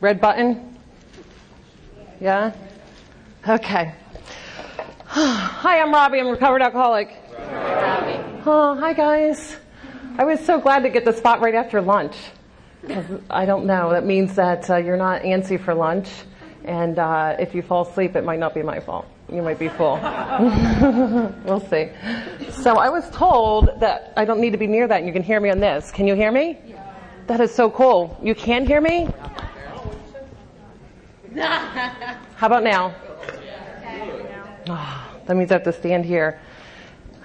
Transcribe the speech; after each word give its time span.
Red 0.00 0.18
button? 0.18 0.78
Yeah? 2.20 2.54
Okay. 3.46 3.94
Hi, 5.06 5.80
I'm 5.80 5.92
Robbie. 5.92 6.20
I'm 6.20 6.28
a 6.28 6.30
recovered 6.30 6.62
alcoholic. 6.62 7.10
Oh, 8.46 8.78
hi 8.80 8.94
guys. 8.94 9.58
I 10.16 10.24
was 10.24 10.40
so 10.40 10.58
glad 10.58 10.84
to 10.84 10.88
get 10.88 11.04
the 11.04 11.12
spot 11.12 11.42
right 11.42 11.54
after 11.54 11.82
lunch. 11.82 12.16
I 13.28 13.44
don't 13.44 13.66
know. 13.66 13.90
That 13.90 14.06
means 14.06 14.34
that 14.36 14.70
uh, 14.70 14.76
you're 14.76 14.96
not 14.96 15.20
antsy 15.22 15.62
for 15.62 15.74
lunch, 15.74 16.08
and 16.64 16.98
uh, 16.98 17.36
if 17.38 17.54
you 17.54 17.60
fall 17.60 17.86
asleep, 17.86 18.16
it 18.16 18.24
might 18.24 18.38
not 18.38 18.54
be 18.54 18.62
my 18.62 18.80
fault. 18.80 19.06
You 19.30 19.42
might 19.42 19.58
be 19.58 19.68
full. 19.68 19.96
we'll 21.44 21.66
see. 21.68 21.90
So 22.50 22.76
I 22.76 22.88
was 22.88 23.08
told 23.10 23.78
that 23.80 24.14
I 24.16 24.24
don't 24.24 24.40
need 24.40 24.52
to 24.52 24.58
be 24.58 24.66
near 24.66 24.88
that, 24.88 24.96
and 24.96 25.06
you 25.06 25.12
can 25.12 25.22
hear 25.22 25.40
me 25.40 25.50
on 25.50 25.60
this. 25.60 25.90
Can 25.90 26.06
you 26.06 26.14
hear 26.14 26.32
me? 26.32 26.58
That 27.26 27.40
is 27.42 27.54
so 27.54 27.70
cool. 27.70 28.18
You 28.22 28.34
can 28.34 28.64
hear 28.66 28.80
me? 28.80 29.08
How 31.36 32.46
about 32.46 32.64
now? 32.64 32.92
Oh, 34.68 35.20
that 35.26 35.36
means 35.36 35.52
I 35.52 35.54
have 35.54 35.62
to 35.62 35.72
stand 35.72 36.04
here. 36.04 36.40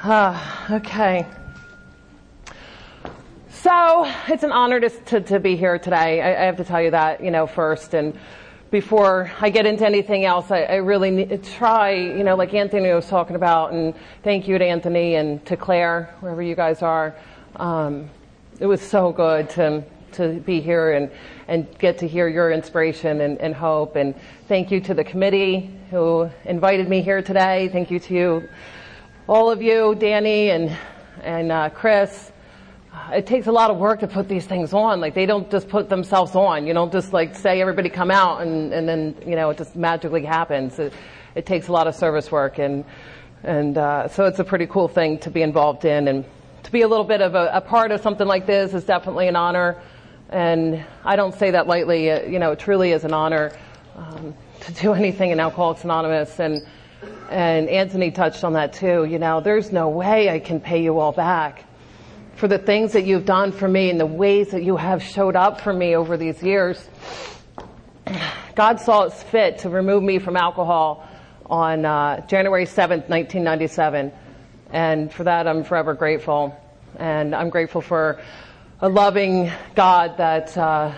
Uh, 0.03 0.67
okay. 0.69 1.25
So 3.49 4.05
it's 4.27 4.43
an 4.43 4.51
honor 4.51 4.79
to, 4.79 4.89
to, 4.89 5.21
to 5.21 5.39
be 5.39 5.55
here 5.55 5.79
today. 5.79 6.21
I, 6.21 6.43
I, 6.43 6.45
have 6.45 6.57
to 6.57 6.63
tell 6.63 6.83
you 6.83 6.91
that, 6.91 7.23
you 7.23 7.31
know, 7.31 7.47
first. 7.47 7.95
And 7.95 8.15
before 8.69 9.31
I 9.41 9.49
get 9.49 9.65
into 9.65 9.87
anything 9.87 10.23
else, 10.23 10.51
I, 10.51 10.61
I 10.63 10.75
really 10.75 11.09
need, 11.09 11.43
try, 11.43 11.93
you 11.93 12.23
know, 12.23 12.35
like 12.35 12.53
Anthony 12.53 12.93
was 12.93 13.07
talking 13.07 13.35
about, 13.35 13.73
and 13.73 13.95
thank 14.21 14.47
you 14.47 14.59
to 14.59 14.63
Anthony 14.63 15.15
and 15.15 15.43
to 15.47 15.57
Claire, 15.57 16.13
wherever 16.19 16.43
you 16.43 16.53
guys 16.53 16.83
are. 16.83 17.15
Um, 17.55 18.11
it 18.59 18.67
was 18.67 18.81
so 18.81 19.11
good 19.11 19.49
to 19.51 19.83
to 20.15 20.39
be 20.39 20.61
here 20.61 20.93
and, 20.93 21.11
and 21.47 21.67
get 21.79 21.99
to 21.99 22.07
hear 22.07 22.27
your 22.27 22.51
inspiration 22.51 23.21
and, 23.21 23.39
and 23.39 23.53
hope. 23.53 23.95
And 23.95 24.15
thank 24.47 24.71
you 24.71 24.79
to 24.81 24.93
the 24.93 25.03
committee 25.03 25.69
who 25.91 26.29
invited 26.43 26.89
me 26.89 27.01
here 27.01 27.21
today. 27.21 27.69
Thank 27.69 27.91
you 27.91 27.99
to 27.99 28.47
all 29.27 29.51
of 29.51 29.61
you, 29.61 29.95
Danny 29.95 30.49
and, 30.49 30.77
and 31.21 31.51
uh, 31.51 31.69
Chris. 31.69 32.31
It 33.11 33.27
takes 33.27 33.47
a 33.47 33.51
lot 33.51 33.71
of 33.71 33.77
work 33.77 33.99
to 33.99 34.07
put 34.07 34.27
these 34.27 34.45
things 34.45 34.73
on. 34.73 35.01
Like 35.01 35.13
they 35.13 35.25
don't 35.25 35.49
just 35.51 35.67
put 35.67 35.89
themselves 35.89 36.35
on. 36.35 36.65
You 36.65 36.73
don't 36.73 36.91
just 36.91 37.13
like 37.13 37.35
say 37.35 37.61
everybody 37.61 37.89
come 37.89 38.11
out 38.11 38.41
and, 38.41 38.73
and 38.73 38.87
then, 38.87 39.15
you 39.25 39.35
know, 39.35 39.49
it 39.49 39.57
just 39.57 39.75
magically 39.75 40.23
happens. 40.23 40.79
It, 40.79 40.93
it 41.35 41.45
takes 41.45 41.67
a 41.67 41.71
lot 41.71 41.87
of 41.87 41.95
service 41.95 42.31
work 42.31 42.59
and, 42.59 42.85
and, 43.43 43.77
uh, 43.77 44.07
so 44.07 44.25
it's 44.25 44.39
a 44.39 44.43
pretty 44.43 44.65
cool 44.65 44.87
thing 44.87 45.19
to 45.19 45.29
be 45.29 45.41
involved 45.41 45.85
in 45.85 46.07
and 46.07 46.25
to 46.65 46.71
be 46.71 46.81
a 46.81 46.87
little 46.87 47.05
bit 47.05 47.21
of 47.21 47.35
a, 47.35 47.51
a 47.53 47.61
part 47.61 47.91
of 47.91 48.01
something 48.01 48.25
like 48.25 48.47
this 48.47 48.73
is 48.73 48.83
definitely 48.85 49.27
an 49.27 49.35
honor. 49.35 49.79
And 50.29 50.83
I 51.03 51.15
don't 51.15 51.35
say 51.35 51.51
that 51.51 51.67
lightly. 51.67 52.11
Uh, 52.11 52.23
you 52.23 52.39
know, 52.39 52.51
it 52.51 52.59
truly 52.59 52.91
is 52.91 53.03
an 53.03 53.13
honor 53.13 53.51
um, 53.95 54.35
to 54.61 54.73
do 54.73 54.93
anything 54.93 55.31
in 55.31 55.39
Alcoholics 55.39 55.83
Anonymous. 55.83 56.39
And 56.39 56.65
and 57.29 57.69
Anthony 57.69 58.11
touched 58.11 58.43
on 58.43 58.53
that 58.53 58.73
too. 58.73 59.05
You 59.05 59.19
know, 59.19 59.41
there's 59.41 59.71
no 59.71 59.89
way 59.89 60.29
I 60.29 60.39
can 60.39 60.59
pay 60.59 60.81
you 60.83 60.99
all 60.99 61.11
back 61.11 61.65
for 62.35 62.47
the 62.47 62.57
things 62.57 62.93
that 62.93 63.05
you've 63.05 63.25
done 63.25 63.51
for 63.51 63.67
me 63.67 63.89
and 63.89 63.99
the 63.99 64.05
ways 64.05 64.49
that 64.49 64.63
you 64.63 64.75
have 64.75 65.01
showed 65.01 65.35
up 65.35 65.61
for 65.61 65.73
me 65.73 65.95
over 65.95 66.17
these 66.17 66.41
years. 66.43 66.89
God 68.55 68.79
saw 68.79 69.03
it 69.03 69.13
fit 69.13 69.59
to 69.59 69.69
remove 69.69 70.03
me 70.03 70.19
from 70.19 70.35
alcohol 70.37 71.07
on 71.45 71.85
uh, 71.85 72.25
January 72.27 72.65
7th, 72.65 73.09
1997. 73.09 74.11
And 74.71 75.11
for 75.11 75.23
that, 75.23 75.47
I'm 75.47 75.63
forever 75.63 75.93
grateful. 75.93 76.55
And 76.97 77.33
I'm 77.35 77.49
grateful 77.49 77.81
for 77.81 78.21
a 78.85 78.89
loving 78.89 79.51
God 79.73 80.15
that 80.17 80.55
uh, 80.55 80.93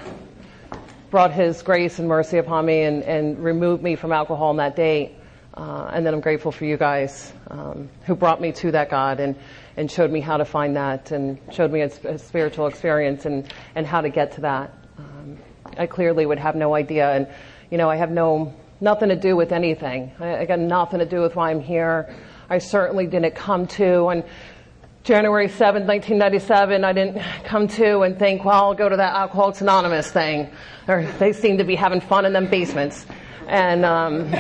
brought 1.10 1.32
His 1.32 1.62
grace 1.62 2.00
and 2.00 2.08
mercy 2.10 2.38
upon 2.38 2.66
me 2.66 2.82
and, 2.82 3.02
and 3.04 3.42
removed 3.42 3.82
me 3.82 3.96
from 3.96 4.12
alcohol 4.12 4.50
on 4.50 4.58
that 4.58 4.76
date. 4.76 5.14
Uh, 5.54 5.90
and 5.94 6.06
then 6.06 6.14
I'm 6.14 6.20
grateful 6.20 6.52
for 6.52 6.66
you 6.66 6.76
guys 6.76 7.32
um, 7.50 7.88
who 8.06 8.14
brought 8.14 8.42
me 8.42 8.52
to 8.52 8.72
that 8.72 8.90
God 8.90 9.22
and, 9.22 9.38
and 9.78 9.90
showed 9.90 10.12
me 10.12 10.20
how 10.20 10.36
to 10.36 10.44
find 10.44 10.76
that 10.76 11.12
and 11.12 11.40
showed 11.50 11.72
me 11.72 11.80
a, 11.80 11.86
a 12.04 12.20
spiritual 12.20 12.68
experience 12.68 13.26
and, 13.26 13.48
and 13.74 13.88
how 13.88 14.02
to 14.02 14.10
get 14.10 14.34
to 14.34 14.42
that. 14.42 14.74
Um, 14.98 15.38
I 15.78 15.88
clearly 15.88 16.26
would 16.26 16.40
have 16.40 16.58
no 16.58 16.76
idea, 16.76 17.10
and 17.10 17.26
you 17.72 17.78
know 17.78 17.90
I 17.90 17.96
have 17.96 18.12
no 18.12 18.54
nothing 18.82 19.08
to 19.08 19.16
do 19.16 19.38
with 19.38 19.54
anything. 19.54 20.12
I, 20.20 20.40
I 20.40 20.46
got 20.46 20.60
nothing 20.60 21.00
to 21.00 21.06
do 21.06 21.22
with 21.22 21.38
why 21.38 21.52
I'm 21.52 21.62
here. 21.62 22.14
I 22.50 22.58
certainly 22.58 23.08
didn't 23.08 23.36
come 23.36 23.66
to 23.68 24.08
and 24.08 24.26
January 25.08 25.48
7, 25.48 25.88
1997, 25.88 26.84
I 26.84 26.92
didn't 26.92 27.24
come 27.46 27.70
to 27.70 28.02
and 28.02 28.20
think, 28.20 28.44
well, 28.44 28.62
I'll 28.62 28.74
go 28.74 28.90
to 28.90 28.98
that 28.98 29.16
Alcoholics 29.16 29.62
Anonymous 29.62 30.12
thing. 30.12 30.52
Or 30.86 31.02
they 31.18 31.32
seem 31.32 31.60
to 31.60 31.64
be 31.64 31.76
having 31.76 32.02
fun 32.02 32.26
in 32.26 32.34
them 32.34 32.48
basements. 32.48 33.06
And, 33.48 33.86
um, 33.86 34.36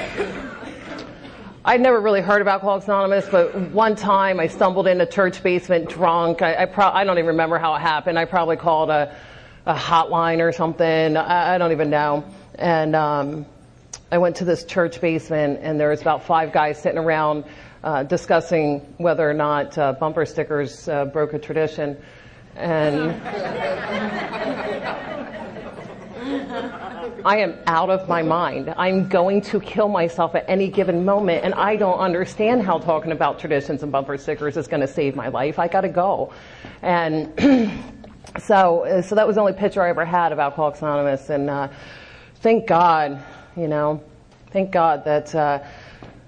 I'd 1.63 1.79
never 1.79 2.01
really 2.01 2.19
heard 2.19 2.41
of 2.41 2.49
Alcoholics 2.49 2.85
Anonymous, 2.85 3.29
but 3.29 3.55
one 3.71 3.95
time 3.95 4.41
I 4.41 4.47
stumbled 4.47 4.87
in 4.87 4.99
a 4.99 5.05
church 5.05 5.41
basement 5.41 5.87
drunk. 5.87 6.41
I, 6.41 6.63
I, 6.63 6.65
pro- 6.65 6.91
I 6.91 7.05
don't 7.05 7.17
even 7.17 7.27
remember 7.27 7.57
how 7.59 7.73
it 7.75 7.79
happened. 7.79 8.19
I 8.19 8.25
probably 8.25 8.57
called 8.57 8.89
a, 8.89 9.15
a 9.65 9.73
hotline 9.73 10.41
or 10.41 10.51
something. 10.51 11.15
I, 11.15 11.55
I 11.55 11.57
don't 11.57 11.71
even 11.71 11.89
know. 11.89 12.25
And, 12.55 12.93
um, 12.93 13.45
I 14.11 14.17
went 14.17 14.37
to 14.37 14.45
this 14.45 14.63
church 14.63 15.01
basement 15.01 15.59
and 15.61 15.77
there 15.77 15.89
was 15.89 16.01
about 16.01 16.25
five 16.25 16.53
guys 16.53 16.81
sitting 16.81 16.97
around 16.97 17.43
uh, 17.87 18.03
discussing 18.03 18.79
whether 18.97 19.29
or 19.29 19.33
not 19.33 19.77
uh, 19.77 19.93
bumper 19.93 20.25
stickers 20.25 20.89
uh, 20.89 21.05
broke 21.05 21.33
a 21.33 21.39
tradition. 21.39 21.95
And 22.57 23.11
I 27.23 27.37
am 27.37 27.57
out 27.65 27.89
of 27.89 28.09
my 28.09 28.23
mind. 28.23 28.73
I'm 28.75 29.07
going 29.07 29.39
to 29.43 29.61
kill 29.61 29.87
myself 29.87 30.35
at 30.35 30.43
any 30.49 30.67
given 30.67 31.05
moment, 31.05 31.45
and 31.45 31.53
I 31.53 31.77
don't 31.77 31.97
understand 31.97 32.61
how 32.61 32.77
talking 32.77 33.13
about 33.13 33.39
traditions 33.39 33.83
and 33.83 33.91
bumper 33.91 34.17
stickers 34.17 34.57
is 34.57 34.67
going 34.67 34.81
to 34.81 34.87
save 34.87 35.15
my 35.15 35.29
life. 35.29 35.57
I 35.57 35.69
got 35.69 35.81
to 35.81 35.89
go. 35.89 36.33
And 36.81 37.31
so, 38.37 39.01
so 39.07 39.15
that 39.15 39.25
was 39.25 39.35
the 39.35 39.41
only 39.41 39.53
picture 39.53 39.81
I 39.81 39.91
ever 39.91 40.03
had 40.03 40.33
of 40.33 40.39
Alcoholics 40.39 40.81
Anonymous, 40.81 41.29
and 41.29 41.49
uh, 41.49 41.69
thank 42.41 42.67
God, 42.67 43.23
you 43.55 43.69
know, 43.69 44.03
thank 44.51 44.71
God 44.71 45.05
that 45.05 45.33
uh, 45.33 45.63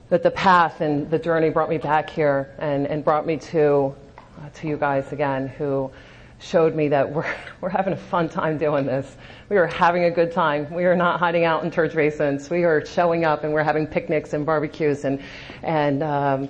that 0.10 0.24
the 0.24 0.32
path 0.32 0.82
and 0.82 1.10
the 1.10 1.20
journey 1.20 1.50
brought 1.50 1.70
me 1.70 1.78
back 1.78 2.10
here 2.10 2.50
and, 2.58 2.88
and 2.88 3.04
brought 3.04 3.26
me 3.26 3.38
to 3.38 3.96
uh, 4.40 4.50
to 4.54 4.68
you 4.68 4.78
guys 4.78 5.12
again 5.12 5.48
who 5.48 5.92
showed 6.40 6.74
me 6.74 6.88
that 6.88 7.12
we're 7.12 7.32
we're 7.62 7.70
having 7.70 7.94
a 7.94 7.98
fun 7.98 8.30
time 8.30 8.58
doing 8.58 8.86
this. 8.86 9.18
We 9.50 9.58
are 9.58 9.68
having 9.68 10.06
a 10.06 10.12
good 10.12 10.32
time. 10.32 10.72
We 10.74 10.86
are 10.86 10.96
not 10.96 11.20
hiding 11.20 11.46
out 11.46 11.64
in 11.64 11.72
church 11.72 11.94
basements. 11.94 12.50
We 12.50 12.64
are 12.64 12.86
showing 12.86 13.26
up 13.26 13.44
and 13.44 13.54
we're 13.54 13.64
having 13.64 13.88
picnics 13.88 14.34
and 14.34 14.46
barbecues 14.46 15.06
and 15.06 15.22
and 15.62 16.02
um, 16.02 16.50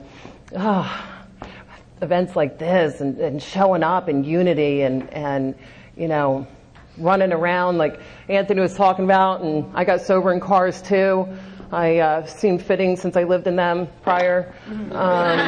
oh, 0.55 1.05
events 2.01 2.35
like 2.35 2.57
this 2.57 3.01
and, 3.01 3.17
and 3.19 3.41
showing 3.41 3.83
up 3.83 4.07
in 4.07 4.23
unity 4.23 4.83
and 4.83 5.09
and 5.11 5.55
you 5.97 6.07
know 6.07 6.47
running 6.99 7.31
around 7.31 7.77
like 7.77 7.99
Anthony 8.27 8.61
was 8.61 8.75
talking 8.75 9.05
about 9.05 9.41
and 9.41 9.75
I 9.75 9.83
got 9.83 10.01
sober 10.01 10.31
in 10.31 10.39
cars 10.39 10.81
too. 10.81 11.27
I 11.71 11.99
uh, 11.99 12.25
seemed 12.25 12.63
fitting 12.63 12.97
since 12.97 13.15
I 13.15 13.23
lived 13.23 13.45
in 13.47 13.55
them 13.55 13.87
prior. 14.01 14.53
Um, 14.91 15.39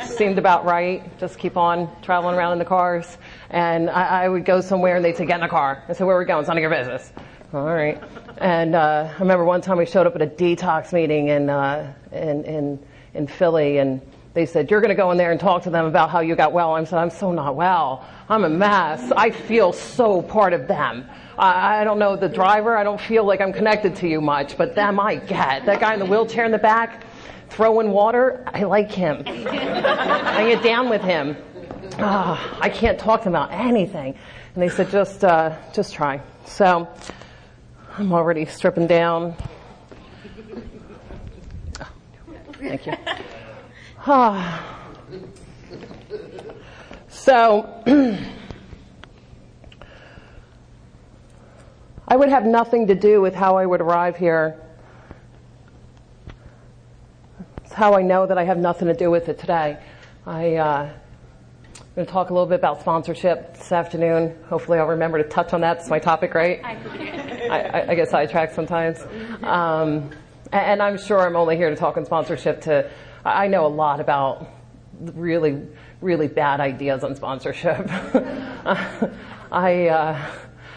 seemed 0.16 0.38
about 0.38 0.64
right. 0.64 1.18
Just 1.18 1.38
keep 1.38 1.56
on 1.56 1.90
traveling 2.00 2.36
around 2.36 2.52
in 2.52 2.58
the 2.58 2.64
cars. 2.64 3.18
And 3.50 3.90
I, 3.90 4.24
I, 4.24 4.28
would 4.28 4.46
go 4.46 4.62
somewhere 4.62 4.96
and 4.96 5.04
they'd 5.04 5.16
say, 5.16 5.26
get 5.26 5.36
in 5.36 5.40
the 5.42 5.48
car. 5.48 5.84
I 5.88 5.92
said, 5.92 6.06
where 6.06 6.16
are 6.16 6.18
we 6.18 6.24
going? 6.24 6.40
It's 6.40 6.48
none 6.48 6.56
of 6.56 6.62
your 6.62 6.70
business. 6.70 7.12
All 7.52 7.66
right. 7.66 8.02
And 8.38 8.74
uh, 8.74 9.12
I 9.14 9.20
remember 9.20 9.44
one 9.44 9.60
time 9.60 9.76
we 9.76 9.86
showed 9.86 10.06
up 10.06 10.14
at 10.14 10.22
a 10.22 10.26
detox 10.26 10.92
meeting 10.92 11.28
in, 11.28 11.50
uh, 11.50 11.92
in, 12.12 12.44
in, 12.44 12.86
in 13.14 13.26
Philly 13.26 13.78
and 13.78 14.00
they 14.36 14.44
said, 14.44 14.70
you're 14.70 14.82
going 14.82 14.90
to 14.90 14.94
go 14.94 15.10
in 15.12 15.16
there 15.16 15.30
and 15.30 15.40
talk 15.40 15.62
to 15.62 15.70
them 15.70 15.86
about 15.86 16.10
how 16.10 16.20
you 16.20 16.36
got 16.36 16.52
well. 16.52 16.74
I 16.74 16.84
said, 16.84 16.98
I'm 16.98 17.08
so 17.08 17.32
not 17.32 17.56
well. 17.56 18.06
I'm 18.28 18.44
a 18.44 18.50
mess. 18.50 19.10
I 19.16 19.30
feel 19.30 19.72
so 19.72 20.20
part 20.20 20.52
of 20.52 20.68
them. 20.68 21.08
I 21.38 21.84
don't 21.84 21.98
know 21.98 22.16
the 22.16 22.28
driver. 22.28 22.76
I 22.76 22.84
don't 22.84 23.00
feel 23.00 23.24
like 23.24 23.40
I'm 23.40 23.54
connected 23.54 23.96
to 23.96 24.06
you 24.06 24.20
much, 24.20 24.58
but 24.58 24.74
them 24.74 25.00
I 25.00 25.16
get. 25.16 25.64
That 25.64 25.80
guy 25.80 25.94
in 25.94 26.00
the 26.00 26.04
wheelchair 26.04 26.44
in 26.44 26.52
the 26.52 26.58
back, 26.58 27.06
throwing 27.48 27.92
water, 27.92 28.44
I 28.52 28.64
like 28.64 28.92
him. 28.92 29.22
I 29.26 30.50
get 30.50 30.62
down 30.62 30.90
with 30.90 31.00
him. 31.00 31.38
Oh, 31.98 32.58
I 32.60 32.68
can't 32.68 32.98
talk 32.98 33.22
to 33.22 33.28
him 33.28 33.34
about 33.34 33.52
anything. 33.52 34.18
And 34.52 34.62
they 34.62 34.68
said, 34.68 34.90
just, 34.90 35.24
uh, 35.24 35.56
just 35.72 35.94
try. 35.94 36.20
So 36.44 36.86
I'm 37.96 38.12
already 38.12 38.44
stripping 38.44 38.86
down. 38.86 39.34
Oh, 41.80 41.88
thank 42.60 42.84
you. 42.86 42.92
So, 47.08 47.82
I 52.06 52.14
would 52.14 52.28
have 52.28 52.44
nothing 52.44 52.86
to 52.86 52.94
do 52.94 53.20
with 53.20 53.34
how 53.34 53.56
I 53.56 53.66
would 53.66 53.80
arrive 53.80 54.16
here. 54.16 54.60
It's 57.64 57.72
how 57.72 57.94
I 57.94 58.02
know 58.02 58.26
that 58.26 58.38
I 58.38 58.44
have 58.44 58.58
nothing 58.58 58.86
to 58.86 58.94
do 58.94 59.10
with 59.10 59.28
it 59.28 59.40
today. 59.40 59.78
I, 60.24 60.54
uh, 60.54 60.82
I'm 60.82 61.86
going 61.96 62.06
to 62.06 62.12
talk 62.12 62.30
a 62.30 62.32
little 62.32 62.46
bit 62.46 62.60
about 62.60 62.80
sponsorship 62.80 63.56
this 63.56 63.72
afternoon. 63.72 64.36
Hopefully 64.48 64.78
I'll 64.78 64.86
remember 64.86 65.20
to 65.20 65.28
touch 65.28 65.52
on 65.52 65.62
that. 65.62 65.78
It's 65.78 65.90
my 65.90 65.98
topic, 65.98 66.34
right? 66.34 66.60
I, 66.62 66.76
I, 67.50 67.90
I 67.90 67.94
get 67.96 68.08
sidetracked 68.08 68.54
sometimes. 68.54 69.00
Um, 69.42 70.12
and 70.52 70.80
I'm 70.80 70.96
sure 70.96 71.26
I'm 71.26 71.34
only 71.34 71.56
here 71.56 71.70
to 71.70 71.76
talk 71.76 71.96
on 71.96 72.04
sponsorship 72.04 72.60
to, 72.62 72.88
I 73.26 73.48
know 73.48 73.66
a 73.66 73.68
lot 73.68 74.00
about 74.00 74.48
really, 75.00 75.62
really 76.00 76.28
bad 76.28 76.60
ideas 76.60 77.02
on 77.02 77.16
sponsorship. 77.16 77.88
I, 79.50 79.88
uh, 79.88 80.30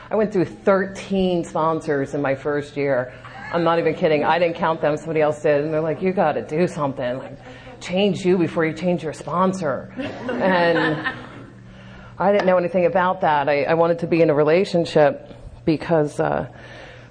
I 0.10 0.16
went 0.16 0.34
through 0.34 0.46
13 0.46 1.44
sponsors 1.44 2.14
in 2.16 2.22
my 2.22 2.36
first 2.36 2.76
year. 2.76 3.14
I'm 3.54 3.64
not 3.64 3.80
even 3.80 3.94
kidding. 3.94 4.24
I 4.24 4.40
didn't 4.40 4.56
count 4.56 4.82
them. 4.82 4.98
Somebody 4.98 5.22
else 5.22 5.42
did. 5.42 5.64
And 5.64 5.74
they're 5.74 5.82
like, 5.82 6.02
you 6.02 6.12
gotta 6.12 6.42
do 6.42 6.68
something. 6.68 7.18
Like, 7.20 7.38
change 7.82 8.26
you 8.26 8.38
before 8.38 8.66
you 8.66 8.74
change 8.74 9.04
your 9.04 9.14
sponsor. 9.14 9.94
And 10.30 11.16
I 12.18 12.32
didn't 12.32 12.48
know 12.48 12.58
anything 12.58 12.86
about 12.86 13.22
that. 13.22 13.48
I, 13.48 13.64
I 13.64 13.74
wanted 13.76 14.00
to 14.00 14.08
be 14.08 14.22
in 14.22 14.30
a 14.30 14.34
relationship 14.34 15.30
because, 15.66 16.20
uh, 16.20 16.48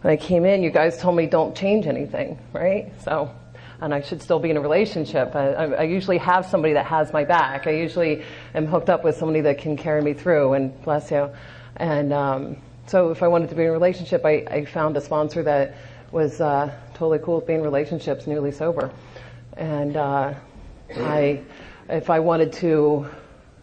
when 0.02 0.12
I 0.12 0.16
came 0.16 0.44
in, 0.44 0.62
you 0.62 0.70
guys 0.70 0.98
told 0.98 1.16
me 1.16 1.26
don't 1.26 1.56
change 1.56 1.86
anything, 1.86 2.38
right? 2.52 2.92
So, 3.02 3.34
and 3.80 3.94
I 3.94 4.00
should 4.00 4.20
still 4.22 4.38
be 4.38 4.50
in 4.50 4.56
a 4.56 4.60
relationship. 4.60 5.34
I, 5.34 5.52
I, 5.52 5.82
usually 5.84 6.18
have 6.18 6.46
somebody 6.46 6.74
that 6.74 6.86
has 6.86 7.12
my 7.12 7.24
back. 7.24 7.66
I 7.66 7.70
usually 7.70 8.24
am 8.54 8.66
hooked 8.66 8.90
up 8.90 9.04
with 9.04 9.16
somebody 9.16 9.40
that 9.42 9.58
can 9.58 9.76
carry 9.76 10.02
me 10.02 10.14
through, 10.14 10.54
and 10.54 10.82
bless 10.82 11.10
you. 11.10 11.30
And 11.76 12.12
um, 12.12 12.56
so, 12.86 13.10
if 13.10 13.22
I 13.22 13.28
wanted 13.28 13.50
to 13.50 13.54
be 13.54 13.62
in 13.62 13.68
a 13.68 13.72
relationship, 13.72 14.24
I, 14.24 14.44
I 14.50 14.64
found 14.64 14.96
a 14.96 15.00
sponsor 15.00 15.42
that 15.44 15.76
was 16.10 16.40
uh, 16.40 16.72
totally 16.94 17.18
cool 17.20 17.36
with 17.36 17.46
being 17.46 17.60
in 17.60 17.64
relationships, 17.64 18.26
newly 18.26 18.50
sober. 18.50 18.90
And 19.56 19.96
uh, 19.96 20.34
I, 20.96 21.42
if 21.88 22.10
I 22.10 22.18
wanted 22.18 22.52
to 22.54 23.08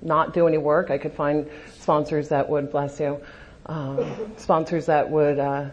not 0.01 0.33
do 0.33 0.47
any 0.47 0.57
work, 0.57 0.91
I 0.91 0.97
could 0.97 1.13
find 1.13 1.49
sponsors 1.79 2.29
that 2.29 2.47
would 2.47 2.71
bless 2.71 2.99
you, 2.99 3.19
um, 3.65 4.33
sponsors 4.37 4.85
that 4.85 5.09
would 5.09 5.39
uh, 5.39 5.69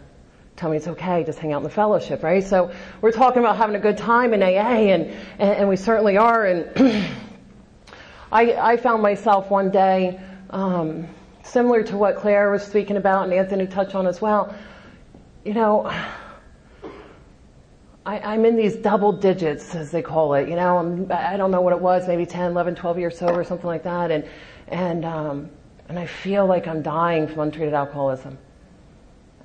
tell 0.55 0.69
me 0.69 0.77
it's 0.77 0.87
okay, 0.87 1.23
just 1.23 1.39
hang 1.39 1.53
out 1.53 1.57
in 1.57 1.63
the 1.63 1.69
fellowship, 1.69 2.23
right? 2.23 2.43
So 2.43 2.71
we're 3.01 3.11
talking 3.11 3.39
about 3.39 3.57
having 3.57 3.75
a 3.75 3.79
good 3.79 3.97
time 3.97 4.33
in 4.33 4.43
AA, 4.43 4.93
and 4.93 5.05
and, 5.39 5.49
and 5.49 5.69
we 5.69 5.75
certainly 5.75 6.17
are. 6.17 6.45
And 6.45 6.69
I 8.31 8.53
I 8.53 8.77
found 8.77 9.01
myself 9.01 9.49
one 9.49 9.71
day. 9.71 10.19
Um, 10.49 11.07
similar 11.43 11.83
to 11.83 11.97
what 11.97 12.15
Claire 12.15 12.49
was 12.51 12.63
speaking 12.63 12.97
about 12.97 13.25
and 13.25 13.33
Anthony 13.33 13.67
touched 13.67 13.95
on 13.95 14.07
as 14.07 14.21
well, 14.21 14.55
you 15.43 15.53
know, 15.53 15.91
I, 18.05 18.33
am 18.33 18.45
in 18.45 18.55
these 18.55 18.75
double 18.75 19.13
digits, 19.13 19.75
as 19.75 19.91
they 19.91 20.01
call 20.01 20.33
it. 20.33 20.49
You 20.49 20.55
know, 20.55 20.77
I'm, 20.77 21.11
I 21.11 21.37
don't 21.37 21.51
know 21.51 21.61
what 21.61 21.73
it 21.73 21.79
was, 21.79 22.07
maybe 22.07 22.25
10, 22.25 22.51
11, 22.51 22.75
12 22.75 22.99
years 22.99 23.17
sober, 23.17 23.43
something 23.43 23.67
like 23.67 23.83
that. 23.83 24.11
And, 24.11 24.25
and, 24.67 25.05
um, 25.05 25.49
and 25.87 25.99
I 25.99 26.05
feel 26.05 26.45
like 26.45 26.67
I'm 26.67 26.81
dying 26.81 27.27
from 27.27 27.39
untreated 27.41 27.73
alcoholism. 27.73 28.37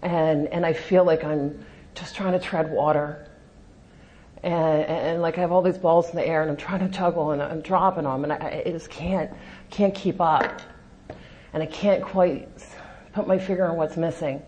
And, 0.02 0.46
and 0.48 0.64
I 0.64 0.72
feel 0.72 1.04
like 1.04 1.24
I'm 1.24 1.64
just 1.94 2.14
trying 2.14 2.32
to 2.32 2.38
tread 2.38 2.70
water. 2.70 3.28
And, 4.42 4.84
and, 4.84 5.22
like 5.22 5.36
I 5.38 5.40
have 5.40 5.50
all 5.50 5.62
these 5.62 5.78
balls 5.78 6.10
in 6.10 6.16
the 6.16 6.26
air 6.26 6.42
and 6.42 6.50
I'm 6.50 6.56
trying 6.56 6.80
to 6.80 6.88
juggle 6.88 7.32
and 7.32 7.42
I'm 7.42 7.60
dropping 7.60 8.04
them 8.04 8.22
and 8.22 8.32
I, 8.32 8.62
I 8.66 8.70
just 8.70 8.88
can't, 8.88 9.32
can't 9.70 9.94
keep 9.94 10.20
up. 10.20 10.60
And 11.52 11.62
I 11.62 11.66
can't 11.66 12.02
quite 12.04 12.48
put 13.12 13.26
my 13.26 13.38
finger 13.38 13.66
on 13.66 13.76
what's 13.76 13.96
missing 13.96 14.42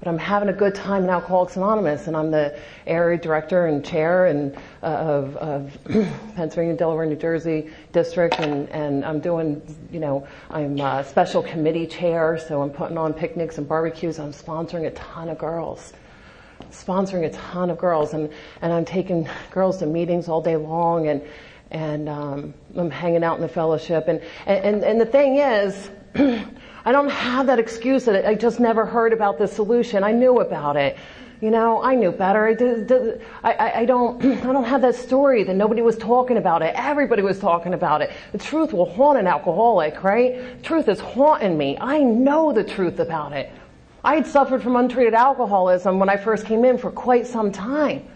but 0.00 0.08
I'm 0.08 0.18
having 0.18 0.48
a 0.48 0.52
good 0.52 0.74
time 0.74 1.04
in 1.04 1.10
Alcoholics 1.10 1.56
Anonymous, 1.56 2.06
and 2.06 2.16
I'm 2.16 2.30
the 2.30 2.58
area 2.86 3.18
director 3.18 3.66
and 3.66 3.84
chair 3.84 4.26
and 4.26 4.56
uh, 4.82 4.86
of, 4.86 5.36
of 5.36 5.78
Pennsylvania, 6.34 6.74
Delaware, 6.74 7.04
New 7.04 7.16
Jersey 7.16 7.70
district, 7.92 8.36
and, 8.40 8.66
and 8.70 9.04
I'm 9.04 9.20
doing, 9.20 9.60
you 9.92 10.00
know, 10.00 10.26
I'm 10.48 10.80
a 10.80 11.04
special 11.04 11.42
committee 11.42 11.86
chair, 11.86 12.38
so 12.38 12.62
I'm 12.62 12.70
putting 12.70 12.96
on 12.96 13.12
picnics 13.12 13.58
and 13.58 13.68
barbecues. 13.68 14.18
I'm 14.18 14.32
sponsoring 14.32 14.86
a 14.86 14.90
ton 14.92 15.28
of 15.28 15.36
girls, 15.36 15.92
sponsoring 16.70 17.26
a 17.26 17.30
ton 17.30 17.68
of 17.68 17.76
girls, 17.76 18.14
and 18.14 18.32
and 18.62 18.72
I'm 18.72 18.86
taking 18.86 19.28
girls 19.50 19.76
to 19.78 19.86
meetings 19.86 20.28
all 20.28 20.40
day 20.40 20.56
long, 20.56 21.08
and 21.08 21.22
and 21.70 22.08
um, 22.08 22.54
I'm 22.74 22.90
hanging 22.90 23.22
out 23.22 23.36
in 23.36 23.42
the 23.42 23.48
fellowship, 23.48 24.08
and 24.08 24.22
and 24.46 24.82
and 24.82 24.98
the 24.98 25.06
thing 25.06 25.36
is. 25.36 25.90
I 26.84 26.92
don't 26.92 27.10
have 27.10 27.46
that 27.46 27.58
excuse 27.58 28.04
that 28.06 28.26
I 28.26 28.34
just 28.34 28.60
never 28.60 28.86
heard 28.86 29.12
about 29.12 29.38
the 29.38 29.46
solution. 29.46 30.02
I 30.02 30.12
knew 30.12 30.40
about 30.40 30.76
it. 30.76 30.96
You 31.40 31.50
know, 31.50 31.82
I 31.82 31.94
knew 31.94 32.12
better. 32.12 32.46
I, 32.46 32.54
did, 32.54 33.22
I, 33.42 33.72
I, 33.76 33.84
don't, 33.86 34.22
I 34.24 34.52
don't 34.52 34.64
have 34.64 34.82
that 34.82 34.94
story 34.94 35.42
that 35.44 35.56
nobody 35.56 35.80
was 35.80 35.96
talking 35.96 36.36
about 36.36 36.62
it. 36.62 36.74
Everybody 36.76 37.22
was 37.22 37.38
talking 37.38 37.72
about 37.72 38.02
it. 38.02 38.10
The 38.32 38.38
truth 38.38 38.72
will 38.72 38.90
haunt 38.90 39.18
an 39.18 39.26
alcoholic, 39.26 40.02
right? 40.02 40.62
Truth 40.62 40.88
is 40.88 41.00
haunting 41.00 41.56
me. 41.56 41.78
I 41.80 42.00
know 42.00 42.52
the 42.52 42.64
truth 42.64 42.98
about 42.98 43.32
it. 43.32 43.50
I 44.04 44.14
had 44.16 44.26
suffered 44.26 44.62
from 44.62 44.76
untreated 44.76 45.14
alcoholism 45.14 45.98
when 45.98 46.08
I 46.08 46.16
first 46.16 46.46
came 46.46 46.64
in 46.64 46.78
for 46.78 46.90
quite 46.90 47.26
some 47.26 47.52
time. 47.52 48.06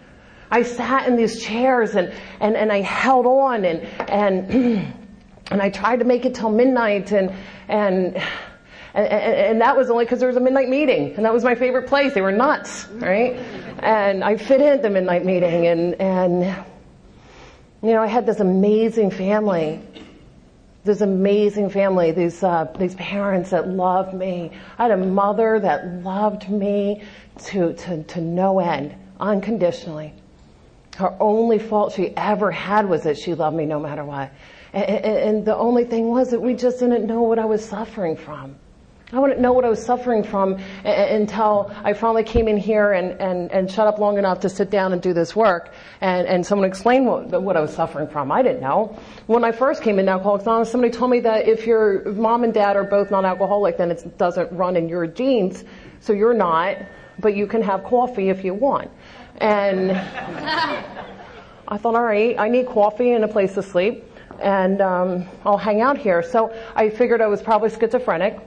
I 0.51 0.61
sat 0.61 1.07
in 1.07 1.15
these 1.15 1.41
chairs 1.41 1.95
and, 1.95 2.13
and, 2.39 2.55
and 2.55 2.71
I 2.71 2.81
held 2.81 3.25
on 3.25 3.65
and, 3.65 3.81
and, 4.09 4.93
and 5.51 5.61
I 5.61 5.69
tried 5.69 5.97
to 5.97 6.05
make 6.05 6.25
it 6.25 6.35
till 6.35 6.51
midnight 6.51 7.11
and, 7.11 7.33
and, 7.67 8.21
and, 8.95 9.07
and, 9.07 9.35
and 9.35 9.61
that 9.61 9.75
was 9.75 9.89
only 9.89 10.05
because 10.05 10.19
there 10.19 10.29
was 10.29 10.37
a 10.37 10.41
midnight 10.41 10.69
meeting, 10.69 11.13
and 11.15 11.25
that 11.25 11.33
was 11.33 11.43
my 11.43 11.53
favorite 11.53 11.87
place. 11.87 12.13
They 12.13 12.21
were 12.21 12.31
nuts, 12.31 12.87
right? 12.93 13.33
And 13.79 14.23
I 14.23 14.37
fit 14.37 14.61
in 14.61 14.67
at 14.67 14.81
the 14.81 14.89
midnight 14.89 15.25
meeting, 15.25 15.67
and 15.67 15.95
and 15.95 16.65
you 17.83 17.91
know 17.91 18.01
I 18.01 18.07
had 18.07 18.25
this 18.25 18.39
amazing 18.39 19.11
family, 19.11 19.81
this 20.85 21.01
amazing 21.01 21.71
family, 21.71 22.13
these 22.13 22.41
uh, 22.41 22.71
these 22.79 22.95
parents 22.95 23.49
that 23.49 23.67
loved 23.67 24.13
me. 24.13 24.51
I 24.77 24.83
had 24.83 24.91
a 24.91 24.97
mother 24.97 25.59
that 25.59 26.01
loved 26.01 26.49
me 26.49 27.03
to 27.47 27.73
to 27.73 28.01
to 28.03 28.21
no 28.21 28.59
end, 28.59 28.95
unconditionally. 29.19 30.13
Her 30.95 31.13
only 31.19 31.59
fault 31.59 31.91
she 31.91 32.15
ever 32.15 32.49
had 32.49 32.87
was 32.87 33.03
that 33.03 33.17
she 33.17 33.33
loved 33.33 33.57
me 33.57 33.65
no 33.65 33.77
matter 33.77 34.05
what. 34.05 34.31
And, 34.71 35.05
and, 35.05 35.45
the 35.45 35.55
only 35.55 35.83
thing 35.83 36.07
was 36.07 36.31
that 36.31 36.41
we 36.41 36.53
just 36.53 36.79
didn't 36.79 37.05
know 37.05 37.21
what 37.21 37.39
I 37.39 37.45
was 37.45 37.63
suffering 37.63 38.15
from. 38.15 38.55
I 39.15 39.19
wouldn't 39.19 39.39
know 39.39 39.53
what 39.53 39.63
I 39.63 39.69
was 39.69 39.81
suffering 39.81 40.23
from 40.23 40.59
until 40.83 41.73
I 41.85 41.93
finally 41.93 42.25
came 42.25 42.49
in 42.49 42.57
here 42.57 42.91
and, 42.91 43.11
and, 43.21 43.49
and 43.49 43.71
shut 43.71 43.87
up 43.87 43.97
long 43.97 44.17
enough 44.17 44.41
to 44.41 44.49
sit 44.49 44.69
down 44.69 44.91
and 44.91 45.01
do 45.01 45.13
this 45.13 45.33
work. 45.33 45.73
And, 46.01 46.27
and 46.27 46.45
someone 46.45 46.67
explained 46.67 47.07
what, 47.07 47.41
what 47.41 47.55
I 47.55 47.61
was 47.61 47.73
suffering 47.73 48.09
from. 48.09 48.29
I 48.29 48.41
didn't 48.41 48.59
know. 48.59 48.99
When 49.27 49.45
I 49.45 49.53
first 49.53 49.83
came 49.83 49.99
in 49.99 50.09
Alcoholics 50.09 50.43
Anonymous, 50.43 50.69
somebody 50.69 50.91
told 50.91 51.11
me 51.11 51.21
that 51.21 51.47
if 51.47 51.65
your 51.65 52.11
mom 52.11 52.43
and 52.43 52.53
dad 52.53 52.75
are 52.75 52.83
both 52.83 53.09
non-alcoholic, 53.09 53.77
then 53.77 53.89
it 53.89 54.17
doesn't 54.17 54.51
run 54.51 54.75
in 54.75 54.89
your 54.89 55.07
genes. 55.07 55.63
So 56.01 56.11
you're 56.11 56.33
not, 56.33 56.75
but 57.17 57.37
you 57.37 57.47
can 57.47 57.61
have 57.61 57.85
coffee 57.85 58.27
if 58.27 58.43
you 58.43 58.53
want. 58.53 58.91
And 59.37 59.91
I 61.69 61.77
thought, 61.77 61.95
all 61.95 62.03
right, 62.03 62.37
I 62.37 62.49
need 62.49 62.67
coffee 62.67 63.13
and 63.13 63.23
a 63.23 63.29
place 63.29 63.53
to 63.53 63.63
sleep. 63.63 64.03
And 64.41 64.81
um, 64.81 65.29
I'll 65.45 65.57
hang 65.57 65.79
out 65.79 65.97
here. 65.97 66.21
So 66.21 66.53
I 66.75 66.89
figured 66.89 67.21
I 67.21 67.27
was 67.27 67.41
probably 67.41 67.69
schizophrenic 67.69 68.41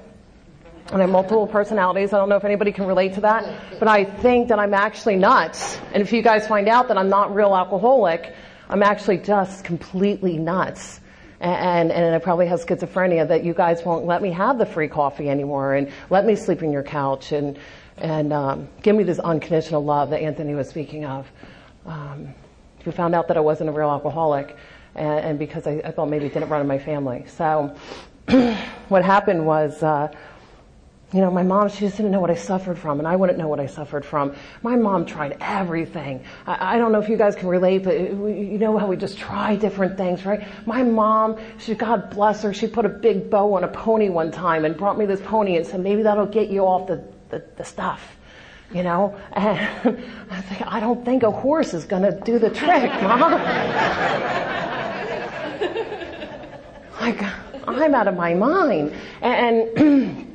and 0.91 0.97
I 0.97 1.01
have 1.03 1.11
multiple 1.11 1.47
personalities. 1.47 2.15
I 2.15 2.19
don't 2.19 2.31
know 2.31 2.37
if 2.37 2.45
anybody 2.45 2.73
can 2.73 2.87
relate 2.87 3.15
to 3.15 3.21
that, 3.21 3.79
but 3.79 3.89
I 3.89 4.05
think 4.05 4.49
that 4.49 4.59
I'm 4.59 4.73
actually 4.73 5.17
nuts. 5.17 5.79
And 5.93 6.03
if 6.03 6.13
you 6.15 6.23
guys 6.23 6.49
find 6.49 6.67
out 6.67 6.89
that 6.89 6.97
I'm 6.97 7.11
not 7.11 7.35
real 7.35 7.55
alcoholic, 7.55 8.35
I'm 8.71 8.83
actually 8.83 9.19
just 9.19 9.65
completely 9.65 10.39
nuts. 10.39 11.01
And, 11.41 11.91
and, 11.91 11.93
and 11.93 12.15
I 12.15 12.19
probably 12.19 12.47
have 12.47 12.65
schizophrenia 12.65 13.29
that 13.29 13.45
you 13.45 13.53
guys 13.53 13.85
won't 13.85 14.07
let 14.07 14.23
me 14.23 14.33
have 14.33 14.57
the 14.57 14.65
free 14.65 14.89
coffee 14.89 15.29
anymore 15.29 15.75
and 15.75 15.93
let 16.09 16.25
me 16.25 16.35
sleep 16.35 16.63
in 16.63 16.73
your 16.73 16.83
couch 16.83 17.33
and, 17.33 17.59
and 17.99 18.33
um, 18.33 18.69
give 18.83 18.97
me 18.97 19.05
this 19.05 19.19
unconditional 19.19 19.85
love 19.85 20.09
that 20.11 20.23
Anthony 20.23 20.55
was 20.55 20.71
speaking 20.71 21.05
of. 21.05 21.31
Um, 21.85 22.35
we 22.87 22.93
found 22.93 23.15
out 23.15 23.29
that 23.29 23.37
I 23.37 23.41
wasn't 23.41 23.69
a 23.69 23.73
real 23.73 23.91
alcoholic 23.91 24.57
and, 24.95 25.21
and 25.21 25.39
because 25.39 25.67
I, 25.67 25.83
I, 25.85 25.91
thought 25.91 26.09
maybe 26.09 26.27
it 26.27 26.35
didn't 26.35 26.49
run 26.49 26.63
in 26.63 26.67
my 26.67 26.79
family. 26.79 27.27
So 27.29 27.77
what 28.89 29.05
happened 29.05 29.47
was, 29.47 29.83
uh, 29.83 30.09
you 31.13 31.21
know, 31.23 31.31
my 31.31 31.43
mom, 31.43 31.71
she 31.71 31.81
just 31.81 31.97
didn't 31.97 32.13
know 32.13 32.21
what 32.21 32.31
I 32.31 32.35
suffered 32.35 32.79
from, 32.79 32.99
and 32.99 33.09
I 33.09 33.17
wouldn't 33.17 33.39
know 33.39 33.49
what 33.49 33.61
I 33.61 33.67
suffered 33.67 34.05
from. 34.05 34.37
My 34.63 34.77
mom 34.77 35.07
tried 35.07 35.39
everything. 35.41 36.23
I, 36.47 36.75
I 36.75 36.79
don't 36.79 36.93
know 36.93 37.01
if 37.01 37.09
you 37.09 37.17
guys 37.17 37.35
can 37.35 37.49
relate, 37.49 37.85
but 37.85 37.95
uh, 37.95 38.27
you 38.27 38.59
know 38.59 38.77
how 38.77 38.87
we 38.87 38.99
just 38.99 39.17
try 39.17 39.57
different 39.57 39.97
things, 39.97 40.27
right? 40.27 40.47
My 40.67 40.83
mom, 40.83 41.39
she, 41.59 41.75
God 41.75 42.11
bless 42.11 42.43
her, 42.43 42.53
she 42.53 42.67
put 42.67 42.85
a 42.85 42.91
big 42.91 43.31
bow 43.31 43.55
on 43.55 43.65
a 43.65 43.69
pony 43.69 44.11
one 44.11 44.31
time 44.31 44.67
and 44.67 44.77
brought 44.77 44.99
me 44.99 45.07
this 45.07 45.23
pony 45.23 45.57
and 45.57 45.67
said, 45.67 45.81
maybe 45.81 46.03
that'll 46.03 46.27
get 46.27 46.51
you 46.51 46.67
off 46.67 46.87
the, 46.87 47.03
the, 47.31 47.43
the 47.57 47.65
stuff. 47.65 48.19
You 48.75 48.83
know, 48.83 49.19
and 49.33 50.05
I 50.31 50.43
think, 50.43 50.63
I 50.67 50.79
don't 50.79 51.07
think 51.07 51.23
a 51.23 51.31
horse 51.31 51.73
is 51.73 51.87
gonna 51.87 52.21
do 52.21 52.39
the 52.39 52.51
trick, 52.51 52.93
mom. 53.01 53.33
like, 57.01 57.23
I'm 57.67 57.95
out 57.95 58.09
of 58.09 58.15
my 58.15 58.35
mind. 58.35 58.93
And, 59.23 60.19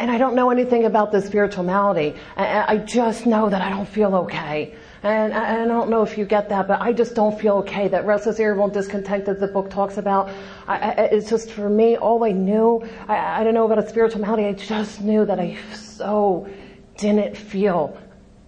and 0.00 0.10
I 0.10 0.16
don't 0.16 0.34
know 0.34 0.48
anything 0.50 0.86
about 0.86 1.12
the 1.12 1.20
spiritual 1.20 1.62
malady. 1.62 2.14
I 2.34 2.78
just 2.78 3.26
know 3.26 3.50
that 3.50 3.60
I 3.60 3.68
don't 3.68 3.86
feel 3.86 4.14
okay. 4.16 4.74
And 5.02 5.34
I, 5.34 5.66
don't 5.66 5.90
know 5.90 6.02
if 6.02 6.16
you 6.16 6.24
get 6.24 6.48
that, 6.48 6.66
but 6.66 6.80
I 6.80 6.94
just 6.94 7.14
don't 7.14 7.38
feel 7.38 7.56
okay. 7.58 7.86
That 7.88 8.06
restless, 8.06 8.40
irritable, 8.40 8.68
discontent 8.68 9.26
that 9.26 9.40
the 9.40 9.46
book 9.46 9.68
talks 9.68 9.98
about, 9.98 10.30
I, 10.66 10.92
it's 11.12 11.28
just 11.28 11.50
for 11.50 11.68
me, 11.68 11.98
all 11.98 12.24
I 12.24 12.32
knew, 12.32 12.82
I, 13.08 13.40
I 13.40 13.44
don't 13.44 13.52
know 13.52 13.66
about 13.66 13.78
a 13.78 13.88
spiritual 13.88 14.22
malady, 14.22 14.46
I 14.46 14.54
just 14.54 15.02
knew 15.02 15.26
that 15.26 15.38
I 15.38 15.58
so 15.74 16.48
didn't 16.96 17.36
feel 17.36 17.98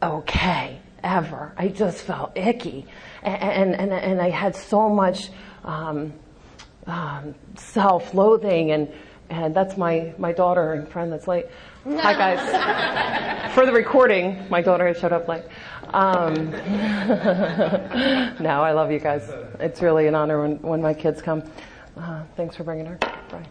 okay 0.02 0.80
ever. 1.04 1.52
I 1.58 1.68
just 1.68 1.98
felt 2.02 2.32
icky. 2.34 2.86
And, 3.22 3.74
and, 3.74 3.92
and 3.92 4.20
I 4.22 4.30
had 4.30 4.56
so 4.56 4.88
much, 4.88 5.30
um, 5.64 6.14
um, 6.86 7.34
self-loathing 7.56 8.72
and, 8.72 8.92
and 9.32 9.54
that's 9.54 9.78
my, 9.78 10.12
my 10.18 10.30
daughter 10.30 10.74
and 10.74 10.86
friend 10.88 11.10
that's 11.10 11.26
late. 11.26 11.46
Hi 11.84 12.12
guys. 12.12 13.54
For 13.54 13.64
the 13.64 13.72
recording, 13.72 14.46
my 14.50 14.60
daughter 14.60 14.86
has 14.86 14.98
showed 14.98 15.12
up 15.12 15.26
late. 15.26 15.44
Um, 15.94 16.50
no, 18.40 18.62
I 18.62 18.72
love 18.72 18.92
you 18.92 18.98
guys. 18.98 19.30
It's 19.58 19.80
really 19.80 20.06
an 20.06 20.14
honor 20.14 20.42
when, 20.42 20.60
when 20.60 20.82
my 20.82 20.92
kids 20.92 21.22
come. 21.22 21.42
Uh, 21.96 22.24
thanks 22.36 22.56
for 22.56 22.64
bringing 22.64 22.84
her. 22.86 22.98
Bye. 22.98 23.46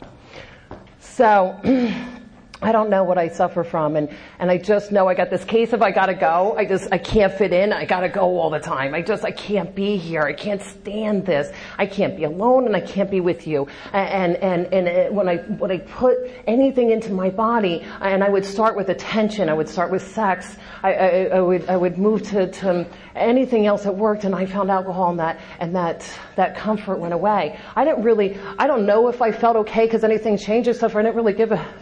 So, 1.00 1.60
I 2.64 2.72
don't 2.72 2.92
know 2.92 3.04
what 3.04 3.18
I 3.18 3.28
suffer 3.28 3.64
from 3.64 3.96
and, 3.96 4.10
and 4.38 4.52
I 4.52 4.58
just 4.58 4.92
know 4.92 5.08
I 5.08 5.16
got 5.16 5.32
this 5.32 5.44
case 5.44 5.74
of 5.74 5.82
I 5.82 5.90
gotta 5.90 6.14
go. 6.14 6.56
I 6.56 6.66
just, 6.66 6.90
I 6.92 7.00
can't 7.00 7.34
fit 7.34 7.54
in. 7.54 7.74
I 7.74 7.86
gotta 7.86 8.08
go 8.08 8.40
all 8.40 8.52
the 8.52 8.60
time. 8.60 8.94
I 8.94 9.02
just, 9.02 9.26
I 9.26 9.32
can't 9.32 9.74
be 9.74 9.98
here. 9.98 10.22
I 10.22 10.34
can't 10.34 10.62
stand 10.62 11.26
this. 11.26 11.52
I 11.80 11.88
can't 11.88 12.16
be 12.16 12.26
alone 12.26 12.68
and 12.68 12.76
I 12.76 12.82
can't 12.82 13.10
be 13.10 13.20
with 13.20 13.48
you. 13.48 13.68
And, 13.94 14.36
and, 14.38 14.72
and 14.72 14.88
it, 14.88 15.12
when 15.12 15.28
I, 15.28 15.38
when 15.38 15.72
I 15.72 15.80
put 15.80 16.18
anything 16.46 16.92
into 16.92 17.12
my 17.12 17.32
body 17.32 17.82
and 18.00 18.24
I 18.24 18.30
would 18.30 18.46
start 18.46 18.76
with 18.76 18.90
attention, 18.90 19.50
I 19.50 19.54
would 19.54 19.68
start 19.68 19.90
with 19.92 20.08
sex, 20.14 20.56
I, 20.84 20.94
I, 20.94 21.08
I 21.34 21.42
would, 21.42 21.68
I 21.68 21.78
would 21.78 21.98
move 21.98 22.22
to, 22.30 22.52
to 22.52 22.86
anything 23.16 23.66
else 23.66 23.84
that 23.84 23.96
worked 23.96 24.24
and 24.24 24.36
I 24.36 24.46
found 24.46 24.70
alcohol 24.70 25.10
and 25.10 25.20
that, 25.20 25.40
and 25.60 25.76
that, 25.76 26.08
that 26.36 26.56
comfort 26.56 27.00
went 27.00 27.16
away. 27.16 27.60
I 27.76 27.86
didn't 27.86 28.04
really, 28.04 28.38
I 28.60 28.68
don't 28.68 28.86
know 28.86 29.08
if 29.08 29.20
I 29.20 29.32
felt 29.32 29.56
okay 29.58 29.86
because 29.86 30.04
anything 30.04 30.38
changed 30.38 30.70
or 30.70 30.74
stuff. 30.74 30.96
I 30.96 31.02
didn't 31.02 31.16
really 31.16 31.34
give 31.34 31.52
a, 31.52 31.74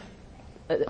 a, 0.69 0.81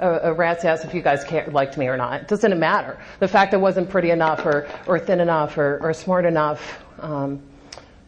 a 0.00 0.32
rat's 0.32 0.64
ass 0.64 0.84
if 0.84 0.94
you 0.94 1.02
guys 1.02 1.24
liked 1.52 1.76
me 1.76 1.86
or 1.86 1.96
not. 1.96 2.22
It 2.22 2.28
doesn't 2.28 2.58
matter. 2.58 2.98
The 3.20 3.28
fact 3.28 3.54
I 3.54 3.56
wasn't 3.56 3.90
pretty 3.90 4.10
enough 4.10 4.44
or, 4.46 4.68
or 4.86 4.98
thin 4.98 5.20
enough 5.20 5.58
or, 5.58 5.78
or 5.82 5.92
smart 5.92 6.24
enough, 6.24 6.82
um, 7.00 7.42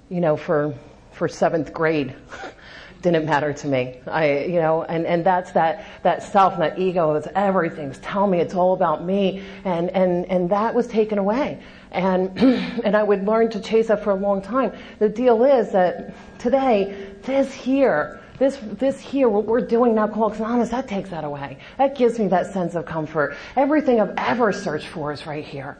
you 0.08 0.20
know, 0.20 0.36
for, 0.36 0.74
for 1.12 1.28
seventh 1.28 1.72
grade 1.72 2.14
didn't 3.02 3.24
matter 3.24 3.52
to 3.52 3.66
me. 3.66 3.98
I, 4.06 4.44
you 4.44 4.60
know, 4.60 4.82
and, 4.82 5.06
and 5.06 5.24
that's 5.24 5.52
that, 5.52 5.86
that 6.02 6.22
self 6.22 6.54
and 6.54 6.62
that 6.62 6.78
ego 6.78 7.14
that's 7.14 7.28
everything's 7.34 7.98
tell 7.98 8.26
me 8.26 8.40
it's 8.40 8.54
all 8.54 8.74
about 8.74 9.04
me. 9.04 9.42
And, 9.64 9.90
and, 9.90 10.26
and 10.26 10.50
that 10.50 10.74
was 10.74 10.86
taken 10.86 11.18
away. 11.18 11.62
And, 11.90 12.38
and 12.84 12.96
I 12.96 13.02
would 13.02 13.26
learn 13.26 13.50
to 13.50 13.60
chase 13.60 13.88
that 13.88 14.04
for 14.04 14.10
a 14.10 14.16
long 14.16 14.42
time. 14.42 14.72
The 14.98 15.08
deal 15.08 15.44
is 15.44 15.72
that 15.72 16.14
today, 16.38 17.14
this 17.22 17.52
here, 17.52 18.19
this, 18.40 18.58
this 18.62 18.98
here, 18.98 19.28
what 19.28 19.44
we're 19.44 19.60
doing 19.60 19.94
now, 19.94 20.04
Alcoholics 20.04 20.38
Anonymous, 20.38 20.70
that 20.70 20.88
takes 20.88 21.10
that 21.10 21.24
away. 21.24 21.58
That 21.76 21.94
gives 21.94 22.18
me 22.18 22.26
that 22.28 22.50
sense 22.50 22.74
of 22.74 22.86
comfort. 22.86 23.36
Everything 23.54 24.00
I've 24.00 24.14
ever 24.16 24.50
searched 24.50 24.86
for 24.86 25.12
is 25.12 25.26
right 25.26 25.44
here. 25.44 25.76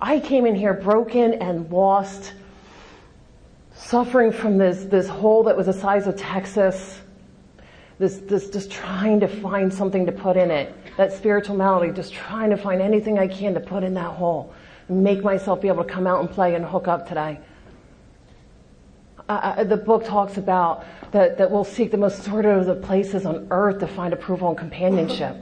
I 0.00 0.18
came 0.18 0.44
in 0.44 0.56
here 0.56 0.74
broken 0.74 1.34
and 1.34 1.70
lost, 1.70 2.34
suffering 3.76 4.32
from 4.32 4.58
this, 4.58 4.84
this 4.84 5.06
hole 5.06 5.44
that 5.44 5.56
was 5.56 5.66
the 5.66 5.72
size 5.72 6.08
of 6.08 6.16
Texas, 6.16 7.00
this, 8.00 8.16
this, 8.18 8.50
just 8.50 8.72
trying 8.72 9.20
to 9.20 9.28
find 9.28 9.72
something 9.72 10.04
to 10.04 10.12
put 10.12 10.36
in 10.36 10.50
it. 10.50 10.74
That 10.96 11.12
spiritual 11.12 11.54
malady, 11.54 11.92
just 11.92 12.12
trying 12.12 12.50
to 12.50 12.56
find 12.56 12.82
anything 12.82 13.20
I 13.20 13.28
can 13.28 13.54
to 13.54 13.60
put 13.60 13.84
in 13.84 13.94
that 13.94 14.14
hole. 14.16 14.52
And 14.88 15.04
make 15.04 15.22
myself 15.22 15.60
be 15.60 15.68
able 15.68 15.84
to 15.84 15.90
come 15.90 16.08
out 16.08 16.18
and 16.18 16.28
play 16.28 16.56
and 16.56 16.64
hook 16.64 16.88
up 16.88 17.06
today. 17.06 17.38
Uh, 19.28 19.62
the 19.64 19.76
book 19.76 20.04
talks 20.06 20.38
about 20.38 20.84
that, 21.12 21.36
that 21.36 21.50
we'll 21.50 21.64
seek 21.64 21.90
the 21.90 21.98
most 21.98 22.22
sordid 22.22 22.56
of 22.56 22.66
the 22.66 22.74
places 22.74 23.26
on 23.26 23.46
earth 23.50 23.78
to 23.80 23.86
find 23.86 24.14
approval 24.14 24.48
and 24.48 24.56
companionship. 24.58 25.36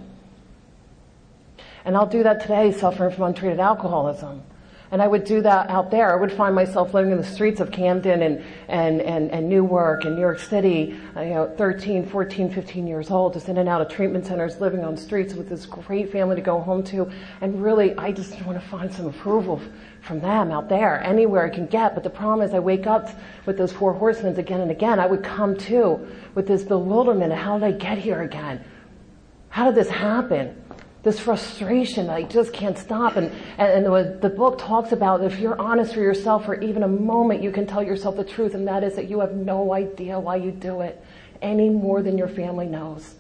And 1.85 1.97
I'll 1.97 2.07
do 2.07 2.25
that 2.25 2.41
today 2.41 2.73
suffering 2.73 3.15
from 3.15 3.25
untreated 3.25 3.61
alcoholism. 3.61 4.43
And 4.91 5.03
I 5.03 5.09
would 5.09 5.25
do 5.25 5.43
that 5.43 5.69
out 5.69 5.91
there. 5.91 6.13
I 6.13 6.17
would 6.21 6.33
find 6.33 6.55
myself 6.55 6.95
living 6.95 7.11
in 7.11 7.19
the 7.19 7.25
streets 7.25 7.61
of 7.61 7.73
Camden 7.73 8.23
and, 8.23 8.45
and, 8.69 9.01
and, 9.01 9.31
and 9.31 9.49
Newark 9.49 10.05
and 10.05 10.15
New 10.15 10.21
York 10.21 10.39
City, 10.39 10.97
uh, 11.17 11.23
you 11.23 11.31
know, 11.31 11.55
13, 11.57 12.07
14, 12.07 12.51
15 12.51 12.87
years 12.87 13.11
old, 13.11 13.33
just 13.33 13.49
in 13.49 13.59
and 13.59 13.69
out 13.69 13.81
of 13.81 13.89
treatment 13.89 14.27
centers, 14.27 14.61
living 14.61 14.85
on 14.85 14.97
streets 14.97 15.35
with 15.35 15.49
this 15.49 15.67
great 15.67 16.13
family 16.13 16.37
to 16.37 16.43
go 16.43 16.61
home 16.61 16.85
to. 16.85 17.11
And 17.41 17.63
really, 17.63 17.97
I 17.99 18.13
just 18.13 18.41
want 18.43 18.61
to 18.61 18.69
find 18.69 18.93
some 18.93 19.07
approval 19.07 19.61
from 20.03 20.21
them 20.21 20.53
out 20.53 20.69
there, 20.69 21.03
anywhere 21.03 21.45
I 21.45 21.51
can 21.51 21.67
get. 21.67 21.95
But 21.95 22.05
the 22.05 22.11
problem 22.11 22.47
is 22.47 22.55
I 22.55 22.61
wake 22.61 22.87
up 22.87 23.11
with 23.45 23.59
those 23.59 23.73
four 23.73 23.93
horsemen 23.93 24.39
again 24.39 24.61
and 24.61 24.71
again. 24.71 25.01
I 25.01 25.07
would 25.07 25.25
come 25.25 25.57
to 25.57 26.07
with 26.35 26.47
this 26.47 26.63
bewilderment 26.63 27.33
of 27.33 27.39
how 27.39 27.59
did 27.59 27.67
I 27.67 27.73
get 27.73 27.99
here 27.99 28.23
again? 28.23 28.65
How 29.49 29.67
did 29.67 29.75
this 29.75 29.91
happen? 29.91 30.63
This 31.07 31.21
frustration 31.21 32.11
I 32.11 32.25
just 32.25 32.53
can't 32.53 32.77
stop. 32.77 33.15
And, 33.15 33.31
and, 33.59 33.87
and 33.87 33.87
the, 33.87 34.19
the 34.23 34.29
book 34.29 34.59
talks 34.59 34.91
about 34.91 35.23
if 35.23 35.39
you're 35.39 35.57
honest 35.57 35.95
with 35.95 36.03
yourself 36.03 36.47
for 36.47 36.61
even 36.61 36.83
a 36.83 36.89
moment, 36.89 37.45
you 37.45 37.53
can 37.53 37.65
tell 37.65 37.81
yourself 37.81 38.17
the 38.17 38.25
truth, 38.25 38.55
and 38.55 38.67
that 38.67 38.83
is 38.83 38.97
that 38.97 39.09
you 39.09 39.21
have 39.21 39.33
no 39.33 39.73
idea 39.73 40.19
why 40.19 40.35
you 40.35 40.51
do 40.51 40.81
it 40.81 41.01
any 41.41 41.71
more 41.71 42.03
than 42.03 42.19
your 42.19 42.27
family 42.27 42.67
knows. 42.67 43.15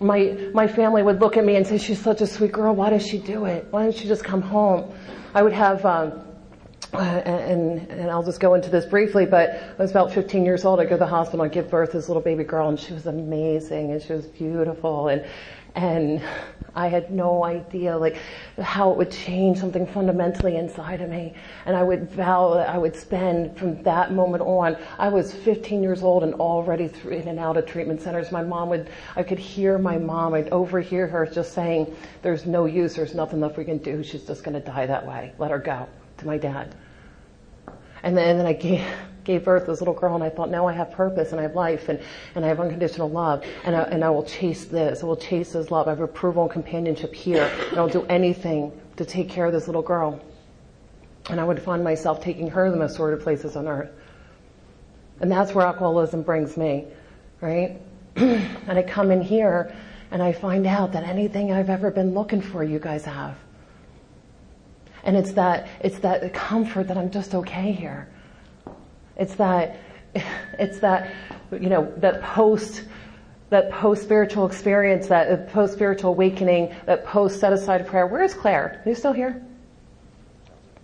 My, 0.00 0.50
my 0.52 0.68
family 0.68 1.02
would 1.02 1.18
look 1.18 1.38
at 1.38 1.46
me 1.46 1.56
and 1.56 1.66
say, 1.66 1.78
she's 1.78 1.98
such 1.98 2.20
a 2.20 2.26
sweet 2.26 2.52
girl. 2.52 2.74
Why 2.74 2.90
does 2.90 3.06
she 3.06 3.16
do 3.16 3.46
it? 3.46 3.66
Why 3.70 3.86
doesn't 3.86 3.98
she 3.98 4.06
just 4.06 4.22
come 4.22 4.42
home? 4.42 4.92
I 5.32 5.42
would 5.42 5.54
have, 5.54 5.86
um, 5.86 6.22
uh, 6.92 6.98
and, 6.98 7.90
and 7.90 8.10
I'll 8.10 8.24
just 8.24 8.40
go 8.40 8.52
into 8.52 8.68
this 8.68 8.84
briefly, 8.84 9.24
but 9.24 9.48
I 9.50 9.80
was 9.80 9.92
about 9.92 10.12
15 10.12 10.44
years 10.44 10.66
old. 10.66 10.78
I 10.78 10.84
go 10.84 10.90
to 10.90 10.96
the 10.98 11.06
hospital 11.06 11.42
and 11.42 11.50
give 11.50 11.70
birth 11.70 11.92
to 11.92 11.96
this 11.96 12.08
little 12.10 12.22
baby 12.22 12.44
girl 12.44 12.68
and 12.68 12.78
she 12.78 12.92
was 12.92 13.06
amazing 13.06 13.92
and 13.92 14.02
she 14.02 14.12
was 14.12 14.26
beautiful 14.26 15.08
and, 15.08 15.24
and 15.74 16.22
I 16.74 16.88
had 16.88 17.10
no 17.10 17.44
idea 17.44 17.96
like 17.96 18.16
how 18.60 18.90
it 18.92 18.96
would 18.96 19.10
change 19.10 19.58
something 19.58 19.86
fundamentally 19.86 20.56
inside 20.56 21.00
of 21.00 21.10
me. 21.10 21.34
And 21.66 21.76
I 21.76 21.82
would 21.82 22.10
vow 22.10 22.54
that 22.54 22.68
I 22.68 22.78
would 22.78 22.94
spend 22.94 23.56
from 23.56 23.82
that 23.82 24.12
moment 24.12 24.42
on. 24.42 24.76
I 24.98 25.08
was 25.08 25.32
15 25.32 25.82
years 25.82 26.02
old 26.02 26.22
and 26.22 26.34
already 26.34 26.90
in 27.10 27.28
and 27.28 27.38
out 27.38 27.56
of 27.56 27.66
treatment 27.66 28.00
centers. 28.00 28.30
My 28.30 28.42
mom 28.42 28.68
would, 28.70 28.88
I 29.16 29.22
could 29.22 29.38
hear 29.38 29.78
my 29.78 29.98
mom, 29.98 30.34
I'd 30.34 30.48
overhear 30.50 31.06
her 31.08 31.26
just 31.26 31.52
saying, 31.52 31.94
there's 32.22 32.46
no 32.46 32.66
use, 32.66 32.94
there's 32.94 33.14
nothing 33.14 33.40
left 33.40 33.56
we 33.56 33.64
can 33.64 33.78
do, 33.78 34.02
she's 34.02 34.24
just 34.24 34.44
gonna 34.44 34.60
die 34.60 34.86
that 34.86 35.06
way. 35.06 35.32
Let 35.38 35.50
her 35.50 35.58
go 35.58 35.88
to 36.18 36.26
my 36.26 36.38
dad. 36.38 36.74
And 38.02 38.16
then, 38.16 38.30
and 38.30 38.38
then 38.40 38.46
I 38.46 38.52
gave, 38.52 38.84
gave 39.30 39.44
birth 39.44 39.66
this 39.66 39.80
little 39.80 39.94
girl 39.94 40.14
and 40.14 40.24
I 40.24 40.28
thought, 40.28 40.50
now 40.50 40.66
I 40.66 40.72
have 40.72 40.90
purpose 40.90 41.30
and 41.30 41.40
I 41.40 41.44
have 41.44 41.54
life 41.54 41.88
and, 41.88 42.00
and 42.34 42.44
I 42.44 42.48
have 42.48 42.58
unconditional 42.58 43.08
love 43.08 43.44
and 43.64 43.76
I, 43.76 43.82
and 43.82 44.04
I 44.04 44.10
will 44.10 44.24
chase 44.24 44.64
this. 44.64 45.02
I 45.02 45.06
will 45.06 45.16
chase 45.16 45.52
this 45.52 45.70
love. 45.70 45.86
I 45.86 45.90
have 45.90 46.00
approval 46.00 46.42
and 46.42 46.52
companionship 46.52 47.14
here 47.14 47.44
and 47.70 47.78
I'll 47.78 47.88
do 47.88 48.04
anything 48.06 48.72
to 48.96 49.04
take 49.04 49.28
care 49.28 49.46
of 49.46 49.52
this 49.52 49.68
little 49.68 49.82
girl. 49.82 50.20
And 51.28 51.40
I 51.40 51.44
would 51.44 51.62
find 51.62 51.84
myself 51.84 52.20
taking 52.20 52.48
her 52.48 52.66
to 52.66 52.72
the 52.72 52.76
most 52.76 52.96
sordid 52.96 53.22
places 53.22 53.54
on 53.54 53.68
earth. 53.68 53.90
And 55.20 55.30
that's 55.30 55.54
where 55.54 55.64
alcoholism 55.64 56.22
brings 56.22 56.56
me, 56.56 56.86
right? 57.40 57.80
and 58.16 58.72
I 58.78 58.82
come 58.82 59.12
in 59.12 59.22
here 59.22 59.76
and 60.10 60.22
I 60.22 60.32
find 60.32 60.66
out 60.66 60.92
that 60.92 61.04
anything 61.04 61.52
I've 61.52 61.70
ever 61.70 61.92
been 61.92 62.14
looking 62.14 62.40
for, 62.40 62.64
you 62.64 62.80
guys 62.80 63.04
have. 63.04 63.36
And 65.04 65.16
it's 65.16 65.32
that, 65.32 65.68
it's 65.80 66.00
that 66.00 66.34
comfort 66.34 66.88
that 66.88 66.98
I'm 66.98 67.10
just 67.10 67.34
okay 67.34 67.70
here. 67.70 68.08
It's 69.20 69.34
that, 69.34 69.76
it's 70.58 70.78
that, 70.78 71.12
you 71.52 71.68
know, 71.68 71.92
that 71.98 72.22
post, 72.22 72.84
that 73.50 73.70
post 73.70 74.02
spiritual 74.02 74.46
experience, 74.46 75.08
that 75.08 75.52
post 75.52 75.74
spiritual 75.74 76.12
awakening, 76.12 76.74
that 76.86 77.04
post 77.04 77.38
set 77.38 77.52
aside 77.52 77.86
prayer. 77.86 78.06
Where 78.06 78.22
is 78.22 78.32
Claire? 78.32 78.82
Are 78.84 78.88
you 78.88 78.94
still 78.94 79.12
here? 79.12 79.44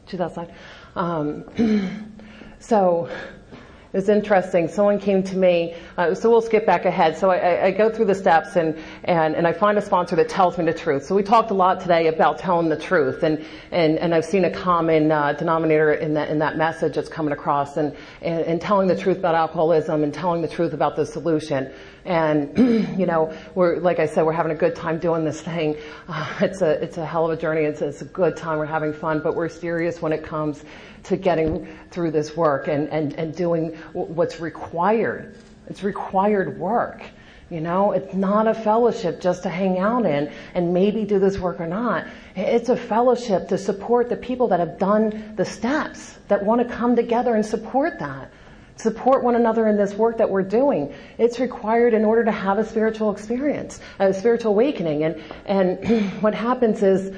She's 0.06 0.20
outside. 0.20 0.54
Um, 0.94 1.44
so, 2.58 3.08
was 3.96 4.08
interesting. 4.10 4.68
Someone 4.68 5.00
came 5.00 5.22
to 5.22 5.36
me, 5.36 5.74
uh, 5.96 6.14
so 6.14 6.30
we'll 6.30 6.42
skip 6.42 6.66
back 6.66 6.84
ahead. 6.84 7.16
So 7.16 7.30
I, 7.30 7.64
I, 7.64 7.70
go 7.70 7.88
through 7.88 8.04
the 8.04 8.14
steps 8.14 8.54
and, 8.54 8.78
and, 9.04 9.34
and 9.34 9.46
I 9.46 9.54
find 9.54 9.78
a 9.78 9.82
sponsor 9.82 10.14
that 10.16 10.28
tells 10.28 10.58
me 10.58 10.66
the 10.66 10.74
truth. 10.74 11.06
So 11.06 11.14
we 11.14 11.22
talked 11.22 11.50
a 11.50 11.54
lot 11.54 11.80
today 11.80 12.08
about 12.08 12.38
telling 12.38 12.68
the 12.68 12.76
truth 12.76 13.22
and, 13.22 13.44
and, 13.70 13.98
and 13.98 14.14
I've 14.14 14.26
seen 14.26 14.44
a 14.44 14.50
common 14.50 15.10
uh, 15.10 15.32
denominator 15.32 15.94
in 15.94 16.12
that, 16.14 16.28
in 16.28 16.38
that 16.40 16.58
message 16.58 16.94
that's 16.94 17.08
coming 17.08 17.32
across 17.32 17.78
and, 17.78 17.96
and, 18.20 18.40
and 18.42 18.60
telling 18.60 18.86
the 18.86 18.96
truth 18.96 19.16
about 19.16 19.34
alcoholism 19.34 20.04
and 20.04 20.12
telling 20.12 20.42
the 20.42 20.48
truth 20.48 20.74
about 20.74 20.94
the 20.94 21.06
solution. 21.06 21.72
And, 22.06 22.56
you 22.98 23.04
know, 23.04 23.36
we're, 23.54 23.78
like 23.78 23.98
I 23.98 24.06
said, 24.06 24.24
we're 24.24 24.32
having 24.32 24.52
a 24.52 24.56
good 24.56 24.76
time 24.76 24.98
doing 24.98 25.24
this 25.24 25.40
thing. 25.40 25.76
Uh, 26.08 26.38
it's 26.40 26.62
a, 26.62 26.82
it's 26.82 26.98
a 26.98 27.04
hell 27.04 27.30
of 27.30 27.36
a 27.36 27.40
journey. 27.40 27.62
It's, 27.62 27.82
it's 27.82 28.00
a 28.00 28.06
good 28.06 28.36
time. 28.36 28.58
We're 28.58 28.66
having 28.66 28.92
fun, 28.92 29.20
but 29.20 29.34
we're 29.34 29.48
serious 29.48 30.00
when 30.00 30.12
it 30.12 30.22
comes 30.22 30.64
to 31.04 31.16
getting 31.16 31.66
through 31.90 32.12
this 32.12 32.36
work 32.36 32.68
and, 32.68 32.88
and, 32.88 33.12
and 33.14 33.34
doing 33.34 33.70
what's 33.92 34.40
required. 34.40 35.36
It's 35.68 35.82
required 35.82 36.58
work. 36.58 37.02
You 37.50 37.60
know, 37.60 37.92
it's 37.92 38.12
not 38.12 38.48
a 38.48 38.54
fellowship 38.54 39.20
just 39.20 39.44
to 39.44 39.48
hang 39.48 39.78
out 39.78 40.04
in 40.04 40.32
and 40.54 40.74
maybe 40.74 41.04
do 41.04 41.20
this 41.20 41.38
work 41.38 41.60
or 41.60 41.66
not. 41.66 42.06
It's 42.34 42.68
a 42.68 42.76
fellowship 42.76 43.48
to 43.48 43.58
support 43.58 44.08
the 44.08 44.16
people 44.16 44.48
that 44.48 44.58
have 44.58 44.78
done 44.78 45.34
the 45.36 45.44
steps, 45.44 46.18
that 46.26 46.44
want 46.44 46.66
to 46.66 46.74
come 46.74 46.96
together 46.96 47.34
and 47.36 47.46
support 47.46 48.00
that. 48.00 48.32
Support 48.76 49.24
one 49.24 49.36
another 49.36 49.66
in 49.68 49.76
this 49.76 49.94
work 49.94 50.18
that 50.18 50.28
we're 50.28 50.42
doing. 50.42 50.94
It's 51.16 51.40
required 51.40 51.94
in 51.94 52.04
order 52.04 52.24
to 52.24 52.32
have 52.32 52.58
a 52.58 52.64
spiritual 52.64 53.10
experience, 53.10 53.80
a 53.98 54.12
spiritual 54.12 54.52
awakening. 54.52 55.04
And, 55.04 55.22
and 55.46 56.12
what 56.22 56.34
happens 56.34 56.82
is, 56.82 57.16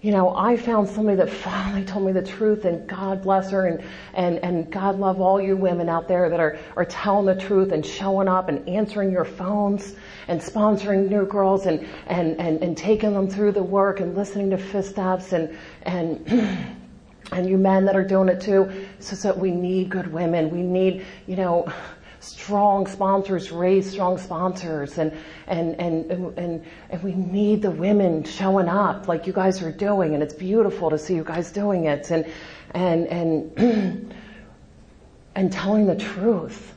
you 0.00 0.12
know, 0.12 0.34
I 0.34 0.56
found 0.56 0.88
somebody 0.88 1.16
that 1.16 1.28
finally 1.28 1.84
told 1.84 2.06
me 2.06 2.12
the 2.12 2.22
truth 2.22 2.64
and 2.64 2.88
God 2.88 3.22
bless 3.22 3.50
her 3.50 3.66
and, 3.66 3.84
and, 4.14 4.38
and 4.38 4.70
God 4.70 4.98
love 4.98 5.20
all 5.20 5.38
you 5.40 5.56
women 5.56 5.88
out 5.88 6.08
there 6.08 6.30
that 6.30 6.40
are, 6.40 6.58
are 6.76 6.84
telling 6.84 7.26
the 7.26 7.34
truth 7.34 7.72
and 7.72 7.84
showing 7.84 8.28
up 8.28 8.48
and 8.48 8.66
answering 8.68 9.10
your 9.10 9.24
phones 9.24 9.96
and 10.28 10.40
sponsoring 10.40 11.10
new 11.10 11.26
girls 11.26 11.66
and, 11.66 11.86
and, 12.06 12.40
and, 12.40 12.62
and 12.62 12.76
taking 12.76 13.12
them 13.12 13.28
through 13.28 13.52
the 13.52 13.62
work 13.62 14.00
and 14.00 14.14
listening 14.14 14.50
to 14.50 14.58
fifth 14.58 14.88
steps 14.88 15.32
and, 15.32 15.58
and, 15.82 16.66
and 17.32 17.48
you 17.48 17.58
men 17.58 17.84
that 17.84 17.96
are 17.96 18.04
doing 18.04 18.28
it 18.28 18.40
too. 18.40 18.86
So, 19.00 19.16
so 19.16 19.34
we 19.34 19.50
need 19.50 19.90
good 19.90 20.12
women. 20.12 20.50
We 20.50 20.62
need, 20.62 21.04
you 21.26 21.36
know, 21.36 21.72
strong 22.20 22.86
sponsors 22.86 23.52
raise 23.52 23.90
strong 23.90 24.18
sponsors 24.18 24.98
and, 24.98 25.12
and, 25.46 25.78
and, 25.80 26.10
and, 26.38 26.64
and 26.90 27.02
we 27.02 27.14
need 27.14 27.62
the 27.62 27.70
women 27.70 28.24
showing 28.24 28.68
up 28.68 29.06
like 29.06 29.26
you 29.26 29.32
guys 29.32 29.62
are 29.62 29.70
doing 29.70 30.14
and 30.14 30.22
it's 30.22 30.34
beautiful 30.34 30.90
to 30.90 30.98
see 30.98 31.14
you 31.14 31.22
guys 31.22 31.52
doing 31.52 31.84
it 31.84 32.10
and, 32.10 32.26
and, 32.72 33.06
and, 33.06 34.14
and 35.36 35.52
telling 35.52 35.86
the 35.86 35.94
truth, 35.94 36.74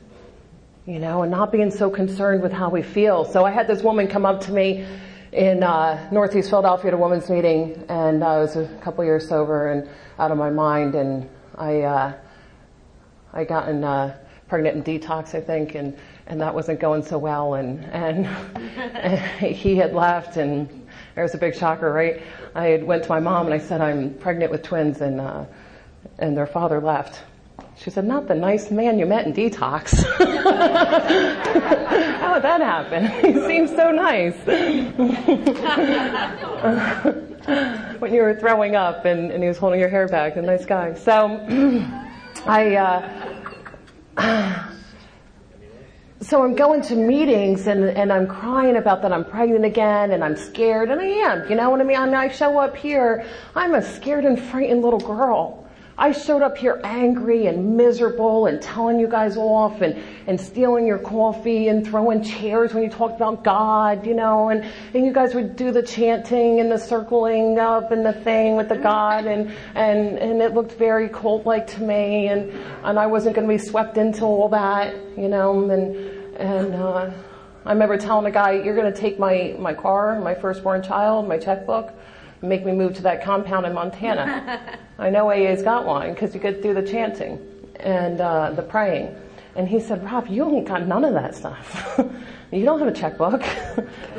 you 0.86 1.00
know, 1.00 1.24
and 1.24 1.32
not 1.32 1.52
being 1.52 1.72
so 1.72 1.90
concerned 1.90 2.44
with 2.44 2.52
how 2.52 2.70
we 2.70 2.84
feel. 2.84 3.26
So 3.26 3.46
I 3.46 3.52
had 3.52 3.68
this 3.68 3.82
woman 3.82 4.08
come 4.08 4.26
up 4.26 4.42
to 4.42 4.52
me 4.52 4.86
in 5.32 5.64
uh, 5.64 6.10
Northeast 6.12 6.50
Philadelphia 6.50 6.90
at 6.90 6.94
a 6.94 6.98
women's 6.98 7.30
meeting, 7.30 7.84
and 7.90 8.24
I 8.24 8.40
was 8.40 8.56
a 8.56 8.68
couple 8.82 9.04
years 9.04 9.28
sober 9.28 9.72
and 9.72 9.90
out 10.18 10.32
of 10.32 10.38
my 10.38 10.50
mind, 10.50 10.96
and 10.96 11.30
I 11.56 11.82
uh, 11.82 12.14
I 13.34 13.44
gotten 13.44 13.84
uh, 13.84 14.18
pregnant 14.48 14.76
in 14.88 15.00
detox, 15.00 15.36
I 15.36 15.42
think, 15.42 15.76
and, 15.76 15.96
and 16.26 16.42
that 16.42 16.54
wasn't 16.54 16.80
going 16.80 17.04
so 17.04 17.18
well. 17.18 17.54
And, 17.54 17.86
and, 17.86 18.26
and 18.96 19.20
he 19.56 19.76
had 19.76 19.94
left 19.94 20.38
and 20.38 20.68
there 21.16 21.24
was 21.24 21.36
a 21.36 21.38
big 21.38 21.56
shocker, 21.56 21.94
right? 21.94 22.22
I 22.56 22.66
had 22.66 22.84
went 22.84 23.04
to 23.04 23.10
my 23.10 23.20
mom 23.20 23.46
and 23.46 23.54
I 23.54 23.60
said, 23.60 23.82
I'm 23.82 24.16
pregnant 24.16 24.52
with 24.52 24.64
twins 24.64 25.02
and, 25.02 25.22
uh, 25.22 25.46
and 26.18 26.36
their 26.36 26.48
father 26.48 26.82
left. 26.82 27.22
She 27.78 27.90
said, 27.90 28.06
not 28.06 28.28
the 28.28 28.36
nice 28.36 28.72
man 28.72 29.00
you 29.00 29.06
met 29.06 29.26
in 29.26 29.34
detox. 29.34 30.04
How 32.20 32.34
would 32.34 32.44
that 32.44 32.62
happen? 32.62 33.06
He 33.26 33.34
seems 33.48 33.72
so 33.72 33.92
nice. 33.92 34.36
when 38.00 38.14
you 38.14 38.22
were 38.22 38.36
throwing 38.36 38.76
up 38.76 39.06
and, 39.06 39.32
and 39.32 39.42
he 39.42 39.48
was 39.48 39.58
holding 39.58 39.80
your 39.80 39.90
hair 39.90 40.08
back, 40.08 40.36
a 40.36 40.42
nice 40.42 40.66
guy. 40.66 40.94
So, 40.94 41.40
I, 42.46 42.76
uh, 44.18 44.18
so 46.22 46.44
I'm 46.44 46.56
going 46.56 46.82
to 46.84 46.96
meetings 46.96 47.68
and, 47.68 47.86
and 47.86 48.12
I'm 48.12 48.28
crying 48.28 48.78
about 48.78 49.02
that 49.04 49.14
I'm 49.14 49.26
pregnant 49.26 49.66
again 49.66 50.12
and 50.12 50.24
I'm 50.24 50.36
scared 50.36 50.92
and 50.92 51.00
I 51.00 51.06
am, 51.06 51.50
you 51.50 51.56
know 51.56 51.70
what 51.70 51.82
I 51.82 51.84
mean? 51.84 51.98
I 51.98 52.06
mean, 52.06 52.16
I 52.16 52.28
show 52.28 52.60
up 52.60 52.76
here, 52.76 53.26
I'm 53.56 53.74
a 53.74 53.82
scared 53.82 54.26
and 54.26 54.40
frightened 54.40 54.82
little 54.82 55.00
girl. 55.00 55.69
I 56.00 56.14
showed 56.14 56.42
up 56.42 56.58
here 56.58 56.80
angry 56.86 57.48
and 57.48 57.76
miserable 57.76 58.46
and 58.46 58.62
telling 58.62 59.02
you 59.02 59.08
guys 59.08 59.36
off 59.36 59.82
and, 59.82 60.02
and 60.28 60.40
stealing 60.40 60.88
your 60.88 60.98
coffee 60.98 61.68
and 61.68 61.86
throwing 61.86 62.24
chairs 62.24 62.74
when 62.74 62.84
you 62.84 62.90
talked 62.90 63.18
about 63.18 63.44
God, 63.44 64.08
you 64.08 64.14
know, 64.14 64.48
and, 64.48 64.64
and 64.94 65.06
you 65.06 65.12
guys 65.12 65.36
would 65.36 65.58
do 65.58 65.72
the 65.72 65.84
chanting 65.84 66.62
and 66.62 66.72
the 66.72 66.78
circling 66.78 67.60
up 67.60 67.92
and 67.92 68.06
the 68.06 68.14
thing 68.14 68.56
with 68.56 68.70
the 68.70 68.78
God 68.78 69.26
and, 69.26 69.52
and, 69.76 70.18
and 70.20 70.42
it 70.42 70.54
looked 70.54 70.72
very 70.72 71.10
cult-like 71.10 71.68
to 71.68 71.82
me 71.84 72.30
and, 72.30 72.50
and 72.86 72.98
I 72.98 73.06
wasn't 73.06 73.36
going 73.36 73.46
to 73.46 73.54
be 73.54 73.60
swept 73.60 73.98
into 73.98 74.24
all 74.24 74.48
that, 74.50 74.96
you 75.18 75.28
know, 75.28 75.70
and, 75.70 75.98
and, 76.38 76.76
uh, 76.76 77.12
I 77.66 77.74
remember 77.74 77.98
telling 77.98 78.26
a 78.26 78.32
guy, 78.32 78.54
you're 78.54 78.76
going 78.76 78.92
to 78.92 79.00
take 79.00 79.20
my, 79.20 79.54
my 79.60 79.74
car, 79.74 80.20
my 80.22 80.34
firstborn 80.34 80.82
child, 80.82 81.28
my 81.28 81.38
checkbook, 81.38 81.94
make 82.42 82.66
me 82.66 82.72
move 82.72 82.94
to 82.96 83.02
that 83.04 83.24
compound 83.24 83.66
in 83.66 83.74
Montana. 83.74 84.78
I 85.00 85.10
know 85.10 85.30
AA's 85.30 85.62
got 85.62 85.86
one 85.86 86.14
because 86.14 86.34
you 86.34 86.40
get 86.40 86.62
through 86.62 86.76
the 86.76 86.84
chanting 86.84 87.40
and 87.80 88.22
uh, 88.22 88.52
the 88.52 88.62
praying. 88.62 89.16
And 89.56 89.68
he 89.68 89.80
said, 89.80 90.04
Rob, 90.04 90.28
you 90.28 90.50
ain't 90.50 90.68
got 90.68 90.86
none 90.88 91.04
of 91.04 91.14
that 91.14 91.36
stuff. 91.36 92.00
you 92.52 92.64
don't 92.64 92.80
have 92.80 92.88
a 92.88 92.94
checkbook. 92.94 93.42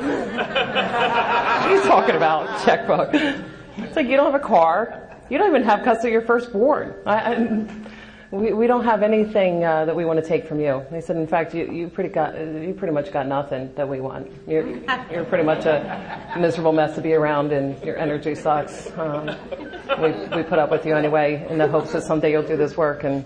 He's 1.65 1.83
talking 1.83 2.15
about 2.15 2.63
checkbook. 2.63 3.09
It's 3.77 3.95
like 3.95 4.07
you 4.07 4.17
don't 4.17 4.31
have 4.31 4.41
a 4.41 4.45
car. 4.45 5.09
You 5.29 5.37
don't 5.37 5.47
even 5.47 5.63
have 5.63 5.83
custody 5.83 6.09
of 6.09 6.13
your 6.13 6.21
firstborn. 6.23 6.93
I, 7.05 7.33
I, 7.33 7.67
we, 8.31 8.53
we 8.53 8.65
don't 8.65 8.85
have 8.85 9.03
anything 9.03 9.63
uh, 9.63 9.83
that 9.85 9.95
we 9.95 10.05
want 10.05 10.17
to 10.21 10.25
take 10.25 10.47
from 10.47 10.59
you. 10.61 10.85
They 10.89 11.01
said, 11.01 11.17
in 11.17 11.27
fact, 11.27 11.53
you, 11.53 11.69
you 11.69 11.89
pretty 11.89 12.09
got 12.09 12.39
you 12.39 12.73
pretty 12.77 12.93
much 12.93 13.11
got 13.11 13.27
nothing 13.27 13.73
that 13.75 13.87
we 13.87 13.99
want. 13.99 14.31
You're 14.47 14.67
you're 15.11 15.25
pretty 15.25 15.43
much 15.43 15.65
a 15.65 16.35
miserable 16.39 16.71
mess 16.71 16.95
to 16.95 17.01
be 17.01 17.13
around, 17.13 17.51
and 17.51 17.81
your 17.83 17.97
energy 17.97 18.33
sucks. 18.35 18.89
Um, 18.97 19.35
we 20.01 20.11
we 20.35 20.43
put 20.43 20.59
up 20.59 20.71
with 20.71 20.85
you 20.85 20.95
anyway 20.95 21.45
in 21.49 21.57
the 21.57 21.67
hopes 21.67 21.91
that 21.91 22.03
someday 22.03 22.31
you'll 22.31 22.47
do 22.47 22.55
this 22.55 22.77
work, 22.77 23.03
and 23.03 23.25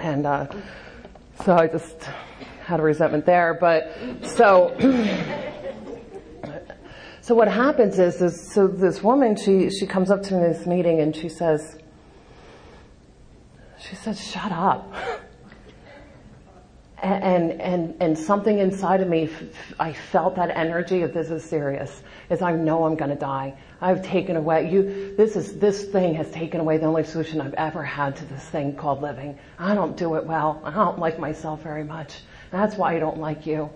and 0.00 0.24
uh, 0.24 0.46
so 1.44 1.54
I 1.54 1.66
just 1.66 2.02
had 2.64 2.80
a 2.80 2.82
resentment 2.82 3.26
there. 3.26 3.54
But 3.54 3.94
so. 4.22 4.74
So 7.24 7.36
what 7.36 7.46
happens 7.46 8.00
is, 8.00 8.20
is, 8.20 8.52
so 8.52 8.66
this 8.66 9.00
woman, 9.00 9.36
she, 9.36 9.70
she 9.70 9.86
comes 9.86 10.10
up 10.10 10.24
to 10.24 10.34
this 10.34 10.66
meeting 10.66 10.98
and 10.98 11.14
she 11.14 11.28
says, 11.28 11.78
she 13.88 13.96
said, 13.96 14.16
shut 14.16 14.52
up. 14.52 14.92
And, 17.02 17.60
and, 17.60 17.96
and 18.00 18.16
something 18.16 18.60
inside 18.60 19.00
of 19.00 19.08
me, 19.08 19.28
I 19.80 19.92
felt 19.92 20.36
that 20.36 20.50
energy 20.56 21.02
of 21.02 21.12
this 21.12 21.30
is 21.30 21.42
serious, 21.42 22.04
is 22.30 22.42
I 22.42 22.52
know 22.52 22.84
I'm 22.84 22.94
gonna 22.94 23.16
die. 23.16 23.58
I've 23.80 24.04
taken 24.04 24.36
away, 24.36 24.70
you, 24.70 25.16
this 25.16 25.34
is, 25.34 25.58
this 25.58 25.86
thing 25.86 26.14
has 26.14 26.30
taken 26.30 26.60
away 26.60 26.78
the 26.78 26.86
only 26.86 27.02
solution 27.02 27.40
I've 27.40 27.54
ever 27.54 27.82
had 27.82 28.14
to 28.16 28.24
this 28.26 28.44
thing 28.44 28.76
called 28.76 29.02
living. 29.02 29.36
I 29.58 29.74
don't 29.74 29.96
do 29.96 30.14
it 30.14 30.24
well. 30.24 30.62
I 30.64 30.70
don't 30.70 31.00
like 31.00 31.18
myself 31.18 31.64
very 31.64 31.82
much. 31.82 32.20
That's 32.52 32.76
why 32.76 32.94
I 32.94 33.00
don't 33.00 33.18
like 33.18 33.46
you. 33.46 33.68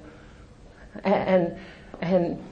And, 1.03 1.59
and 2.01 2.45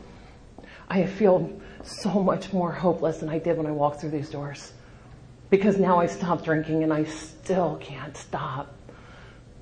I 0.89 1.07
feel 1.07 1.61
so 1.85 2.21
much 2.21 2.53
more 2.53 2.73
hopeless 2.73 3.19
than 3.19 3.29
I 3.29 3.39
did 3.39 3.57
when 3.57 3.67
I 3.67 3.71
walked 3.71 4.01
through 4.01 4.11
these 4.11 4.29
doors 4.29 4.73
because 5.57 5.79
now 5.79 6.01
I 6.01 6.07
stopped 6.07 6.45
drinking 6.45 6.83
and 6.83 6.93
I 6.93 7.05
still 7.05 7.79
can't 7.81 8.17
stop. 8.17 8.75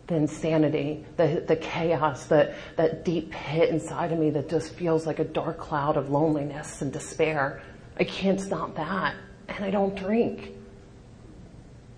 The 0.07 0.14
insanity, 0.14 1.05
the, 1.16 1.44
the 1.46 1.57
chaos, 1.57 2.26
the, 2.26 2.55
that 2.76 3.05
deep 3.05 3.31
pit 3.31 3.68
inside 3.68 4.11
of 4.11 4.18
me 4.18 4.31
that 4.31 4.48
just 4.48 4.72
feels 4.74 5.07
like 5.07 5.18
a 5.18 5.24
dark 5.24 5.59
cloud 5.59 5.98
of 5.98 6.09
loneliness 6.09 6.81
and 6.81 6.90
despair. 6.92 7.62
I 7.98 8.05
can't 8.05 8.40
stop 8.40 8.74
that. 8.76 9.14
And 9.48 9.64
I 9.64 9.70
don't 9.70 9.94
drink. 9.94 10.55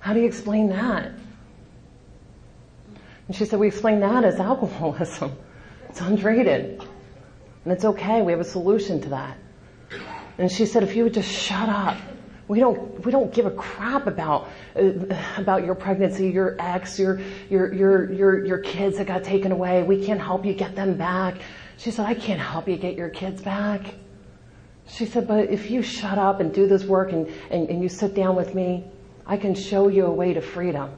How 0.00 0.12
do 0.12 0.20
you 0.20 0.26
explain 0.26 0.70
that? 0.70 1.12
And 3.28 3.36
she 3.36 3.44
said, 3.44 3.60
we 3.60 3.68
explain 3.68 4.00
that 4.00 4.24
as 4.24 4.40
alcoholism. 4.40 5.36
It's 5.88 6.00
untreated. 6.00 6.82
And 7.64 7.72
it's 7.72 7.84
okay. 7.84 8.22
We 8.22 8.32
have 8.32 8.40
a 8.40 8.44
solution 8.44 9.00
to 9.02 9.08
that. 9.10 9.38
And 10.36 10.50
she 10.50 10.66
said, 10.66 10.82
if 10.82 10.96
you 10.96 11.04
would 11.04 11.14
just 11.14 11.30
shut 11.30 11.68
up 11.68 11.96
we 12.46 12.60
don't, 12.60 13.04
we 13.04 13.10
don't 13.10 13.32
give 13.32 13.46
a 13.46 13.50
crap 13.50 14.06
about, 14.06 14.48
uh, 14.76 14.90
about 15.38 15.64
your 15.64 15.74
pregnancy, 15.74 16.28
your 16.28 16.56
ex, 16.58 16.98
your, 16.98 17.20
your, 17.48 17.72
your, 17.72 18.12
your, 18.12 18.44
your 18.44 18.58
kids 18.58 18.98
that 18.98 19.06
got 19.06 19.24
taken 19.24 19.50
away. 19.50 19.82
We 19.82 20.04
can't 20.04 20.20
help 20.20 20.44
you 20.44 20.52
get 20.52 20.74
them 20.74 20.96
back. 20.96 21.36
She 21.78 21.90
said, 21.90 22.06
I 22.06 22.14
can't 22.14 22.40
help 22.40 22.68
you 22.68 22.76
get 22.76 22.96
your 22.96 23.08
kids 23.08 23.42
back. 23.42 23.94
She 24.86 25.06
said, 25.06 25.26
but 25.26 25.50
if 25.50 25.70
you 25.70 25.82
shut 25.82 26.18
up 26.18 26.40
and 26.40 26.52
do 26.52 26.66
this 26.66 26.84
work 26.84 27.12
and, 27.12 27.26
and, 27.50 27.70
and 27.70 27.82
you 27.82 27.88
sit 27.88 28.14
down 28.14 28.36
with 28.36 28.54
me, 28.54 28.84
I 29.26 29.38
can 29.38 29.54
show 29.54 29.88
you 29.88 30.04
a 30.04 30.12
way 30.12 30.34
to 30.34 30.42
freedom 30.42 30.90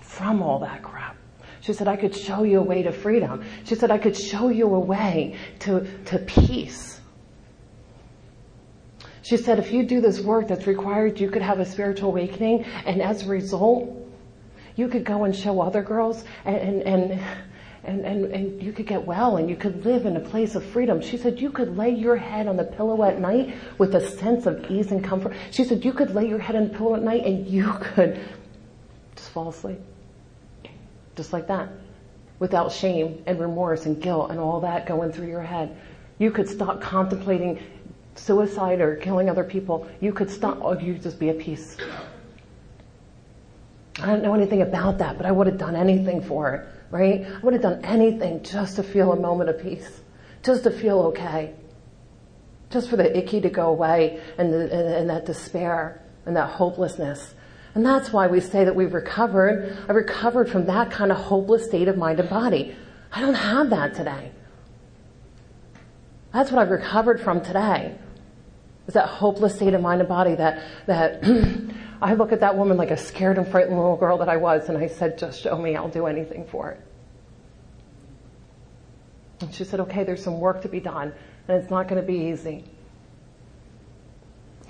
from 0.00 0.42
all 0.42 0.58
that 0.60 0.82
crap. 0.82 1.16
She 1.60 1.72
said, 1.72 1.86
I 1.86 1.96
could 1.96 2.14
show 2.14 2.42
you 2.42 2.58
a 2.58 2.62
way 2.62 2.82
to 2.82 2.92
freedom. 2.92 3.44
She 3.64 3.76
said, 3.76 3.90
I 3.90 3.98
could 3.98 4.16
show 4.16 4.48
you 4.48 4.74
a 4.74 4.80
way 4.80 5.36
to, 5.60 5.86
to 6.06 6.18
peace. 6.18 6.97
She 9.28 9.36
said, 9.36 9.58
if 9.58 9.72
you 9.72 9.82
do 9.82 10.00
this 10.00 10.20
work 10.20 10.48
that's 10.48 10.66
required, 10.66 11.20
you 11.20 11.30
could 11.30 11.42
have 11.42 11.60
a 11.60 11.66
spiritual 11.66 12.08
awakening, 12.08 12.64
and 12.86 13.02
as 13.02 13.24
a 13.24 13.28
result, 13.28 13.94
you 14.74 14.88
could 14.88 15.04
go 15.04 15.24
and 15.24 15.36
show 15.36 15.60
other 15.60 15.82
girls, 15.82 16.24
and, 16.46 16.56
and, 16.56 16.82
and 16.82 17.20
and, 17.84 18.04
and, 18.04 18.62
you 18.62 18.72
could 18.72 18.86
get 18.86 19.06
well 19.06 19.36
and 19.36 19.48
you 19.48 19.56
could 19.56 19.84
live 19.84 20.04
in 20.04 20.16
a 20.16 20.20
place 20.20 20.54
of 20.54 20.64
freedom. 20.64 21.00
She 21.00 21.16
said 21.16 21.40
you 21.40 21.50
could 21.50 21.76
lay 21.76 21.90
your 21.90 22.16
head 22.16 22.46
on 22.46 22.56
the 22.56 22.64
pillow 22.64 23.02
at 23.04 23.18
night 23.18 23.54
with 23.78 23.94
a 23.94 24.10
sense 24.10 24.46
of 24.46 24.70
ease 24.70 24.92
and 24.92 25.02
comfort. 25.02 25.34
She 25.52 25.64
said 25.64 25.84
you 25.84 25.94
could 25.94 26.14
lay 26.14 26.28
your 26.28 26.38
head 26.38 26.56
on 26.56 26.68
the 26.68 26.74
pillow 26.76 26.96
at 26.96 27.02
night 27.02 27.24
and 27.24 27.46
you 27.46 27.72
could 27.80 28.20
just 29.16 29.30
fall 29.30 29.48
asleep. 29.48 29.78
Just 31.16 31.32
like 31.32 31.46
that. 31.48 31.70
without 32.40 32.72
shame 32.72 33.22
and 33.26 33.40
remorse 33.40 33.86
and 33.86 34.02
guilt 34.02 34.30
and 34.30 34.38
all 34.38 34.60
that 34.60 34.86
going 34.86 35.12
through 35.12 35.28
your 35.28 35.42
head. 35.42 35.74
You 36.18 36.30
could 36.30 36.48
stop 36.48 36.80
contemplating 36.80 37.62
suicide 38.18 38.80
or 38.80 38.96
killing 38.96 39.30
other 39.30 39.44
people. 39.44 39.88
You 40.00 40.12
could 40.12 40.30
stop, 40.30 40.62
or 40.62 40.76
you 40.76 40.94
just 40.98 41.18
be 41.18 41.28
at 41.28 41.38
peace. 41.38 41.76
I 44.00 44.06
don't 44.06 44.22
know 44.22 44.34
anything 44.34 44.62
about 44.62 44.98
that, 44.98 45.16
but 45.16 45.26
I 45.26 45.32
would 45.32 45.46
have 45.46 45.58
done 45.58 45.74
anything 45.74 46.22
for 46.22 46.54
it, 46.54 46.68
right? 46.90 47.26
I 47.26 47.38
would 47.40 47.52
have 47.52 47.62
done 47.62 47.84
anything 47.84 48.42
just 48.42 48.76
to 48.76 48.82
feel 48.82 49.12
a 49.12 49.16
moment 49.16 49.50
of 49.50 49.60
peace, 49.60 50.00
just 50.42 50.64
to 50.64 50.70
feel 50.70 51.00
okay, 51.00 51.54
just 52.70 52.88
for 52.88 52.96
the 52.96 53.16
icky 53.16 53.40
to 53.40 53.50
go 53.50 53.68
away 53.68 54.20
and, 54.38 54.52
the, 54.52 54.62
and, 54.62 54.94
and 54.94 55.10
that 55.10 55.26
despair 55.26 56.02
and 56.26 56.36
that 56.36 56.50
hopelessness. 56.50 57.34
And 57.74 57.84
that's 57.84 58.12
why 58.12 58.26
we 58.26 58.40
say 58.40 58.64
that 58.64 58.74
we've 58.74 58.94
recovered. 58.94 59.76
I 59.88 59.92
recovered 59.92 60.48
from 60.48 60.66
that 60.66 60.90
kind 60.90 61.10
of 61.10 61.18
hopeless 61.18 61.66
state 61.66 61.88
of 61.88 61.96
mind 61.96 62.20
and 62.20 62.28
body. 62.28 62.76
I 63.12 63.20
don't 63.20 63.34
have 63.34 63.70
that 63.70 63.94
today. 63.94 64.32
That's 66.32 66.52
what 66.52 66.60
I've 66.60 66.70
recovered 66.70 67.20
from 67.20 67.40
today. 67.40 67.96
Is 68.88 68.94
that 68.94 69.06
hopeless 69.06 69.54
state 69.54 69.74
of 69.74 69.82
mind 69.82 70.00
and 70.00 70.08
body 70.08 70.34
that, 70.34 70.64
that 70.86 71.22
I 72.02 72.14
look 72.14 72.32
at 72.32 72.40
that 72.40 72.56
woman 72.56 72.78
like 72.78 72.90
a 72.90 72.96
scared 72.96 73.36
and 73.36 73.46
frightened 73.46 73.76
little 73.76 73.98
girl 73.98 74.16
that 74.18 74.30
I 74.30 74.38
was 74.38 74.70
and 74.70 74.78
I 74.78 74.88
said, 74.88 75.18
just 75.18 75.42
show 75.42 75.58
me, 75.58 75.76
I'll 75.76 75.90
do 75.90 76.06
anything 76.06 76.46
for 76.46 76.70
it. 76.70 76.80
And 79.40 79.54
she 79.54 79.64
said, 79.64 79.80
okay, 79.80 80.04
there's 80.04 80.24
some 80.24 80.40
work 80.40 80.62
to 80.62 80.68
be 80.68 80.80
done 80.80 81.12
and 81.46 81.62
it's 81.62 81.70
not 81.70 81.86
going 81.86 82.00
to 82.00 82.06
be 82.06 82.30
easy. 82.30 82.64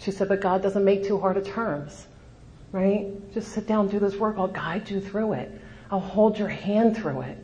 She 0.01 0.11
said, 0.11 0.29
but 0.29 0.41
God 0.41 0.63
doesn't 0.63 0.85
make 0.85 1.05
too 1.05 1.21
hard 1.21 1.37
of 1.37 1.47
terms, 1.47 2.09
right? 2.73 3.07
Just 3.33 3.53
sit 3.53 3.69
down, 3.69 3.89
do 3.89 4.01
this 4.01 4.17
work. 4.17 4.35
I'll 4.37 4.49
guide 4.49 4.91
you 4.91 5.01
through 5.01 5.35
it. 5.35 5.61
I'll 5.93 6.01
hold 6.01 6.37
your 6.37 6.49
hand 6.49 6.97
through 6.97 7.21
it. 7.21 7.39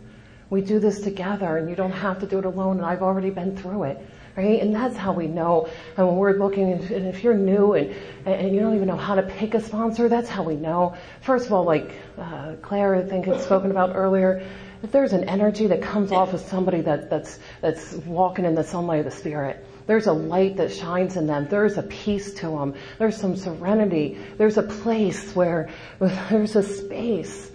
We 0.51 0.61
do 0.61 0.81
this 0.81 1.01
together 1.01 1.57
and 1.57 1.71
you 1.71 1.77
don't 1.77 1.93
have 1.93 2.19
to 2.19 2.27
do 2.27 2.41
it 2.41 2.45
alone 2.45 2.79
and 2.79 2.87
I've 2.87 3.03
already 3.03 3.31
been 3.31 3.57
through 3.57 3.85
it 3.85 4.05
right? 4.37 4.61
And 4.61 4.75
that's 4.75 4.97
how 4.97 5.13
we 5.13 5.27
know. 5.27 5.69
And 5.97 6.07
when 6.07 6.17
we're 6.17 6.39
looking, 6.39 6.73
and 6.73 7.07
if 7.07 7.23
you're 7.23 7.35
new 7.35 7.75
and, 7.75 7.95
and 8.27 8.55
you 8.55 8.61
don't 8.61 8.75
even 8.75 8.89
know 8.89 8.97
how 8.97 9.15
to 9.15 9.23
pick 9.23 9.55
a 9.55 9.61
sponsor, 9.61 10.09
that's 10.09 10.29
how 10.29 10.43
we 10.43 10.57
know. 10.57 10.97
First 11.21 11.47
of 11.47 11.53
all, 11.53 11.65
like 11.65 11.95
uh, 12.19 12.55
Claire, 12.63 12.97
I 12.97 13.03
think, 13.03 13.27
had 13.27 13.41
spoken 13.41 13.71
about 13.71 13.95
earlier, 13.95 14.45
if 14.83 14.93
there's 14.93 15.13
an 15.13 15.25
energy 15.25 15.69
that 15.69 15.83
comes 15.83 16.13
off 16.13 16.35
of 16.35 16.41
somebody 16.41 16.83
that, 16.83 17.09
that's, 17.09 17.39
that's 17.61 17.95
walking 17.95 18.45
in 18.45 18.55
the 18.55 18.65
sunlight 18.65 18.99
of 19.01 19.05
the 19.07 19.11
Spirit, 19.11 19.65
there's 19.87 20.07
a 20.07 20.13
light 20.13 20.57
that 20.57 20.73
shines 20.73 21.17
in 21.17 21.27
them. 21.27 21.47
There's 21.49 21.79
a 21.79 21.83
peace 21.83 22.35
to 22.35 22.49
them. 22.49 22.75
There's 22.99 23.17
some 23.17 23.37
serenity. 23.37 24.19
There's 24.37 24.59
a 24.59 24.63
place 24.63 25.35
where, 25.35 25.71
where 25.99 26.27
there's 26.31 26.57
a 26.57 26.63
space 26.63 27.51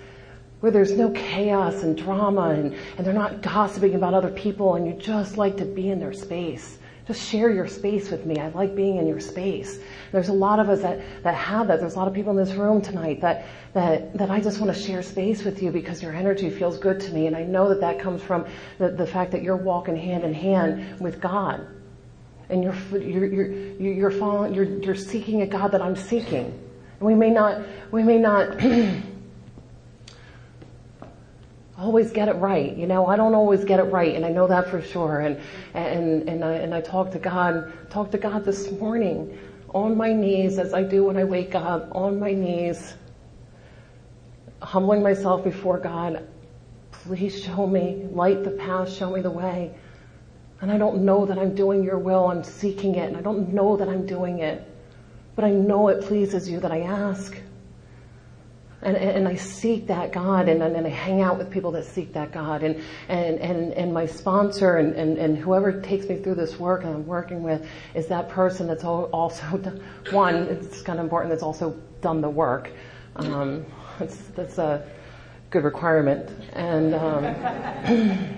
where 0.59 0.71
there's 0.71 0.91
no 0.91 1.09
chaos 1.11 1.83
and 1.83 1.97
drama 1.97 2.49
and, 2.49 2.75
and 2.97 3.07
they're 3.07 3.13
not 3.13 3.41
gossiping 3.41 3.95
about 3.95 4.13
other 4.13 4.31
people 4.31 4.75
and 4.75 4.85
you 4.85 4.93
just 4.93 5.37
like 5.37 5.57
to 5.57 5.65
be 5.65 5.89
in 5.89 5.99
their 5.99 6.13
space. 6.13 6.77
Just 7.09 7.27
share 7.27 7.49
your 7.49 7.65
space 7.65 8.11
with 8.11 8.27
me. 8.27 8.37
I 8.37 8.49
like 8.49 8.75
being 8.75 8.97
in 8.97 9.07
your 9.07 9.19
space. 9.19 9.79
There's 10.11 10.29
a 10.29 10.33
lot 10.33 10.59
of 10.59 10.69
us 10.69 10.81
that, 10.81 11.23
that 11.23 11.33
have 11.33 11.67
that. 11.69 11.79
There's 11.79 11.95
a 11.95 11.97
lot 11.97 12.07
of 12.07 12.13
people 12.13 12.37
in 12.37 12.37
this 12.37 12.55
room 12.55 12.83
tonight 12.83 13.21
that, 13.21 13.47
that, 13.73 14.15
that 14.15 14.29
I 14.29 14.39
just 14.39 14.59
want 14.59 14.71
to 14.75 14.79
share 14.79 15.01
space 15.01 15.43
with 15.43 15.63
you 15.63 15.71
because 15.71 16.03
your 16.03 16.13
energy 16.13 16.51
feels 16.51 16.77
good 16.77 16.99
to 16.99 17.11
me. 17.11 17.25
And 17.25 17.35
I 17.35 17.41
know 17.41 17.67
that 17.69 17.81
that 17.81 17.97
comes 17.97 18.21
from 18.21 18.45
the, 18.77 18.89
the 18.89 19.07
fact 19.07 19.31
that 19.31 19.41
you're 19.41 19.55
walking 19.55 19.95
hand 19.95 20.23
in 20.23 20.35
hand 20.35 20.99
with 20.99 21.19
God. 21.19 21.65
And 22.49 22.63
you're, 22.63 22.75
you're, 22.91 23.25
you're, 23.25 23.51
you're 23.79 24.11
following, 24.11 24.53
you're, 24.53 24.65
you're 24.65 24.93
seeking 24.93 25.41
a 25.41 25.47
God 25.47 25.71
that 25.71 25.81
I'm 25.81 25.95
seeking. 25.95 26.45
And 26.99 27.07
we 27.07 27.15
may 27.15 27.31
not, 27.31 27.63
we 27.91 28.03
may 28.03 28.19
not, 28.19 28.59
always 31.79 32.11
get 32.11 32.27
it 32.27 32.33
right. 32.33 32.75
You 32.75 32.87
know, 32.87 33.07
I 33.07 33.15
don't 33.15 33.33
always 33.33 33.63
get 33.63 33.79
it 33.79 33.83
right, 33.83 34.15
and 34.15 34.25
I 34.25 34.29
know 34.29 34.47
that 34.47 34.69
for 34.69 34.81
sure. 34.81 35.21
And 35.21 35.39
and 35.73 36.27
and 36.29 36.43
I 36.43 36.53
and 36.53 36.73
I 36.73 36.81
talk 36.81 37.11
to 37.11 37.19
God, 37.19 37.71
talk 37.89 38.11
to 38.11 38.17
God 38.17 38.45
this 38.45 38.71
morning, 38.71 39.37
on 39.73 39.95
my 39.95 40.11
knees 40.13 40.59
as 40.59 40.73
I 40.73 40.83
do 40.83 41.05
when 41.05 41.17
I 41.17 41.23
wake 41.23 41.55
up, 41.55 41.89
on 41.95 42.19
my 42.19 42.33
knees, 42.33 42.95
humbling 44.61 45.01
myself 45.01 45.43
before 45.43 45.79
God. 45.79 46.27
Please 46.91 47.41
show 47.41 47.65
me, 47.65 48.07
light 48.11 48.43
the 48.43 48.51
path, 48.51 48.91
show 48.91 49.09
me 49.11 49.21
the 49.21 49.31
way. 49.31 49.73
And 50.61 50.69
I 50.69 50.77
don't 50.77 51.05
know 51.05 51.25
that 51.25 51.39
I'm 51.39 51.55
doing 51.55 51.83
your 51.83 51.97
will. 51.97 52.27
I'm 52.27 52.43
seeking 52.43 52.95
it, 52.95 53.07
and 53.07 53.15
I 53.15 53.21
don't 53.21 53.53
know 53.53 53.77
that 53.77 53.87
I'm 53.87 54.05
doing 54.05 54.39
it, 54.39 54.67
but 55.35 55.45
I 55.45 55.51
know 55.51 55.87
it 55.87 56.03
pleases 56.03 56.49
you 56.49 56.59
that 56.59 56.71
I 56.71 56.81
ask. 56.81 57.37
And, 58.81 58.95
and 58.95 59.27
I 59.27 59.35
seek 59.35 59.87
that 59.87 60.13
God 60.13 60.47
and, 60.47 60.63
and 60.63 60.87
I 60.87 60.89
hang 60.89 61.21
out 61.21 61.37
with 61.37 61.51
people 61.51 61.71
that 61.71 61.83
seek 61.83 62.13
that 62.13 62.31
God. 62.31 62.63
And, 62.63 62.81
and, 63.09 63.37
and, 63.39 63.73
and 63.73 63.93
my 63.93 64.05
sponsor 64.05 64.77
and, 64.77 64.93
and, 64.95 65.17
and 65.17 65.37
whoever 65.37 65.81
takes 65.81 66.07
me 66.07 66.15
through 66.17 66.35
this 66.35 66.57
work 66.57 66.85
and 66.85 66.93
I'm 66.93 67.05
working 67.05 67.43
with 67.43 67.67
is 67.93 68.07
that 68.07 68.29
person 68.29 68.67
that's 68.67 68.85
also, 68.85 69.45
one, 70.11 70.35
it's 70.35 70.81
kind 70.81 70.97
of 70.97 71.03
important, 71.03 71.31
that's 71.31 71.43
also 71.43 71.71
done 71.99 72.21
the 72.21 72.29
work. 72.29 72.71
Um, 73.17 73.65
that's, 73.99 74.15
that's 74.27 74.57
a 74.57 74.87
good 75.49 75.65
requirement. 75.65 76.29
And, 76.53 76.95
um, 76.95 77.25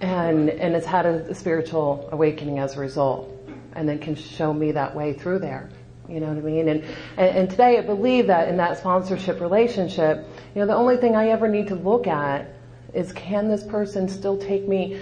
and, 0.00 0.50
and 0.50 0.74
it's 0.74 0.86
had 0.86 1.06
a 1.06 1.32
spiritual 1.32 2.08
awakening 2.10 2.58
as 2.58 2.76
a 2.76 2.80
result 2.80 3.28
and 3.74 3.88
then 3.88 3.98
can 4.00 4.16
show 4.16 4.52
me 4.52 4.72
that 4.72 4.94
way 4.94 5.12
through 5.12 5.38
there. 5.38 5.70
You 6.12 6.20
know 6.20 6.26
what 6.26 6.36
I 6.36 6.40
mean? 6.40 6.68
And, 6.68 6.84
and, 7.16 7.36
and 7.36 7.50
today 7.50 7.78
I 7.78 7.80
believe 7.80 8.26
that 8.26 8.48
in 8.48 8.58
that 8.58 8.76
sponsorship 8.76 9.40
relationship, 9.40 10.28
you 10.54 10.60
know, 10.60 10.66
the 10.66 10.74
only 10.74 10.98
thing 10.98 11.16
I 11.16 11.28
ever 11.28 11.48
need 11.48 11.68
to 11.68 11.74
look 11.74 12.06
at 12.06 12.48
is 12.92 13.12
can 13.12 13.48
this 13.48 13.62
person 13.62 14.08
still 14.08 14.36
take 14.36 14.68
me 14.68 15.00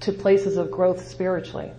to 0.00 0.12
places 0.12 0.56
of 0.56 0.70
growth 0.70 1.06
spiritually? 1.06 1.70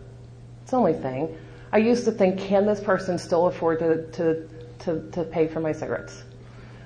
It's 0.62 0.72
the 0.72 0.78
only 0.78 0.94
thing. 0.94 1.36
I 1.72 1.78
used 1.78 2.06
to 2.06 2.12
think, 2.12 2.40
can 2.40 2.68
this 2.68 2.80
person 2.80 3.18
still 3.18 3.48
afford 3.48 3.80
to, 3.80 4.06
to, 4.12 4.48
to, 4.80 5.12
to 5.12 5.24
pay 5.24 5.48
for 5.48 5.60
my 5.60 5.72
cigarettes? 5.72 6.24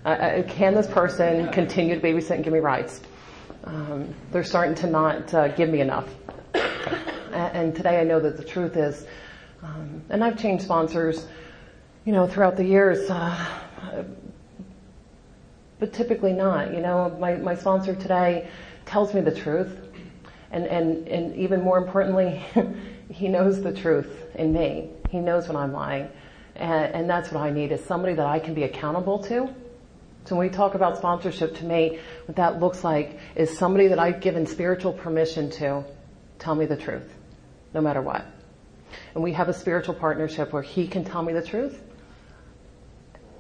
Uh, 0.06 0.44
can 0.48 0.74
this 0.74 0.88
person 0.88 1.52
continue 1.52 2.00
to 2.00 2.02
babysit 2.02 2.32
and 2.32 2.44
give 2.46 2.54
me 2.54 2.60
rides? 2.60 3.02
Um, 3.66 4.14
they're 4.32 4.44
starting 4.46 4.76
to 4.76 4.88
not 4.88 5.34
uh, 5.34 5.50
give 5.50 5.70
me 5.70 5.82
enough. 5.82 6.08
And 7.34 7.76
today 7.76 8.00
I 8.00 8.04
know 8.04 8.20
that 8.20 8.38
the 8.38 8.44
truth 8.44 8.78
is 8.78 9.08
um, 9.64 10.04
and 10.10 10.24
I've 10.24 10.38
changed 10.38 10.64
sponsors, 10.64 11.26
you 12.06 12.12
know, 12.12 12.28
throughout 12.28 12.58
the 12.58 12.66
years, 12.66 13.10
uh, 13.10 14.04
but 15.80 15.94
typically 15.94 16.34
not. 16.34 16.74
You 16.74 16.82
know, 16.82 17.16
my, 17.20 17.36
my 17.36 17.56
sponsor 17.56 17.96
today 17.96 18.50
tells 18.86 19.14
me 19.14 19.22
the 19.22 19.34
truth, 19.34 19.80
and, 20.52 20.66
and, 20.66 21.08
and 21.08 21.36
even 21.36 21.62
more 21.62 21.78
importantly, 21.78 22.44
he 23.10 23.28
knows 23.28 23.62
the 23.62 23.74
truth 23.74 24.10
in 24.36 24.54
me. 24.54 24.90
He 25.10 25.20
knows 25.20 25.48
when 25.48 25.56
I'm 25.56 25.72
lying. 25.72 26.10
And, 26.56 26.94
and 26.94 27.10
that's 27.10 27.32
what 27.32 27.42
I 27.42 27.50
need 27.50 27.72
is 27.72 27.84
somebody 27.84 28.16
that 28.16 28.26
I 28.26 28.40
can 28.40 28.54
be 28.54 28.64
accountable 28.64 29.20
to. 29.24 29.54
So 30.26 30.36
when 30.38 30.48
we 30.48 30.54
talk 30.54 30.76
about 30.76 30.98
sponsorship 30.98 31.56
to 31.58 31.66
me, 31.66 32.00
what 32.26 32.38
that 32.38 32.60
looks 32.60 32.84
like 32.84 33.20
is 33.36 33.58
somebody 33.58 33.88
that 33.88 34.00
I've 34.00 34.22
given 34.22 34.46
spiritual 34.46 34.94
permission 34.94 35.50
to 35.52 35.84
tell 36.40 36.56
me 36.56 36.66
the 36.66 36.78
truth, 36.78 37.14
no 37.74 37.82
matter 37.82 38.02
what. 38.02 38.26
And 39.16 39.24
we 39.24 39.34
have 39.34 39.50
a 39.50 39.54
spiritual 39.54 39.96
partnership 39.96 40.54
where 40.54 40.64
he 40.64 40.88
can 40.88 41.04
tell 41.04 41.22
me 41.22 41.34
the 41.34 41.42
truth 41.42 41.82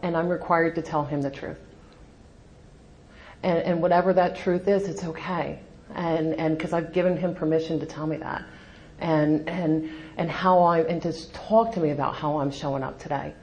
and 0.03 0.17
I'm 0.17 0.27
required 0.27 0.75
to 0.75 0.81
tell 0.81 1.05
him 1.05 1.21
the 1.21 1.31
truth. 1.31 1.59
And, 3.41 3.59
and 3.59 3.81
whatever 3.81 4.13
that 4.13 4.35
truth 4.35 4.67
is, 4.67 4.87
it's 4.87 5.03
okay. 5.03 5.59
And, 5.95 6.35
and 6.35 6.59
cause 6.59 6.73
I've 6.73 6.93
given 6.93 7.17
him 7.17 7.33
permission 7.33 7.79
to 7.79 7.85
tell 7.85 8.05
me 8.05 8.17
that. 8.17 8.43
And, 8.99 9.49
and, 9.49 9.89
and 10.17 10.29
how 10.29 10.59
I, 10.59 10.81
and 10.81 11.01
to 11.01 11.31
talk 11.31 11.73
to 11.73 11.79
me 11.79 11.91
about 11.91 12.15
how 12.15 12.39
I'm 12.39 12.51
showing 12.51 12.83
up 12.83 12.99
today. 12.99 13.33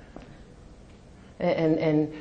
And, 1.38 1.79
and, 1.79 2.14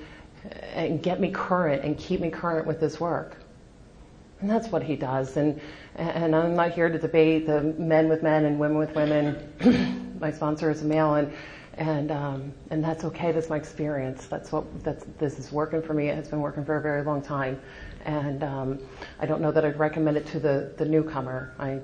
and 0.74 1.04
get 1.04 1.20
me 1.20 1.32
current 1.32 1.84
and 1.84 1.98
keep 1.98 2.22
me 2.22 2.30
current 2.30 2.66
with 2.66 2.80
this 2.80 3.00
work. 3.00 3.38
And 4.42 4.50
that's 4.50 4.70
what 4.70 4.84
he 4.84 4.96
does. 4.96 5.36
And, 5.36 5.60
and 5.96 6.34
I'm 6.34 6.56
not 6.56 6.72
here 6.72 6.88
to 6.90 6.98
debate 6.98 7.46
the 7.46 7.62
men 7.62 8.08
with 8.08 8.24
men 8.24 8.46
and 8.46 8.58
women 8.58 8.78
with 8.78 8.96
women. 8.96 10.16
my 10.20 10.32
sponsor 10.32 10.70
is 10.70 10.82
a 10.82 10.86
male 10.86 11.16
and, 11.16 11.34
and, 11.74 12.12
um, 12.12 12.54
and 12.70 12.82
that's 12.84 13.04
okay. 13.04 13.34
That's 13.34 13.50
my 13.50 13.58
experience. 13.58 14.28
That's 14.28 14.52
what, 14.52 14.84
that's, 14.84 15.06
this 15.18 15.40
is 15.40 15.52
working 15.52 15.82
for 15.82 15.94
me. 15.94 16.08
It 16.08 16.16
has 16.16 16.30
been 16.30 16.40
working 16.40 16.64
for 16.64 16.78
a 16.78 16.82
very 16.82 17.04
long 17.04 17.22
time. 17.22 17.60
And, 18.06 18.44
um, 18.44 18.80
I 19.20 19.26
don't 19.26 19.42
know 19.42 19.52
that 19.52 19.66
I'd 19.66 19.78
recommend 19.78 20.16
it 20.16 20.26
to 20.28 20.40
the, 20.40 20.72
the 20.78 20.86
newcomer. 20.86 21.54
I, 21.60 21.80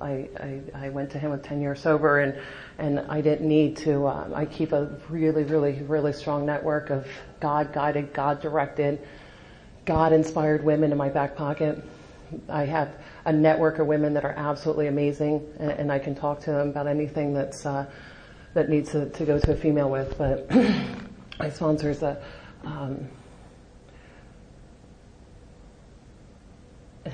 I, 0.00 0.28
I, 0.38 0.60
I 0.74 0.88
went 0.90 1.10
to 1.10 1.18
him 1.18 1.32
with 1.32 1.42
10 1.42 1.60
years 1.60 1.80
sober 1.80 2.20
and, 2.20 2.38
and 2.78 3.00
I 3.00 3.20
didn't 3.20 3.48
need 3.48 3.76
to, 3.78 4.06
um, 4.06 4.32
I 4.32 4.44
keep 4.44 4.70
a 4.70 4.96
really, 5.08 5.42
really, 5.42 5.82
really 5.82 6.12
strong 6.12 6.46
network 6.46 6.90
of 6.90 7.08
God 7.40 7.72
guided, 7.72 8.12
God 8.12 8.40
directed, 8.40 9.00
God 9.86 10.12
inspired 10.12 10.62
women 10.62 10.92
in 10.92 10.98
my 10.98 11.08
back 11.08 11.34
pocket 11.34 11.82
I 12.48 12.64
have 12.64 12.96
a 13.24 13.32
network 13.32 13.78
of 13.78 13.86
women 13.86 14.14
that 14.14 14.24
are 14.24 14.34
absolutely 14.36 14.86
amazing, 14.86 15.46
and, 15.58 15.70
and 15.70 15.92
I 15.92 15.98
can 15.98 16.14
talk 16.14 16.40
to 16.40 16.50
them 16.50 16.68
about 16.68 16.86
anything 16.86 17.34
that's 17.34 17.64
uh, 17.66 17.86
that 18.54 18.68
needs 18.68 18.92
to, 18.92 19.10
to, 19.10 19.24
go 19.26 19.38
to 19.38 19.52
a 19.52 19.56
female 19.56 19.90
with. 19.90 20.16
But 20.16 20.50
my 21.38 21.50
sponsor 21.50 21.90
is 21.90 22.02
a 22.02 22.22
um, 22.64 23.08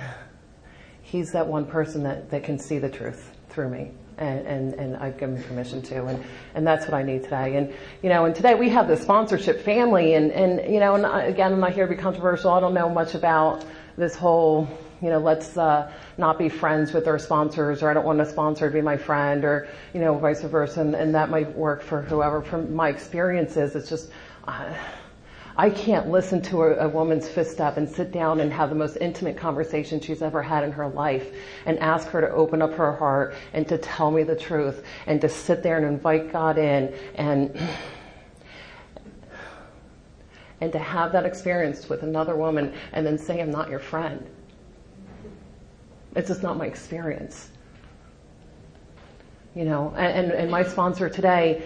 he's 1.03 1.33
that 1.33 1.47
one 1.47 1.67
person 1.67 2.03
that, 2.05 2.31
that 2.31 2.45
can 2.45 2.59
see 2.59 2.79
the 2.79 2.89
truth 2.89 3.37
through 3.49 3.69
me. 3.69 3.91
And, 4.19 4.47
and, 4.47 4.75
and 4.75 4.97
I've 4.97 5.19
given 5.19 5.43
permission 5.43 5.81
to, 5.83 6.05
and, 6.05 6.23
and 6.55 6.67
that's 6.67 6.85
what 6.85 6.95
I 6.95 7.03
need 7.03 7.25
today. 7.25 7.57
And, 7.57 7.73
you 8.03 8.09
know, 8.11 8.27
and 8.27 8.35
today 8.35 8.55
we 8.55 8.69
have 8.69 8.87
the 8.87 8.97
sponsorship 8.97 9.63
family, 9.63 10.15
and, 10.15 10.31
and, 10.31 10.73
you 10.73 10.81
know, 10.81 10.95
and 10.95 11.07
again, 11.29 11.53
I'm 11.55 11.61
not 11.61 11.73
here 11.73 11.87
to 11.87 11.95
be 11.95 12.01
controversial. 12.01 12.51
I 12.51 12.61
don't 12.61 12.75
know 12.75 12.91
much 12.91 13.15
about 13.15 13.65
this 13.97 14.15
whole, 14.15 14.69
you 15.03 15.11
know, 15.11 15.19
let's, 15.19 15.57
uh, 15.57 15.91
not 16.17 16.39
be 16.39 16.49
friends 16.49 16.93
with 16.93 17.09
our 17.09 17.19
sponsors, 17.19 17.83
or 17.83 17.91
I 17.91 17.95
don't 17.95 18.07
want 18.07 18.21
a 18.21 18.27
sponsor 18.27 18.69
to 18.69 18.73
be 18.73 18.81
my 18.81 18.97
friend, 18.97 19.45
or, 19.45 19.69
you 19.93 20.01
know, 20.01 20.17
vice 20.17 20.43
versa, 20.43 20.81
and, 20.81 20.95
and 20.95 21.15
that 21.15 21.29
might 21.29 21.55
work 21.57 21.83
for 21.83 22.03
whoever. 22.03 22.41
From 22.41 22.73
my 22.75 22.89
experiences, 22.89 23.75
it's 23.75 23.89
just, 23.89 24.11
uh, 24.47 24.73
I 25.57 25.69
can't 25.69 26.09
listen 26.09 26.41
to 26.43 26.63
a, 26.63 26.87
a, 26.87 26.89
woman's 26.89 27.29
fist 27.29 27.61
up 27.61 27.77
and 27.77 27.89
sit 27.89 28.11
down 28.11 28.41
and 28.41 28.53
have 28.53 28.71
the 28.71 28.75
most 28.75 28.97
intimate 28.97 29.37
conversation 29.37 30.01
she's 30.01 30.23
ever 30.23 30.43
had 30.43 30.65
in 30.65 30.73
her 30.73 30.89
life 30.89 31.35
and 31.67 31.79
ask 31.81 32.09
her 32.09 32.23
to 32.23 32.31
open 32.31 32.63
up 32.63 32.73
her 32.75 32.97
heart 32.97 33.35
and 33.53 33.69
to 33.69 33.77
tell 33.77 34.11
me 34.11 34.23
the 34.23 34.37
truth 34.37 34.83
and 35.07 35.21
to 35.21 35.29
sit 35.29 35.63
there 35.63 35.77
and 35.77 35.85
invite 35.85 36.33
God 36.33 36.57
in 36.57 36.95
and 37.17 37.61
and 40.63 40.73
to 40.73 40.79
have 40.79 41.13
that 41.13 41.27
experience 41.27 41.89
with 41.89 42.03
another 42.03 42.37
woman 42.37 42.73
and 42.93 43.05
then 43.05 43.19
say 43.19 43.41
I'm 43.41 43.51
not 43.51 43.69
your 43.69 43.81
friend. 43.81 44.27
It's 46.15 46.29
just 46.29 46.43
not 46.43 46.57
my 46.57 46.67
experience. 46.67 47.51
You 49.55 49.65
know, 49.65 49.93
and, 49.97 50.33
and, 50.33 50.51
my 50.51 50.63
sponsor 50.63 51.11
today 51.11 51.63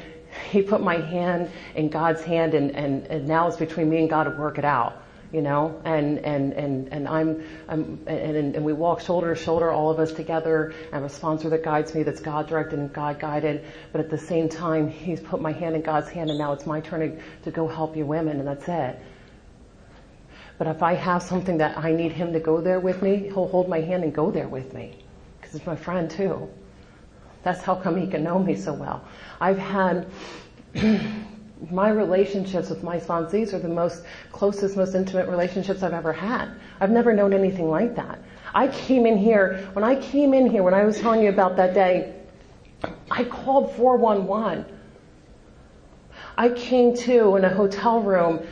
he 0.51 0.61
put 0.61 0.83
my 0.83 0.97
hand 0.97 1.51
in 1.77 1.89
God's 1.89 2.23
hand 2.23 2.55
and, 2.55 2.75
and, 2.75 3.07
and 3.07 3.29
now 3.29 3.47
it's 3.47 3.57
between 3.57 3.89
me 3.89 3.99
and 3.99 4.11
God 4.11 4.25
to 4.25 4.31
work 4.31 4.59
it 4.59 4.65
out 4.65 5.03
you 5.33 5.43
know, 5.43 5.81
and, 5.85 6.19
and, 6.21 6.53
and, 6.53 6.89
and 6.93 7.09
I'm, 7.09 7.45
I'm 7.69 8.01
and, 8.07 8.55
and 8.55 8.65
we 8.65 8.73
walk 8.73 9.01
shoulder 9.01 9.35
to 9.35 9.41
shoulder, 9.41 9.71
all 9.71 9.91
of 9.91 9.99
us 9.99 10.13
together. 10.13 10.73
I 10.93 10.97
have 10.97 11.05
a 11.05 11.09
sponsor 11.09 11.51
that 11.51 11.63
guides 11.63 11.95
me 11.95 12.03
that's 12.05 12.21
God 12.21 12.47
directed 12.47 12.79
and 12.79 12.93
God 12.93 13.19
guided, 13.19 13.65
but 13.93 14.01
at 14.01 14.09
the 14.09 14.19
same 14.19 14.49
time, 14.49 14.89
he's 14.89 15.21
put 15.21 15.41
my 15.41 15.53
hand 15.53 15.75
in 15.75 15.83
God's 15.83 16.09
hand 16.09 16.31
and 16.31 16.39
now 16.39 16.53
it's 16.53 16.67
my 16.67 16.81
turn 16.81 17.01
to, 17.01 17.23
to 17.43 17.51
go 17.51 17.67
help 17.67 17.97
you 17.97 18.07
women 18.07 18.39
and 18.39 18.47
that's 18.47 18.69
it. 18.69 19.01
But 20.59 20.67
if 20.67 20.83
I 20.83 20.95
have 20.95 21.23
something 21.23 21.59
that 21.59 21.77
I 21.77 21.93
need 21.93 22.13
him 22.13 22.33
to 22.33 22.41
go 22.41 22.61
there 22.61 22.81
with 22.81 23.03
me, 23.03 23.17
he'll 23.29 23.49
hold 23.49 23.69
my 23.69 23.81
hand 23.81 24.05
and 24.05 24.15
go 24.15 24.31
there 24.31 24.49
with 24.49 24.73
me. 24.73 24.99
Cause 25.43 25.55
it's 25.55 25.67
my 25.67 25.77
friend 25.77 26.11
too. 26.11 26.49
That's 27.43 27.61
how 27.63 27.77
come 27.77 27.97
he 27.97 28.07
can 28.07 28.25
know 28.25 28.39
me 28.39 28.57
so 28.57 28.73
well. 28.73 29.05
I've 29.41 29.59
had 29.59 30.09
my 31.71 31.91
relationships 31.91 32.71
with 32.71 32.83
my 32.83 32.99
sponsees 32.99 33.53
are 33.53 33.59
the 33.59 33.69
most 33.69 34.05
closest, 34.33 34.77
most 34.77 34.95
intimate 34.95 35.29
relationships 35.29 35.83
I've 35.83 35.93
ever 35.93 36.13
had. 36.13 36.51
I've 36.81 36.91
never 36.91 37.13
known 37.13 37.33
anything 37.33 37.71
like 37.71 37.95
that. 37.97 38.19
I 38.55 38.69
came 38.69 39.07
in 39.07 39.17
here, 39.19 39.69
when 39.75 39.85
I 39.85 40.01
came 40.01 40.35
in 40.35 40.49
here, 40.49 40.63
when 40.63 40.75
I 40.75 40.85
was 40.85 40.99
telling 40.99 41.23
you 41.23 41.29
about 41.29 41.57
that 41.57 41.75
day, 41.75 42.15
I 43.11 43.25
called 43.25 43.75
411. 43.77 44.65
I 46.37 46.51
came 46.51 46.95
to 46.99 47.37
in 47.37 47.45
a 47.45 47.55
hotel 47.55 48.01
room, 48.01 48.47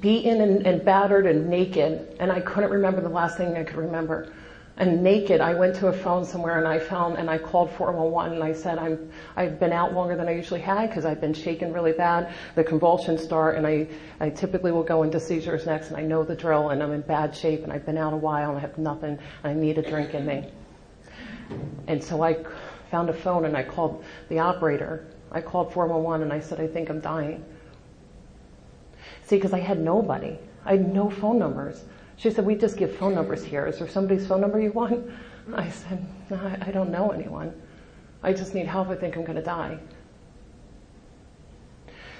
beaten 0.00 0.40
and, 0.40 0.66
and 0.66 0.84
battered 0.84 1.26
and 1.26 1.48
naked, 1.48 2.16
and 2.20 2.30
I 2.30 2.40
couldn't 2.40 2.70
remember 2.70 3.00
the 3.00 3.08
last 3.08 3.36
thing 3.36 3.56
I 3.56 3.64
could 3.64 3.76
remember 3.76 4.32
and 4.76 5.04
naked, 5.04 5.40
I 5.40 5.54
went 5.54 5.76
to 5.76 5.86
a 5.86 5.92
phone 5.92 6.24
somewhere 6.24 6.58
and 6.58 6.66
I 6.66 6.80
found, 6.80 7.16
and 7.16 7.30
I 7.30 7.38
called 7.38 7.70
411 7.70 8.32
and 8.32 8.42
I 8.42 8.52
said, 8.52 8.78
I'm, 8.78 9.10
I've 9.36 9.60
been 9.60 9.72
out 9.72 9.94
longer 9.94 10.16
than 10.16 10.26
I 10.26 10.32
usually 10.32 10.60
had 10.60 10.88
because 10.88 11.04
I've 11.04 11.20
been 11.20 11.34
shaken 11.34 11.72
really 11.72 11.92
bad. 11.92 12.34
The 12.56 12.64
convulsions 12.64 13.22
start 13.22 13.56
and 13.56 13.66
I, 13.66 13.86
I 14.18 14.30
typically 14.30 14.72
will 14.72 14.82
go 14.82 15.04
into 15.04 15.20
seizures 15.20 15.64
next 15.64 15.88
and 15.88 15.96
I 15.96 16.02
know 16.02 16.24
the 16.24 16.34
drill 16.34 16.70
and 16.70 16.82
I'm 16.82 16.92
in 16.92 17.02
bad 17.02 17.36
shape 17.36 17.62
and 17.62 17.72
I've 17.72 17.86
been 17.86 17.96
out 17.96 18.12
a 18.12 18.16
while 18.16 18.50
and 18.50 18.58
I 18.58 18.60
have 18.62 18.76
nothing 18.76 19.10
and 19.10 19.20
I 19.44 19.54
need 19.54 19.78
a 19.78 19.82
drink 19.82 20.12
in 20.12 20.26
me. 20.26 20.50
And 21.86 22.02
so 22.02 22.24
I 22.24 22.44
found 22.90 23.10
a 23.10 23.14
phone 23.14 23.44
and 23.44 23.56
I 23.56 23.62
called 23.62 24.04
the 24.28 24.40
operator. 24.40 25.06
I 25.34 25.40
called 25.40 25.72
411 25.72 26.22
and 26.22 26.32
I 26.32 26.40
said, 26.40 26.60
I 26.60 26.66
think 26.66 26.88
I'm 26.88 27.00
dying. 27.00 27.44
See, 29.24 29.36
because 29.36 29.52
I 29.52 29.58
had 29.58 29.80
nobody. 29.80 30.38
I 30.64 30.72
had 30.72 30.94
no 30.94 31.10
phone 31.10 31.38
numbers. 31.38 31.84
She 32.16 32.30
said, 32.30 32.46
we 32.46 32.54
just 32.54 32.76
give 32.76 32.96
phone 32.96 33.14
numbers 33.14 33.44
here. 33.44 33.66
Is 33.66 33.78
there 33.78 33.88
somebody's 33.88 34.26
phone 34.26 34.40
number 34.40 34.60
you 34.60 34.70
want? 34.70 35.10
I 35.52 35.68
said, 35.68 36.06
no, 36.30 36.36
I 36.62 36.70
don't 36.70 36.90
know 36.90 37.10
anyone. 37.10 37.52
I 38.22 38.32
just 38.32 38.54
need 38.54 38.66
help. 38.66 38.88
I 38.88 38.94
think 38.94 39.16
I'm 39.16 39.24
going 39.24 39.36
to 39.36 39.42
die. 39.42 39.78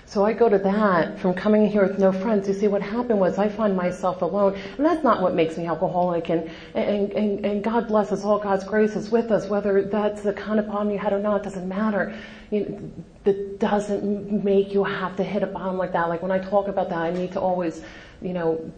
So 0.06 0.24
I 0.24 0.32
go 0.32 0.48
to 0.48 0.58
that 0.58 1.18
from 1.18 1.34
coming 1.34 1.66
here 1.66 1.86
with 1.86 1.98
no 1.98 2.12
friends. 2.12 2.46
You 2.46 2.54
see, 2.54 2.68
what 2.68 2.82
happened 2.82 3.18
was 3.20 3.38
I 3.38 3.48
find 3.48 3.74
myself 3.76 4.22
alone, 4.22 4.54
and 4.76 4.84
that's 4.84 5.02
not 5.02 5.22
what 5.22 5.34
makes 5.34 5.56
me 5.56 5.66
alcoholic. 5.66 6.28
And 6.28 6.50
and 6.74 7.12
and, 7.12 7.44
and 7.44 7.64
God 7.64 7.88
bless 7.88 8.12
us 8.12 8.24
all. 8.24 8.38
God's 8.38 8.64
grace 8.64 8.96
is 8.96 9.10
with 9.10 9.30
us, 9.30 9.48
whether 9.48 9.82
that's 9.82 10.22
the 10.22 10.32
kind 10.32 10.60
of 10.60 10.68
bottom 10.68 10.90
you 10.90 10.98
had 10.98 11.12
or 11.12 11.18
not 11.18 11.42
doesn't 11.42 11.68
matter. 11.68 12.14
You 12.50 12.92
that 13.24 13.58
doesn't 13.58 14.44
make 14.44 14.74
you 14.74 14.84
have 14.84 15.16
to 15.16 15.24
hit 15.24 15.42
a 15.42 15.46
bottom 15.46 15.78
like 15.78 15.92
that. 15.92 16.08
Like 16.08 16.22
when 16.22 16.30
I 16.30 16.38
talk 16.38 16.68
about 16.68 16.90
that, 16.90 16.98
I 16.98 17.10
need 17.10 17.32
to 17.32 17.40
always, 17.40 17.82
you 18.20 18.34
know, 18.34 18.72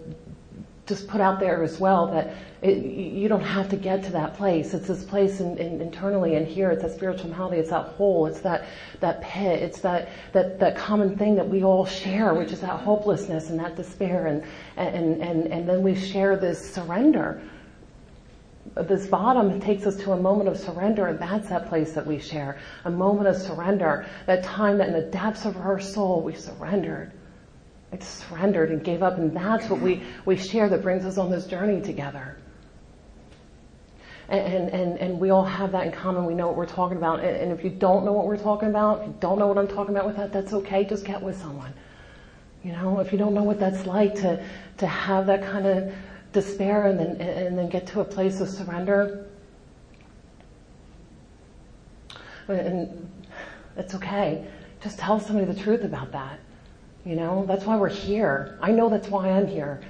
just 0.87 1.09
put 1.09 1.21
out 1.21 1.41
there 1.41 1.65
as 1.65 1.81
well 1.81 2.07
that 2.13 2.35
it, 2.63 2.85
you 2.85 3.29
don't 3.29 3.43
have 3.43 3.69
to 3.71 3.77
get 3.77 4.05
to 4.05 4.13
that 4.13 4.35
place. 4.35 4.73
It's 4.73 4.87
this 4.87 5.05
place 5.05 5.41
in, 5.41 5.59
in, 5.59 5.81
internally 5.81 6.37
and 6.37 6.47
here. 6.47 6.71
It's 6.71 6.83
that 6.83 6.93
spiritual 6.93 7.31
malady. 7.31 7.59
It's 7.59 7.71
that 7.71 7.87
hole. 7.87 8.27
It's 8.27 8.41
that, 8.41 8.67
that 9.01 9.21
pit. 9.21 9.63
It's 9.63 9.81
that, 9.81 10.09
that, 10.33 10.61
that 10.61 10.77
common 10.77 11.19
thing 11.19 11.35
that 11.37 11.49
we 11.49 11.65
all 11.65 11.85
share, 11.85 12.35
which 12.35 12.53
is 12.53 12.61
that 12.61 12.81
hopelessness 12.81 13.51
and 13.51 13.59
that 13.59 13.75
despair. 13.75 14.29
And, 14.29 14.45
and, 14.77 15.21
and, 15.21 15.47
and 15.49 15.69
then 15.69 15.83
we 15.83 15.97
share 15.97 16.37
this 16.37 16.73
surrender. 16.73 17.43
This 18.77 19.07
bottom 19.07 19.61
takes 19.61 19.87
us 19.87 19.97
to 19.97 20.13
a 20.13 20.17
moment 20.17 20.49
of 20.49 20.59
surrender 20.59 21.07
and 21.07 21.19
that's 21.19 21.49
that 21.49 21.69
place 21.69 21.93
that 21.93 22.07
we 22.07 22.19
share. 22.19 22.59
A 22.85 22.91
moment 22.91 23.29
of 23.29 23.37
surrender. 23.37 24.07
That 24.27 24.45
time 24.45 24.79
that 24.79 24.89
in 24.89 24.95
the 24.95 25.11
depths 25.11 25.45
of 25.47 25.57
our 25.57 25.81
soul 25.81 26.23
we 26.23 26.35
surrendered 26.35 27.13
I 27.93 27.99
surrendered 27.99 28.71
and 28.71 28.83
gave 28.83 29.03
up, 29.03 29.17
and 29.19 29.35
that's 29.35 29.69
what 29.69 29.81
we, 29.81 30.03
we 30.25 30.37
share 30.37 30.69
that 30.69 30.83
brings 30.83 31.05
us 31.05 31.19
on 31.19 31.31
this 31.31 31.47
journey 31.47 31.81
together. 31.81 32.37
And, 34.29 34.69
and, 34.71 34.99
and 34.99 35.21
we 35.21 35.31
all 35.31 35.45
have 35.45 35.71
that 35.73 35.87
in 35.87 35.93
common. 35.93 36.25
We 36.25 36.35
know 36.35 36.49
what 36.49 36.57
we're 36.57 36.67
talking 36.67 36.97
about. 36.97 37.21
And, 37.21 37.37
and 37.37 37.53
if 37.53 37.63
you 37.63 37.71
don't 37.71 38.05
know 38.05 38.13
what 38.13 38.27
we're 38.27 38.37
talking 38.37 38.69
about, 38.69 39.03
if 39.03 39.07
you 39.07 39.15
don't 39.21 39.39
know 39.39 39.47
what 39.47 39.57
I'm 39.57 39.69
talking 39.69 39.95
about 39.95 40.07
with 40.07 40.17
that, 40.17 40.33
that's 40.33 40.53
okay. 40.53 40.85
Just 40.85 41.05
get 41.05 41.23
with 41.23 41.41
someone. 41.41 41.73
You 42.65 42.73
know, 42.73 42.99
if 42.99 43.13
you 43.13 43.19
don't 43.19 43.35
know 43.35 43.45
what 43.45 43.61
that's 43.61 43.87
like 43.87 44.17
to, 44.17 44.45
to 44.79 44.87
have 44.87 45.27
that 45.27 45.43
kind 45.45 45.67
of 45.67 45.95
despair 46.33 46.89
and 46.89 46.99
then, 46.99 47.21
and 47.21 47.57
then 47.57 47.69
get 47.69 47.87
to 47.89 48.01
a 48.01 48.05
place 48.05 48.41
of 48.41 48.49
surrender, 48.49 49.29
and 52.49 53.09
it's 53.77 53.95
okay. 53.95 54.45
Just 54.83 54.99
tell 54.99 55.21
somebody 55.21 55.47
the 55.47 55.61
truth 55.61 55.85
about 55.85 56.11
that. 56.11 56.41
You 57.07 57.15
know, 57.15 57.47
that's 57.47 57.65
why 57.65 57.77
we're 57.77 57.89
here. 57.89 58.59
I 58.61 58.73
know 58.73 58.89
that's 58.89 59.07
why 59.07 59.31
I'm 59.31 59.47
here. 59.47 59.81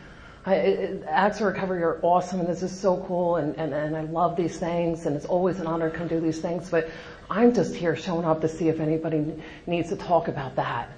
I, 0.44 1.00
Acts 1.08 1.40
of 1.40 1.46
Recovery 1.46 1.82
are 1.82 1.98
awesome 2.02 2.40
and 2.40 2.48
this 2.48 2.62
is 2.62 2.78
so 2.78 3.02
cool 3.08 3.36
and, 3.36 3.56
and, 3.56 3.72
and 3.72 3.96
I 3.96 4.02
love 4.02 4.36
these 4.36 4.58
things 4.58 5.06
and 5.06 5.16
it's 5.16 5.24
always 5.24 5.58
an 5.58 5.66
honor 5.66 5.90
to 5.90 5.96
come 5.96 6.08
do 6.08 6.20
these 6.20 6.40
things, 6.40 6.68
but 6.68 6.90
I'm 7.30 7.54
just 7.54 7.74
here 7.74 7.96
showing 7.96 8.26
up 8.26 8.42
to 8.42 8.48
see 8.48 8.68
if 8.68 8.80
anybody 8.80 9.42
needs 9.66 9.88
to 9.88 9.96
talk 9.96 10.28
about 10.28 10.56
that. 10.56 10.90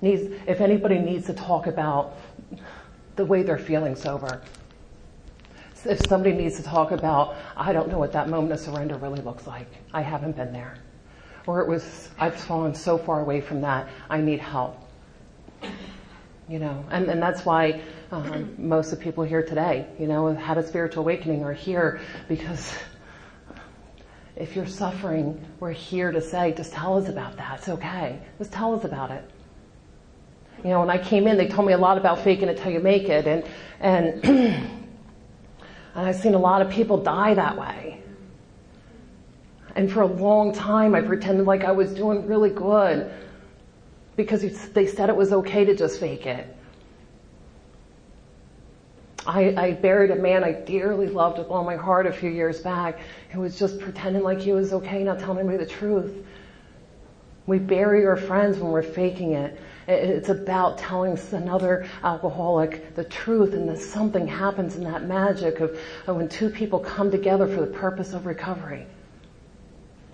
Needs, 0.00 0.34
if 0.46 0.62
anybody 0.62 0.98
needs 0.98 1.26
to 1.26 1.34
talk 1.34 1.66
about 1.66 2.16
the 3.16 3.24
way 3.24 3.42
they're 3.42 3.58
feeling 3.58 3.96
sober. 3.96 4.40
If 5.84 6.00
somebody 6.08 6.34
needs 6.34 6.56
to 6.56 6.62
talk 6.62 6.90
about, 6.90 7.36
I 7.54 7.74
don't 7.74 7.88
know 7.88 7.98
what 7.98 8.12
that 8.12 8.30
moment 8.30 8.54
of 8.54 8.60
surrender 8.60 8.96
really 8.96 9.20
looks 9.20 9.46
like. 9.46 9.68
I 9.92 10.00
haven't 10.00 10.36
been 10.36 10.54
there. 10.54 10.78
Or 11.46 11.60
it 11.60 11.68
was, 11.68 12.08
I've 12.18 12.34
fallen 12.34 12.74
so 12.74 12.96
far 12.96 13.20
away 13.20 13.42
from 13.42 13.60
that, 13.60 13.88
I 14.08 14.22
need 14.22 14.40
help. 14.40 14.85
You 16.48 16.60
know, 16.60 16.84
and, 16.90 17.08
and 17.08 17.20
that's 17.20 17.44
why 17.44 17.80
um, 18.12 18.54
most 18.56 18.92
of 18.92 18.98
the 18.98 19.04
people 19.04 19.24
here 19.24 19.42
today, 19.42 19.86
you 19.98 20.06
know, 20.06 20.28
have 20.28 20.36
had 20.36 20.58
a 20.58 20.66
spiritual 20.66 21.02
awakening 21.02 21.42
are 21.42 21.52
here 21.52 22.00
because 22.28 22.72
if 24.36 24.54
you're 24.54 24.66
suffering, 24.66 25.44
we're 25.58 25.72
here 25.72 26.12
to 26.12 26.20
say, 26.20 26.52
just 26.52 26.72
tell 26.72 26.98
us 26.98 27.08
about 27.08 27.36
that. 27.38 27.58
It's 27.58 27.68
okay. 27.68 28.20
Just 28.38 28.52
tell 28.52 28.74
us 28.74 28.84
about 28.84 29.10
it. 29.10 29.28
You 30.62 30.70
know, 30.70 30.80
when 30.80 30.90
I 30.90 30.98
came 30.98 31.26
in, 31.26 31.36
they 31.36 31.48
told 31.48 31.66
me 31.66 31.72
a 31.72 31.78
lot 31.78 31.98
about 31.98 32.20
faking 32.20 32.48
it 32.48 32.58
till 32.58 32.72
you 32.72 32.80
make 32.80 33.08
it, 33.08 33.26
and 33.26 33.44
and 33.80 34.24
and 34.24 34.80
I've 35.94 36.16
seen 36.16 36.34
a 36.34 36.38
lot 36.38 36.62
of 36.62 36.70
people 36.70 36.96
die 36.96 37.34
that 37.34 37.56
way. 37.56 38.02
And 39.74 39.90
for 39.92 40.00
a 40.00 40.06
long 40.06 40.52
time, 40.52 40.94
I 40.94 41.02
pretended 41.02 41.46
like 41.46 41.64
I 41.64 41.72
was 41.72 41.92
doing 41.92 42.26
really 42.26 42.50
good 42.50 43.12
because 44.16 44.42
they 44.70 44.86
said 44.86 45.10
it 45.10 45.16
was 45.16 45.32
okay 45.32 45.64
to 45.64 45.76
just 45.76 46.00
fake 46.00 46.26
it. 46.26 46.56
I, 49.26 49.54
I, 49.56 49.72
buried 49.72 50.12
a 50.12 50.16
man 50.16 50.44
I 50.44 50.52
dearly 50.52 51.08
loved 51.08 51.38
with 51.38 51.48
all 51.48 51.64
my 51.64 51.74
heart 51.74 52.06
a 52.06 52.12
few 52.12 52.30
years 52.30 52.60
back 52.60 53.00
who 53.30 53.40
was 53.40 53.58
just 53.58 53.80
pretending 53.80 54.22
like 54.22 54.38
he 54.38 54.52
was 54.52 54.72
okay, 54.72 55.02
not 55.02 55.18
telling 55.18 55.48
me 55.48 55.56
the 55.56 55.66
truth. 55.66 56.24
We 57.46 57.58
bury 57.58 58.06
our 58.06 58.16
friends 58.16 58.58
when 58.58 58.70
we're 58.70 58.82
faking 58.82 59.32
it. 59.32 59.60
It's 59.88 60.28
about 60.28 60.78
telling 60.78 61.18
another 61.32 61.88
alcoholic 62.04 62.94
the 62.94 63.04
truth 63.04 63.52
and 63.52 63.68
that 63.68 63.78
something 63.78 64.26
happens 64.26 64.76
in 64.76 64.84
that 64.84 65.04
magic 65.04 65.60
of 65.60 65.76
when 66.06 66.28
two 66.28 66.48
people 66.48 66.78
come 66.78 67.10
together 67.10 67.48
for 67.48 67.60
the 67.60 67.66
purpose 67.66 68.12
of 68.12 68.26
recovery 68.26 68.86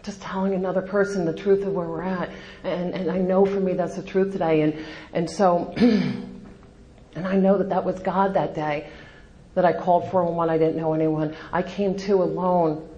just 0.03 0.21
telling 0.21 0.55
another 0.55 0.83
person 0.83 1.25
the 1.25 1.33
truth 1.33 1.65
of 1.65 1.73
where 1.73 1.89
we're 1.89 2.03
at. 2.03 2.31
And, 2.65 2.95
and 2.95 3.11
I 3.11 3.19
know 3.19 3.47
for 3.47 3.61
me 3.61 3.75
that's 3.75 3.97
the 3.97 4.03
truth 4.03 4.33
today. 4.33 4.63
And, 4.63 4.85
and 5.13 5.31
so, 5.31 5.73
and 5.77 7.27
I 7.27 7.37
know 7.37 7.59
that 7.59 7.69
that 7.69 7.85
was 7.85 8.01
God 8.01 8.35
that 8.35 8.55
day 8.55 8.91
that 9.55 9.65
I 9.65 9.73
called 9.73 10.11
for 10.11 10.25
when 10.25 10.49
I 10.49 10.59
didn't 10.59 10.77
know 10.77 10.95
anyone. 10.95 11.37
I 11.53 11.63
came 11.63 11.97
to 11.99 12.23
alone, 12.23 12.89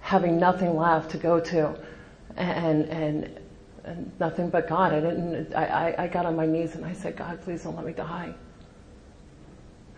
having 0.00 0.38
nothing 0.38 0.76
left 0.76 1.10
to 1.10 1.18
go 1.18 1.40
to, 1.40 1.76
and, 2.36 2.84
and, 2.84 3.40
and 3.84 4.12
nothing 4.20 4.48
but 4.48 4.68
God. 4.68 4.92
I 4.92 5.00
didn't, 5.00 5.54
I, 5.54 5.94
I 5.98 6.06
got 6.06 6.24
on 6.24 6.36
my 6.36 6.46
knees 6.46 6.76
and 6.76 6.84
I 6.84 6.92
said, 6.92 7.16
God, 7.16 7.42
please 7.42 7.64
don't 7.64 7.76
let 7.76 7.84
me 7.84 7.92
die. 7.92 8.34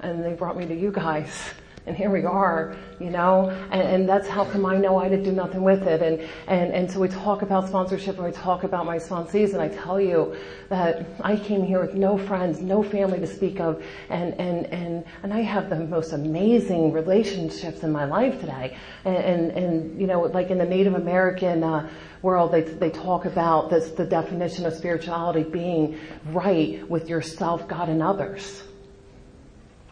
And 0.00 0.24
they 0.24 0.32
brought 0.32 0.56
me 0.56 0.66
to 0.66 0.74
you 0.74 0.90
guys 0.90 1.30
and 1.86 1.96
here 1.96 2.10
we 2.10 2.24
are, 2.24 2.74
you 2.98 3.10
know, 3.10 3.48
and, 3.70 3.82
and, 3.82 4.08
that's 4.08 4.26
how 4.26 4.44
come 4.44 4.66
I 4.66 4.76
know 4.76 4.98
I 4.98 5.08
didn't 5.08 5.24
do 5.24 5.32
nothing 5.32 5.62
with 5.62 5.86
it. 5.86 6.02
And, 6.02 6.20
and, 6.48 6.72
and 6.72 6.90
so 6.90 6.98
we 6.98 7.06
talk 7.06 7.42
about 7.42 7.68
sponsorship 7.68 8.16
and 8.16 8.26
we 8.26 8.32
talk 8.32 8.64
about 8.64 8.86
my 8.86 8.96
sponsees 8.96 9.52
and 9.52 9.62
I 9.62 9.68
tell 9.68 10.00
you 10.00 10.36
that 10.68 11.06
I 11.20 11.36
came 11.36 11.62
here 11.62 11.80
with 11.80 11.94
no 11.94 12.18
friends, 12.18 12.60
no 12.60 12.82
family 12.82 13.20
to 13.20 13.26
speak 13.26 13.60
of 13.60 13.84
and, 14.08 14.34
and, 14.40 14.66
and, 14.66 15.04
and 15.22 15.32
I 15.32 15.42
have 15.42 15.70
the 15.70 15.76
most 15.76 16.12
amazing 16.12 16.92
relationships 16.92 17.84
in 17.84 17.92
my 17.92 18.04
life 18.04 18.40
today. 18.40 18.76
And, 19.04 19.16
and, 19.16 19.50
and 19.52 20.00
you 20.00 20.08
know, 20.08 20.22
like 20.22 20.50
in 20.50 20.58
the 20.58 20.66
Native 20.66 20.94
American, 20.94 21.62
uh, 21.62 21.88
world, 22.22 22.50
they, 22.50 22.62
they 22.62 22.90
talk 22.90 23.24
about 23.24 23.70
this, 23.70 23.90
the 23.90 24.04
definition 24.04 24.66
of 24.66 24.74
spirituality 24.74 25.44
being 25.44 25.96
right 26.32 26.88
with 26.90 27.08
yourself, 27.08 27.68
God, 27.68 27.88
and 27.88 28.02
others 28.02 28.64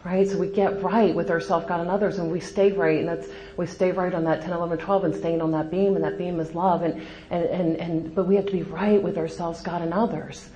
right? 0.05 0.29
So 0.29 0.37
we 0.37 0.47
get 0.47 0.83
right 0.83 1.13
with 1.13 1.31
ourselves, 1.31 1.65
God, 1.65 1.81
and 1.81 1.89
others, 1.89 2.19
and 2.19 2.31
we 2.31 2.39
stay 2.39 2.71
right, 2.71 2.99
and 2.99 3.07
that's 3.09 3.27
we 3.57 3.65
stay 3.65 3.91
right 3.91 4.13
on 4.13 4.23
that 4.25 4.41
10, 4.41 4.53
11, 4.53 4.77
12, 4.77 5.03
and 5.03 5.15
staying 5.15 5.41
on 5.41 5.51
that 5.51 5.71
beam, 5.71 5.95
and 5.95 6.05
that 6.05 6.17
beam 6.19 6.39
is 6.39 6.53
love, 6.53 6.83
and 6.83 7.01
and 7.31 7.43
and, 7.45 7.75
and 7.77 8.15
but 8.15 8.27
we 8.27 8.35
have 8.35 8.45
to 8.45 8.51
be 8.51 8.61
right 8.63 9.01
with 9.01 9.17
ourselves, 9.17 9.61
God, 9.61 9.81
and 9.81 9.93
others. 9.93 10.49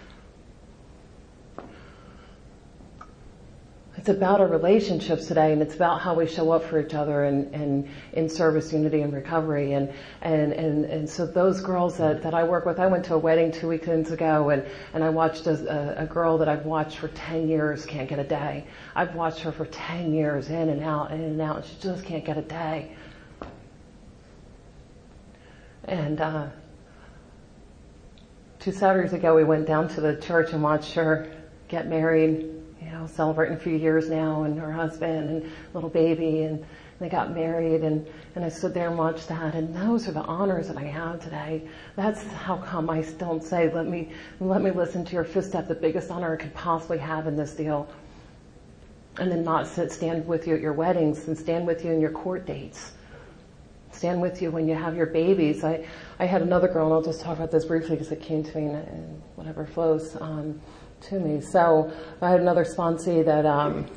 It's 3.99 4.07
about 4.07 4.39
our 4.39 4.47
relationships 4.47 5.25
today 5.25 5.51
and 5.51 5.62
it's 5.62 5.75
about 5.75 5.99
how 5.99 6.13
we 6.13 6.25
show 6.25 6.51
up 6.51 6.63
for 6.63 6.79
each 6.79 6.93
other 6.93 7.25
and, 7.25 7.53
and 7.53 7.89
in 8.13 8.29
service, 8.29 8.71
unity, 8.71 9.01
and 9.01 9.12
recovery. 9.12 9.73
And, 9.73 9.91
and, 10.21 10.53
and, 10.53 10.85
and 10.85 11.09
so 11.09 11.25
those 11.25 11.59
girls 11.59 11.97
that, 11.97 12.23
that 12.23 12.33
I 12.33 12.45
work 12.45 12.65
with, 12.65 12.79
I 12.79 12.88
went 12.88 13.03
to 13.05 13.15
a 13.15 13.17
wedding 13.17 13.51
two 13.51 13.67
weekends 13.67 14.12
ago 14.12 14.51
and, 14.51 14.65
and 14.93 15.03
I 15.03 15.09
watched 15.09 15.47
a, 15.47 16.01
a 16.01 16.05
girl 16.05 16.38
that 16.38 16.47
I've 16.47 16.65
watched 16.65 16.99
for 16.99 17.09
10 17.09 17.49
years 17.49 17.85
can't 17.85 18.07
get 18.07 18.19
a 18.19 18.23
day. 18.23 18.65
I've 18.95 19.15
watched 19.15 19.41
her 19.41 19.51
for 19.51 19.65
10 19.65 20.13
years 20.13 20.47
in 20.47 20.69
and 20.69 20.81
out, 20.81 21.12
in 21.12 21.19
and 21.19 21.41
out, 21.41 21.57
and 21.57 21.65
she 21.65 21.75
just 21.81 22.05
can't 22.05 22.23
get 22.23 22.38
a 22.38 22.41
day. 22.41 22.95
And, 25.83 26.21
uh, 26.21 26.47
two 28.62 28.71
Saturdays 28.71 29.12
ago 29.12 29.35
we 29.35 29.43
went 29.43 29.67
down 29.67 29.89
to 29.89 29.99
the 29.99 30.15
church 30.21 30.53
and 30.53 30.63
watched 30.63 30.93
her 30.93 31.29
get 31.67 31.88
married 31.88 32.59
know, 32.99 33.07
celebrating 33.07 33.55
a 33.55 33.59
few 33.59 33.75
years 33.75 34.09
now 34.09 34.43
and 34.43 34.59
her 34.59 34.71
husband 34.71 35.29
and 35.29 35.51
little 35.73 35.89
baby 35.89 36.43
and 36.43 36.65
they 36.99 37.07
got 37.07 37.33
married 37.33 37.81
and, 37.81 38.05
and 38.35 38.43
I 38.43 38.49
stood 38.49 38.73
there 38.73 38.89
and 38.89 38.97
watched 38.97 39.29
that 39.29 39.55
and 39.55 39.73
those 39.73 40.07
are 40.07 40.12
the 40.12 40.21
honors 40.21 40.67
that 40.67 40.77
I 40.77 40.83
have 40.83 41.21
today. 41.21 41.67
That's 41.95 42.23
how 42.23 42.57
come 42.57 42.89
I 42.89 43.01
don't 43.17 43.43
say, 43.43 43.73
let 43.73 43.88
me, 43.88 44.12
let 44.39 44.62
me 44.62 44.71
listen 44.71 45.05
to 45.05 45.13
your 45.13 45.23
fifth 45.23 45.45
step, 45.45 45.67
the 45.67 45.75
biggest 45.75 46.12
honor 46.12 46.33
I 46.33 46.38
could 46.38 46.53
possibly 46.53 46.97
have 46.97 47.27
in 47.27 47.35
this 47.35 47.53
deal. 47.53 47.89
And 49.17 49.31
then 49.31 49.43
not 49.43 49.67
sit, 49.67 49.91
stand 49.91 50.27
with 50.27 50.47
you 50.47 50.55
at 50.55 50.62
your 50.62 50.73
weddings 50.73 51.27
and 51.27 51.38
stand 51.38 51.65
with 51.65 51.83
you 51.85 51.91
in 51.91 52.01
your 52.01 52.12
court 52.12 52.45
dates. 52.45 52.93
Stand 53.91 54.21
with 54.21 54.41
you 54.41 54.51
when 54.51 54.67
you 54.67 54.75
have 54.75 54.95
your 54.95 55.07
babies. 55.07 55.63
I, 55.63 55.85
I 56.19 56.25
had 56.25 56.41
another 56.41 56.67
girl 56.67 56.85
and 56.85 56.93
I'll 56.93 57.01
just 57.01 57.21
talk 57.21 57.38
about 57.38 57.51
this 57.51 57.65
briefly 57.65 57.95
because 57.95 58.12
it 58.12 58.21
came 58.21 58.43
to 58.43 58.57
me 58.57 58.67
and 58.67 59.21
whatever 59.35 59.65
flows. 59.65 60.15
Um, 60.21 60.62
to 61.01 61.19
me. 61.19 61.41
So 61.41 61.91
I 62.21 62.29
had 62.29 62.41
another 62.41 62.63
sponsee 62.63 63.23
that 63.25 63.45
um, 63.45 63.88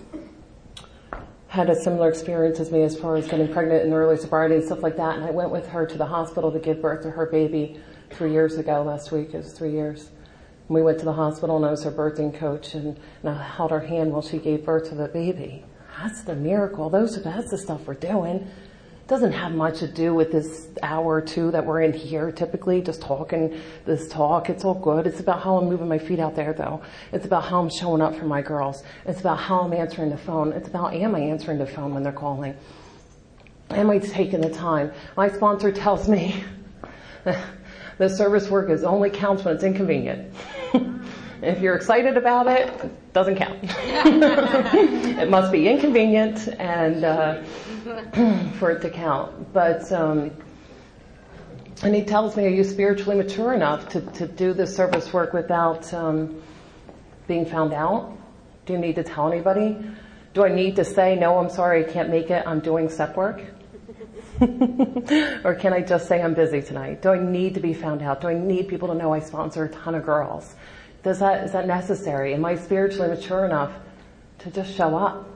had 1.48 1.68
a 1.68 1.76
similar 1.76 2.08
experience 2.08 2.60
as 2.60 2.70
me 2.70 2.82
as 2.82 2.98
far 2.98 3.16
as 3.16 3.28
getting 3.28 3.52
pregnant 3.52 3.84
in 3.84 3.92
early 3.92 4.16
sobriety 4.16 4.54
and 4.54 4.64
stuff 4.64 4.82
like 4.82 4.96
that. 4.96 5.16
And 5.16 5.24
I 5.24 5.30
went 5.30 5.50
with 5.50 5.68
her 5.68 5.84
to 5.86 5.98
the 5.98 6.06
hospital 6.06 6.50
to 6.50 6.58
give 6.58 6.80
birth 6.80 7.02
to 7.02 7.10
her 7.10 7.26
baby 7.26 7.78
three 8.10 8.32
years 8.32 8.56
ago. 8.56 8.82
Last 8.82 9.12
week 9.12 9.34
it 9.34 9.38
was 9.38 9.52
three 9.52 9.72
years. 9.72 10.10
And 10.68 10.74
we 10.74 10.82
went 10.82 10.98
to 11.00 11.04
the 11.04 11.12
hospital 11.12 11.56
and 11.56 11.66
I 11.66 11.70
was 11.70 11.84
her 11.84 11.92
birthing 11.92 12.34
coach 12.34 12.74
and, 12.74 12.98
and 13.22 13.30
I 13.30 13.42
held 13.42 13.70
her 13.70 13.80
hand 13.80 14.12
while 14.12 14.22
she 14.22 14.38
gave 14.38 14.64
birth 14.64 14.88
to 14.88 14.94
the 14.94 15.08
baby. 15.08 15.64
That's 15.98 16.22
the 16.22 16.34
miracle. 16.34 16.88
Those 16.88 17.22
that's 17.22 17.50
the 17.50 17.58
stuff 17.58 17.86
we're 17.86 17.94
doing 17.94 18.48
doesn't 19.12 19.32
have 19.32 19.52
much 19.52 19.80
to 19.80 19.86
do 19.86 20.14
with 20.14 20.32
this 20.32 20.68
hour 20.82 21.16
or 21.16 21.20
two 21.20 21.50
that 21.50 21.66
we're 21.66 21.82
in 21.82 21.92
here 21.92 22.32
typically, 22.32 22.80
just 22.80 23.02
talking 23.02 23.60
this 23.84 24.08
talk. 24.08 24.48
It's 24.48 24.64
all 24.64 24.72
good. 24.72 25.06
It's 25.06 25.20
about 25.20 25.42
how 25.42 25.58
I'm 25.58 25.68
moving 25.68 25.86
my 25.86 25.98
feet 25.98 26.18
out 26.18 26.34
there 26.34 26.54
though. 26.54 26.80
It's 27.12 27.26
about 27.26 27.44
how 27.44 27.60
I'm 27.60 27.68
showing 27.68 28.00
up 28.00 28.16
for 28.16 28.24
my 28.24 28.40
girls. 28.40 28.82
It's 29.04 29.20
about 29.20 29.36
how 29.36 29.60
I'm 29.60 29.74
answering 29.74 30.08
the 30.08 30.16
phone. 30.16 30.52
It's 30.52 30.66
about 30.66 30.94
am 30.94 31.14
I 31.14 31.20
answering 31.20 31.58
the 31.58 31.66
phone 31.66 31.92
when 31.92 32.02
they're 32.02 32.10
calling? 32.10 32.56
Am 33.68 33.90
I 33.90 33.98
taking 33.98 34.40
the 34.40 34.48
time? 34.48 34.90
My 35.14 35.28
sponsor 35.28 35.70
tells 35.70 36.08
me 36.08 36.42
the 37.98 38.08
service 38.08 38.48
work 38.48 38.70
is 38.70 38.82
only 38.82 39.10
counts 39.10 39.44
when 39.44 39.54
it's 39.54 39.62
inconvenient. 39.62 40.34
if 41.42 41.60
you're 41.60 41.74
excited 41.74 42.16
about 42.16 42.46
it, 42.46 42.68
it 42.84 43.12
doesn't 43.12 43.36
count. 43.36 43.58
it 43.62 45.28
must 45.28 45.50
be 45.50 45.68
inconvenient 45.68 46.48
and 46.58 47.04
uh, 47.04 47.42
for 48.58 48.70
it 48.70 48.80
to 48.82 48.90
count. 48.90 49.52
But 49.52 49.90
um, 49.92 50.30
and 51.82 51.94
he 51.94 52.04
tells 52.04 52.36
me, 52.36 52.46
are 52.46 52.48
you 52.48 52.62
spiritually 52.62 53.16
mature 53.16 53.52
enough 53.52 53.88
to, 53.90 54.00
to 54.00 54.28
do 54.28 54.52
this 54.52 54.74
service 54.74 55.12
work 55.12 55.32
without 55.32 55.92
um, 55.92 56.40
being 57.26 57.44
found 57.44 57.72
out? 57.72 58.16
Do 58.66 58.74
you 58.74 58.78
need 58.78 58.94
to 58.94 59.02
tell 59.02 59.30
anybody? 59.30 59.76
Do 60.32 60.44
I 60.44 60.54
need 60.54 60.76
to 60.76 60.84
say, 60.84 61.16
no, 61.16 61.38
I'm 61.38 61.50
sorry, 61.50 61.84
I 61.84 61.92
can't 61.92 62.08
make 62.08 62.30
it, 62.30 62.46
I'm 62.46 62.60
doing 62.60 62.88
step 62.88 63.16
work? 63.16 63.42
or 64.40 65.54
can 65.56 65.72
I 65.72 65.80
just 65.80 66.06
say 66.06 66.22
I'm 66.22 66.34
busy 66.34 66.62
tonight? 66.62 67.02
Do 67.02 67.10
I 67.10 67.18
need 67.18 67.54
to 67.54 67.60
be 67.60 67.74
found 67.74 68.00
out? 68.00 68.20
Do 68.20 68.28
I 68.28 68.34
need 68.34 68.68
people 68.68 68.88
to 68.88 68.94
know 68.94 69.12
I 69.12 69.18
sponsor 69.18 69.64
a 69.64 69.68
ton 69.68 69.96
of 69.96 70.04
girls? 70.04 70.54
Does 71.02 71.18
that, 71.18 71.44
is 71.44 71.52
that 71.52 71.66
necessary? 71.66 72.34
Am 72.34 72.44
I 72.44 72.56
spiritually 72.56 73.08
mature 73.08 73.44
enough 73.44 73.72
to 74.40 74.50
just 74.50 74.74
show 74.74 74.96
up? 74.96 75.32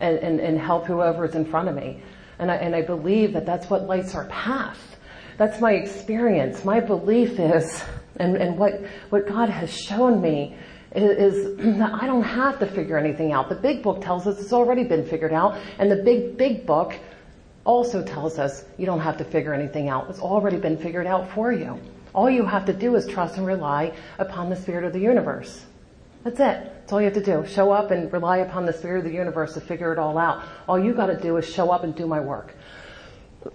and, 0.00 0.18
and, 0.18 0.40
and 0.40 0.58
help 0.58 0.86
whoever 0.86 1.24
is 1.24 1.34
in 1.34 1.44
front 1.44 1.68
of 1.68 1.74
me. 1.74 2.02
And 2.38 2.50
I, 2.50 2.56
and 2.56 2.74
I 2.74 2.82
believe 2.82 3.34
that 3.34 3.46
that's 3.46 3.68
what 3.68 3.86
lights 3.86 4.14
our 4.14 4.24
path. 4.26 4.96
That's 5.36 5.60
my 5.60 5.72
experience. 5.72 6.64
My 6.64 6.80
belief 6.80 7.38
is, 7.38 7.82
and, 8.16 8.36
and 8.36 8.58
what, 8.58 8.82
what 9.10 9.28
God 9.28 9.48
has 9.50 9.70
shown 9.70 10.20
me 10.20 10.56
is, 10.94 11.34
is 11.34 11.56
that 11.78 11.92
I 11.94 12.06
don't 12.06 12.22
have 12.22 12.58
to 12.60 12.66
figure 12.66 12.98
anything 12.98 13.32
out. 13.32 13.48
The 13.48 13.54
big 13.54 13.82
book 13.82 14.00
tells 14.02 14.26
us 14.26 14.40
it's 14.40 14.52
already 14.52 14.84
been 14.84 15.04
figured 15.06 15.32
out, 15.32 15.58
and 15.78 15.90
the 15.90 16.02
big, 16.02 16.36
big 16.36 16.66
book 16.66 16.94
also 17.64 18.02
tells 18.02 18.38
us 18.38 18.64
you 18.78 18.86
don't 18.86 19.00
have 19.00 19.18
to 19.18 19.24
figure 19.24 19.52
anything 19.52 19.90
out. 19.90 20.08
It's 20.08 20.18
already 20.18 20.56
been 20.56 20.78
figured 20.78 21.06
out 21.06 21.30
for 21.32 21.52
you. 21.52 21.78
All 22.14 22.28
you 22.28 22.44
have 22.44 22.64
to 22.66 22.72
do 22.72 22.96
is 22.96 23.06
trust 23.06 23.36
and 23.36 23.46
rely 23.46 23.92
upon 24.18 24.50
the 24.50 24.56
spirit 24.56 24.84
of 24.84 24.92
the 24.92 25.00
universe. 25.00 25.64
That's 26.24 26.40
it. 26.40 26.72
That's 26.80 26.92
all 26.92 27.00
you 27.00 27.06
have 27.06 27.14
to 27.14 27.24
do. 27.24 27.46
Show 27.46 27.70
up 27.70 27.90
and 27.90 28.12
rely 28.12 28.38
upon 28.38 28.66
the 28.66 28.72
spirit 28.72 28.98
of 28.98 29.04
the 29.04 29.16
universe 29.16 29.54
to 29.54 29.60
figure 29.60 29.92
it 29.92 29.98
all 29.98 30.18
out. 30.18 30.44
All 30.68 30.78
you 30.78 30.92
gotta 30.92 31.16
do 31.16 31.36
is 31.36 31.48
show 31.48 31.70
up 31.70 31.84
and 31.84 31.94
do 31.94 32.06
my 32.06 32.20
work. 32.20 32.54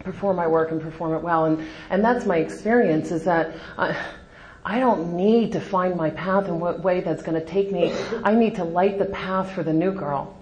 perform 0.00 0.36
my 0.36 0.46
work 0.46 0.70
and 0.72 0.80
perform 0.80 1.14
it 1.14 1.22
well. 1.22 1.46
And, 1.46 1.66
and 1.90 2.04
that's 2.04 2.26
my 2.26 2.36
experience 2.36 3.10
is 3.10 3.24
that 3.24 3.54
I, 3.78 3.96
I 4.64 4.78
don't 4.78 5.16
need 5.16 5.52
to 5.52 5.60
find 5.60 5.96
my 5.96 6.10
path 6.10 6.46
and 6.46 6.60
what 6.60 6.82
way 6.82 7.00
that's 7.00 7.22
gonna 7.22 7.44
take 7.44 7.72
me. 7.72 7.94
I 8.24 8.34
need 8.34 8.56
to 8.56 8.64
light 8.64 8.98
the 8.98 9.06
path 9.06 9.52
for 9.52 9.62
the 9.62 9.72
new 9.72 9.92
girl 9.92 10.35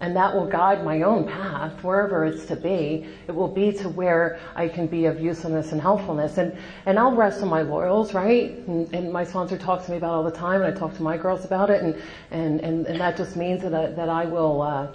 and 0.00 0.16
that 0.16 0.34
will 0.34 0.46
guide 0.46 0.82
my 0.82 1.02
own 1.02 1.28
path 1.28 1.72
wherever 1.84 2.24
it's 2.24 2.46
to 2.46 2.56
be. 2.56 3.06
It 3.28 3.34
will 3.34 3.48
be 3.48 3.70
to 3.72 3.88
where 3.90 4.40
I 4.56 4.66
can 4.66 4.86
be 4.86 5.04
of 5.04 5.20
usefulness 5.20 5.72
and 5.72 5.80
helpfulness. 5.80 6.38
And, 6.38 6.56
and 6.86 6.98
I'll 6.98 7.14
rest 7.14 7.42
on 7.42 7.48
my 7.48 7.60
laurels, 7.60 8.14
right? 8.14 8.52
And, 8.66 8.92
and 8.94 9.12
my 9.12 9.24
sponsor 9.24 9.58
talks 9.58 9.84
to 9.86 9.90
me 9.90 9.98
about 9.98 10.12
all 10.12 10.24
the 10.24 10.30
time 10.30 10.62
and 10.62 10.74
I 10.74 10.78
talk 10.78 10.94
to 10.96 11.02
my 11.02 11.18
girls 11.18 11.44
about 11.44 11.68
it 11.68 11.82
and, 11.82 12.02
and, 12.30 12.60
and, 12.60 12.86
and 12.86 12.98
that 12.98 13.18
just 13.18 13.36
means 13.36 13.60
that 13.62 13.74
I, 13.74 13.86
that 13.90 14.08
I 14.08 14.24
will, 14.24 14.62
uh, 14.62 14.88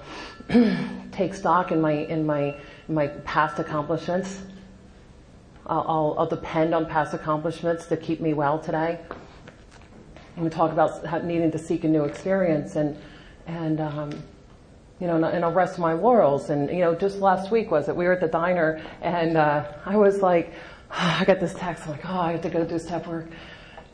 take 1.11 1.35
stock 1.35 1.71
in 1.71 1.79
my, 1.79 1.91
in 1.91 2.25
my, 2.25 2.55
my 2.87 3.07
past 3.07 3.59
accomplishments. 3.59 4.41
I'll, 5.67 5.85
I'll, 5.87 6.15
I'll 6.17 6.29
depend 6.29 6.73
on 6.73 6.87
past 6.87 7.13
accomplishments 7.13 7.85
to 7.87 7.97
keep 7.97 8.21
me 8.21 8.33
well 8.33 8.57
today. 8.57 8.99
And 10.35 10.43
we 10.43 10.49
talk 10.49 10.71
about 10.71 11.23
needing 11.23 11.51
to 11.51 11.59
seek 11.59 11.83
a 11.83 11.87
new 11.87 12.05
experience 12.05 12.75
and, 12.75 12.97
and, 13.45 13.79
um, 13.79 14.23
you 14.99 15.07
know, 15.07 15.23
and 15.23 15.43
I'll 15.43 15.51
rest 15.51 15.77
my 15.77 15.93
laurels. 15.93 16.49
And, 16.49 16.69
you 16.69 16.79
know, 16.79 16.95
just 16.95 17.19
last 17.19 17.51
week 17.51 17.71
was 17.71 17.89
it, 17.89 17.95
we 17.95 18.05
were 18.05 18.13
at 18.13 18.21
the 18.21 18.27
diner 18.27 18.81
and, 19.01 19.37
uh, 19.37 19.65
I 19.85 19.97
was 19.97 20.21
like, 20.21 20.53
I 20.91 21.23
got 21.25 21.39
this 21.39 21.53
text. 21.53 21.85
I'm 21.85 21.91
like, 21.91 22.05
oh, 22.05 22.19
I 22.19 22.31
have 22.31 22.41
to 22.41 22.49
go 22.49 22.63
do 22.63 22.79
step 22.79 23.07
work. 23.07 23.25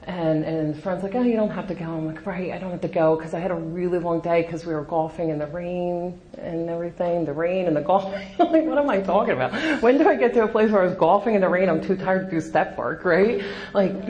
And, 0.08 0.44
and 0.44 0.82
friend's 0.82 1.04
like, 1.04 1.14
oh, 1.14 1.22
you 1.22 1.36
don't 1.36 1.52
have 1.52 1.68
to 1.68 1.76
go. 1.76 1.86
I'm 1.86 2.08
like, 2.08 2.26
right, 2.26 2.52
I 2.52 2.58
don't 2.58 2.72
have 2.72 2.82
to 2.82 2.88
go 2.88 3.16
because 3.16 3.36
I 3.36 3.40
had 3.40 3.52
a 3.52 3.56
really 3.56 4.00
long 4.00 4.20
day 4.20 4.42
because 4.42 4.66
we 4.66 4.74
were 4.74 4.84
golfing 4.84 5.30
in 5.30 5.38
the 5.38 5.46
rain 5.46 6.20
and 6.40 6.70
everything, 6.72 7.24
the 7.24 7.34
rain 7.34 7.68
and 7.68 7.76
the 7.78 7.82
golfing. 7.82 8.14
like, 8.40 8.66
what 8.66 8.80
am 8.80 8.90
I 8.90 9.02
talking 9.02 9.34
about? 9.34 9.54
When 9.84 10.00
do 10.00 10.10
I 10.10 10.16
get 10.16 10.34
to 10.34 10.44
a 10.44 10.48
place 10.48 10.72
where 10.72 10.82
I 10.82 10.86
was 10.86 10.96
golfing 10.96 11.36
in 11.36 11.42
the 11.42 11.50
rain? 11.50 11.70
I'm 11.70 11.82
too 11.82 11.96
tired 11.96 12.26
to 12.26 12.32
do 12.32 12.42
step 12.42 12.78
work, 12.78 13.06
right? 13.06 13.44
Like, 13.74 13.92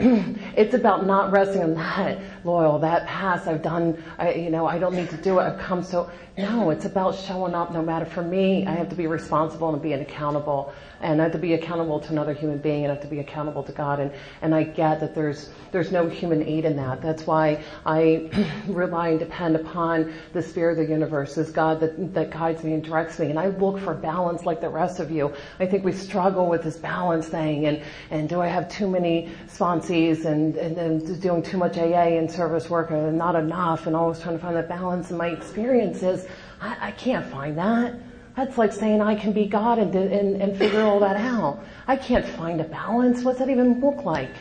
it's 0.56 0.72
about 0.72 1.06
not 1.06 1.30
resting 1.30 1.62
on 1.62 1.74
that 1.74 2.18
loyal, 2.42 2.78
that 2.78 3.06
past 3.06 3.46
I've 3.46 3.62
done, 3.62 4.02
I, 4.18 4.32
you 4.32 4.50
know, 4.50 4.66
I 4.66 4.78
don't 4.78 4.94
need 4.94 5.10
to 5.10 5.18
do 5.18 5.40
it. 5.40 5.42
I've 5.42 5.58
come 5.58 5.82
so, 5.82 6.10
no, 6.38 6.70
it's 6.70 6.86
about 6.86 7.14
showing 7.14 7.54
up 7.54 7.70
no 7.70 7.82
matter 7.82 8.06
for 8.06 8.22
me. 8.22 8.66
I 8.66 8.70
have 8.70 8.88
to 8.88 8.96
be 8.96 9.06
responsible 9.06 9.72
and 9.74 9.82
being 9.82 10.00
accountable 10.00 10.72
and 11.02 11.20
I 11.20 11.24
have 11.24 11.32
to 11.32 11.38
be 11.38 11.54
accountable 11.54 12.00
to 12.00 12.12
another 12.12 12.32
human 12.32 12.58
being 12.58 12.84
and 12.84 12.92
I 12.92 12.94
have 12.94 13.02
to 13.02 13.10
be 13.10 13.18
accountable 13.18 13.62
to 13.64 13.72
God. 13.72 14.00
And, 14.00 14.12
and 14.40 14.54
I 14.54 14.62
get 14.62 15.00
that 15.00 15.14
there's, 15.14 15.50
there's 15.72 15.91
no 15.92 16.08
human 16.08 16.42
aid 16.42 16.64
in 16.64 16.76
that. 16.76 17.00
That's 17.02 17.26
why 17.26 17.62
I 17.86 18.30
rely 18.66 19.10
and 19.10 19.18
depend 19.18 19.56
upon 19.56 20.12
the 20.32 20.42
spirit 20.42 20.78
of 20.78 20.86
the 20.86 20.92
universe 20.92 21.38
as 21.38 21.50
God 21.50 21.80
that, 21.80 22.14
that 22.14 22.30
guides 22.30 22.64
me 22.64 22.72
and 22.72 22.82
directs 22.82 23.18
me. 23.18 23.30
And 23.30 23.38
I 23.38 23.48
look 23.48 23.78
for 23.78 23.94
balance 23.94 24.44
like 24.44 24.60
the 24.60 24.68
rest 24.68 25.00
of 25.00 25.10
you. 25.10 25.32
I 25.60 25.66
think 25.66 25.84
we 25.84 25.92
struggle 25.92 26.48
with 26.48 26.62
this 26.62 26.76
balance 26.76 27.28
thing 27.28 27.66
and, 27.66 27.82
and 28.10 28.28
do 28.28 28.40
I 28.40 28.48
have 28.48 28.68
too 28.68 28.88
many 28.88 29.30
sponsees 29.46 30.24
and, 30.24 30.56
and, 30.56 30.76
and 30.78 31.20
doing 31.20 31.42
too 31.42 31.58
much 31.58 31.78
AA 31.78 32.16
and 32.18 32.30
service 32.30 32.68
work 32.70 32.90
and 32.90 33.16
not 33.16 33.36
enough 33.36 33.86
and 33.86 33.94
always 33.94 34.20
trying 34.20 34.36
to 34.36 34.42
find 34.42 34.56
that 34.56 34.68
balance. 34.68 35.10
And 35.10 35.18
my 35.18 35.28
experience 35.28 36.02
is 36.02 36.26
I, 36.60 36.88
I 36.88 36.90
can't 36.92 37.26
find 37.26 37.58
that. 37.58 37.94
That's 38.36 38.56
like 38.56 38.72
saying 38.72 39.02
I 39.02 39.14
can 39.14 39.32
be 39.32 39.46
God 39.46 39.78
and, 39.78 39.94
and, 39.94 40.40
and 40.40 40.56
figure 40.56 40.82
all 40.82 41.00
that 41.00 41.16
out. 41.16 41.62
I 41.86 41.96
can't 41.96 42.24
find 42.24 42.60
a 42.60 42.64
balance. 42.64 43.22
What's 43.22 43.40
that 43.40 43.50
even 43.50 43.80
look 43.80 44.04
like? 44.04 44.32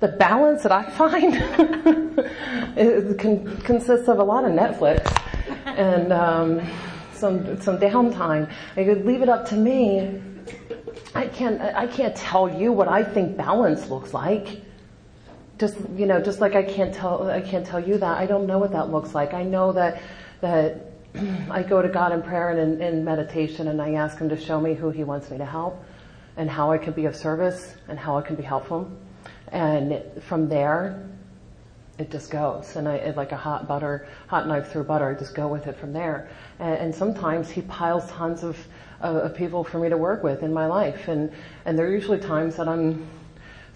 The 0.00 0.08
balance 0.08 0.62
that 0.62 0.70
I 0.70 0.88
find 0.90 1.34
con- 3.18 3.56
consists 3.62 4.08
of 4.08 4.18
a 4.18 4.24
lot 4.24 4.44
of 4.44 4.52
Netflix 4.52 5.12
and 5.66 6.12
um, 6.12 6.60
some 7.12 7.60
some 7.60 7.78
downtime. 7.78 8.50
I 8.76 8.84
could 8.84 9.04
leave 9.04 9.22
it 9.22 9.28
up 9.28 9.48
to 9.48 9.56
me. 9.56 10.22
I 11.14 11.26
can't 11.26 11.60
I 11.60 11.86
can't 11.86 12.14
tell 12.14 12.48
you 12.48 12.72
what 12.72 12.88
I 12.88 13.02
think 13.02 13.36
balance 13.36 13.88
looks 13.88 14.14
like. 14.14 14.62
Just 15.58 15.76
you 15.96 16.06
know, 16.06 16.20
just 16.20 16.40
like 16.40 16.54
I 16.54 16.62
can't 16.62 16.94
tell 16.94 17.28
I 17.28 17.40
can't 17.40 17.66
tell 17.66 17.80
you 17.80 17.98
that. 17.98 18.18
I 18.18 18.26
don't 18.26 18.46
know 18.46 18.58
what 18.58 18.72
that 18.72 18.90
looks 18.90 19.14
like. 19.14 19.34
I 19.34 19.42
know 19.42 19.72
that 19.72 20.00
that 20.40 20.92
I 21.50 21.62
go 21.62 21.82
to 21.82 21.88
God 21.88 22.12
in 22.12 22.22
prayer 22.22 22.50
and 22.50 22.80
in, 22.80 22.80
in, 22.80 23.04
meditation 23.04 23.68
and 23.68 23.82
I 23.82 23.94
ask 23.94 24.18
Him 24.18 24.28
to 24.28 24.38
show 24.38 24.60
me 24.60 24.74
who 24.74 24.90
He 24.90 25.02
wants 25.04 25.30
me 25.30 25.38
to 25.38 25.44
help 25.44 25.82
and 26.36 26.48
how 26.48 26.70
I 26.70 26.78
can 26.78 26.92
be 26.92 27.06
of 27.06 27.16
service 27.16 27.74
and 27.88 27.98
how 27.98 28.16
I 28.16 28.22
can 28.22 28.36
be 28.36 28.42
helpful. 28.44 28.90
And 29.52 30.02
from 30.22 30.48
there, 30.48 31.08
it 31.98 32.10
just 32.10 32.30
goes. 32.30 32.76
And 32.76 32.88
I, 32.88 33.12
like 33.16 33.32
a 33.32 33.36
hot 33.36 33.66
butter, 33.66 34.06
hot 34.28 34.46
knife 34.46 34.70
through 34.70 34.84
butter, 34.84 35.08
I 35.08 35.18
just 35.18 35.34
go 35.34 35.48
with 35.48 35.66
it 35.66 35.76
from 35.76 35.92
there. 35.92 36.28
And, 36.58 36.76
and 36.78 36.94
sometimes 36.94 37.50
He 37.50 37.62
piles 37.62 38.08
tons 38.10 38.44
of, 38.44 38.56
of 39.00 39.34
people 39.34 39.64
for 39.64 39.78
me 39.78 39.88
to 39.88 39.96
work 39.96 40.22
with 40.22 40.42
in 40.42 40.52
my 40.52 40.66
life. 40.66 41.08
And, 41.08 41.32
and 41.64 41.78
there 41.78 41.86
are 41.86 41.92
usually 41.92 42.18
times 42.18 42.56
that 42.56 42.68
I'm 42.68 43.08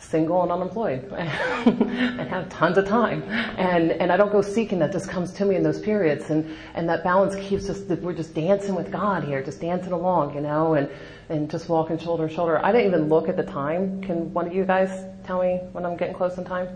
single 0.03 0.43
and 0.43 0.53
unemployed 0.53 1.11
and 1.13 2.29
have 2.29 2.49
tons 2.49 2.77
of 2.77 2.87
time. 2.87 3.23
And, 3.57 3.93
and 3.93 4.13
I 4.13 4.17
don't 4.17 4.33
go 4.33 4.43
seeking 4.43 4.79
that 4.81 4.93
just 4.93 5.09
comes 5.09 5.33
to 5.35 5.45
me 5.45 5.57
in 5.57 5.63
those 5.63 5.81
periods. 5.81 6.31
And, 6.31 6.55
and 6.75 6.89
that 6.89 7.05
balance 7.05 7.35
keeps 7.37 7.71
us, 7.71 7.81
we're 8.01 8.13
just 8.13 8.35
dancing 8.35 8.75
with 8.75 8.91
God 8.91 9.25
here, 9.25 9.43
just 9.43 9.61
dancing 9.61 9.93
along, 9.93 10.35
you 10.35 10.41
know, 10.41 10.75
and, 10.75 10.91
and 11.29 11.51
just 11.51 11.69
walking 11.69 11.99
shoulder 11.99 12.29
to 12.29 12.35
shoulder. 12.35 12.65
I 12.65 12.73
didn't 12.73 12.89
even 12.89 13.09
look 13.09 13.29
at 13.29 13.37
the 13.37 13.45
time. 13.45 14.03
Can 14.03 14.33
one 14.35 14.47
of 14.47 14.55
you 14.55 14.65
guys 14.65 15.07
tell 15.25 15.41
me 15.41 15.61
when 15.73 15.87
I'm 15.87 15.97
getting 15.97 16.15
close 16.15 16.37
in 16.37 16.45
time? 16.45 16.69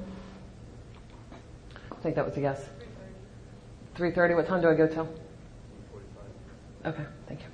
I 1.93 1.95
think 1.97 2.15
that 2.15 2.25
was 2.25 2.37
a 2.37 2.41
yes. 2.41 2.65
3.30. 3.97 4.37
What 4.37 4.47
time 4.47 4.61
do 4.61 4.69
I 4.69 4.75
go 4.75 4.87
till? 4.87 5.09
Okay, 6.85 7.05
thank 7.27 7.41
you. 7.41 7.47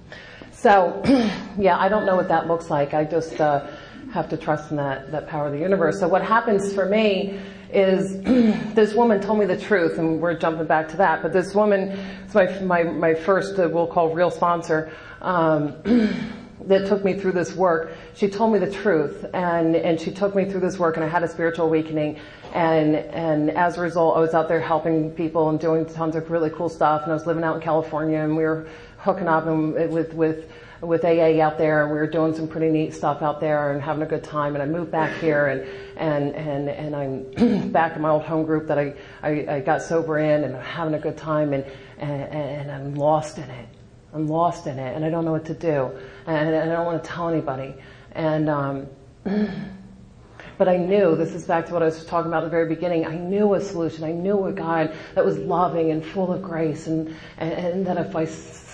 So, 0.51 1.03
yeah, 1.59 1.79
I 1.79 1.89
don't 1.89 2.05
know 2.05 2.17
what 2.17 2.29
that 2.29 2.47
looks 2.47 2.69
like. 2.69 2.93
I 2.93 3.05
just, 3.05 3.41
uh, 3.41 3.67
have 4.13 4.29
to 4.31 4.37
trust 4.37 4.71
in 4.71 4.77
that, 4.77 5.11
that 5.13 5.29
power 5.29 5.47
of 5.47 5.53
the 5.53 5.59
universe. 5.59 6.01
So 6.01 6.09
what 6.09 6.23
happens 6.23 6.73
for 6.73 6.87
me 6.87 7.41
is 7.73 8.21
this 8.75 8.95
woman 8.95 9.21
told 9.21 9.39
me 9.39 9.47
the 9.47 9.57
truth, 9.57 9.99
and 9.99 10.21
we're 10.21 10.39
jumping 10.39 10.67
back 10.67 10.89
to 10.89 10.97
that, 10.99 11.23
but 11.23 11.33
this 11.33 11.55
woman 11.55 11.99
it's 12.25 12.35
my, 12.35 12.61
my, 12.61 12.83
my 12.83 13.15
first, 13.15 13.59
uh, 13.59 13.69
we'll 13.71 13.87
call 13.87 14.15
real 14.15 14.31
sponsor, 14.31 14.93
um, 15.21 15.75
that 16.67 16.87
took 16.87 17.05
me 17.05 17.15
through 17.15 17.33
this 17.33 17.55
work. 17.55 17.93
She 18.15 18.29
told 18.29 18.53
me 18.53 18.59
the 18.59 18.71
truth, 18.71 19.25
and, 19.35 19.75
and 19.75 20.01
she 20.01 20.13
took 20.13 20.35
me 20.35 20.45
through 20.45 20.61
this 20.61 20.79
work, 20.79 20.97
and 20.97 21.05
I 21.05 21.09
had 21.09 21.23
a 21.23 21.29
spiritual 21.29 21.67
awakening, 21.67 22.21
and, 22.55 22.97
and 22.97 23.51
as 23.51 23.79
a 23.79 23.81
result, 23.81 24.17
I 24.17 24.21
was 24.21 24.35
out 24.35 24.49
there 24.49 24.61
helping 24.61 25.11
people 25.13 25.49
and 25.49 25.59
doing 25.59 25.87
tons 25.87 26.15
of 26.15 26.31
really 26.31 26.51
cool 26.51 26.69
stuff, 26.69 27.03
and 27.03 27.11
I 27.11 27.15
was 27.15 27.27
living 27.27 27.45
out 27.45 27.57
in 27.57 27.63
California, 27.63 28.19
and 28.19 28.37
we 28.37 28.45
were 28.45 28.69
hooking 28.99 29.29
up 29.29 29.47
and 29.47 29.75
with, 29.91 30.15
with 30.15 30.49
with 30.83 31.05
AA 31.05 31.41
out 31.41 31.59
there, 31.59 31.85
and 31.85 31.93
we 31.93 31.99
were 31.99 32.09
doing 32.09 32.35
some 32.35 32.49
pretty 32.49 32.69
neat 32.69 32.93
stuff 32.93 33.23
out 33.23 33.41
there 33.41 33.73
and 33.73 33.81
having 33.81 34.03
a 34.03 34.07
good 34.07 34.25
time. 34.25 34.55
And 34.55 34.63
I 34.63 34.67
moved 34.67 34.91
back 34.91 35.17
here, 35.21 35.47
and 35.47 35.61
and 35.97 36.35
and 36.35 36.69
and 36.69 36.97
I'm 36.97 37.71
back 37.73 37.95
in 37.95 38.03
my 38.03 38.11
old 38.11 38.23
home 38.23 38.45
group 38.45 38.67
that 38.67 38.79
I, 38.79 38.95
I 39.23 39.47
I 39.49 39.61
got 39.61 39.83
sober 39.83 40.19
in, 40.19 40.45
and 40.45 40.57
I'm 40.57 40.63
having 40.63 40.95
a 40.95 40.99
good 40.99 41.17
time, 41.17 41.53
and 41.53 41.65
and, 41.99 42.23
and 42.23 42.73
I'm 42.73 42.95
lost 42.97 43.39
in 43.39 43.49
it. 43.49 43.69
I'm 44.13 44.27
lost 44.27 44.67
in 44.67 44.79
it, 44.79 44.95
and 44.95 45.05
I 45.05 45.11
don't 45.11 45.25
know 45.25 45.33
what 45.33 45.47
to 45.47 45.55
do, 45.55 45.91
and, 46.27 46.55
and 46.55 46.71
I 46.71 46.75
don't 46.75 46.85
want 46.85 47.03
to 47.03 47.09
tell 47.09 47.29
anybody. 47.29 47.75
And 48.13 48.51
um, 48.51 48.87
but 50.59 50.69
I 50.69 50.77
knew, 50.77 51.17
this 51.17 51.33
is 51.35 51.45
back 51.45 51.67
to 51.67 51.73
what 51.73 51.83
I 51.83 51.87
was 51.87 52.05
talking 52.05 52.31
about 52.31 52.43
at 52.43 52.47
the 52.47 52.51
very 52.51 52.69
beginning, 52.69 53.07
I 53.07 53.17
knew 53.17 53.55
a 53.55 53.61
solution. 53.61 54.05
I 54.05 54.13
knew 54.13 54.47
a 54.47 54.53
God 54.53 54.95
that 55.15 55.25
was 55.25 55.39
loving 55.39 55.93
and 55.93 56.05
full 56.05 56.33
of 56.33 56.43
grace 56.43 56.89
and, 56.89 57.17
and, 57.39 57.53
and 57.53 57.87
that 57.87 57.97
if 57.97 58.15
I 58.15 58.27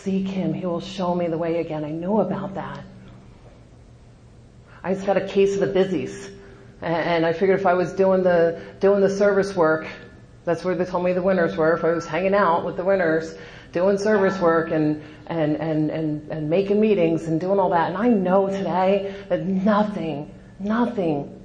seek 0.09 0.27
Him, 0.27 0.55
He 0.55 0.65
will 0.65 0.81
show 0.81 1.15
me 1.15 1.27
the 1.27 1.37
way 1.37 1.59
again. 1.59 1.85
I 1.85 1.91
knew 1.91 2.21
about 2.21 2.55
that. 2.55 2.83
I 4.83 4.95
just 4.95 5.05
got 5.05 5.19
a 5.19 5.27
case 5.27 5.53
of 5.53 5.61
the 5.61 5.67
busies. 5.67 6.31
And 6.81 7.27
I 7.27 7.35
figured 7.35 7.61
if 7.61 7.67
I 7.67 7.75
was 7.75 7.93
doing 7.93 8.23
the, 8.23 8.59
doing 8.81 9.03
the 9.03 9.11
service 9.11 9.55
work, 9.55 9.87
that's 10.47 10.65
where 10.65 10.75
they 10.75 10.87
told 10.87 11.05
me 11.05 11.13
the 11.13 11.21
winners 11.21 11.57
were. 11.57 11.75
If 11.75 11.85
I 11.85 11.91
was 11.91 12.07
hanging 12.07 12.33
out 12.33 12.65
with 12.65 12.79
the 12.79 12.85
winners, 12.85 13.35
doing 13.73 13.99
service 13.99 14.41
work 14.41 14.71
and, 14.71 15.03
and, 15.27 15.57
and, 15.57 15.91
and, 15.91 16.33
and 16.33 16.49
making 16.49 16.81
meetings 16.81 17.29
and 17.29 17.39
doing 17.39 17.61
all 17.61 17.69
that. 17.71 17.89
And 17.89 17.99
I 17.99 18.09
know 18.09 18.47
today 18.47 19.15
that 19.29 19.45
nothing, 19.45 20.33
nothing 20.59 21.38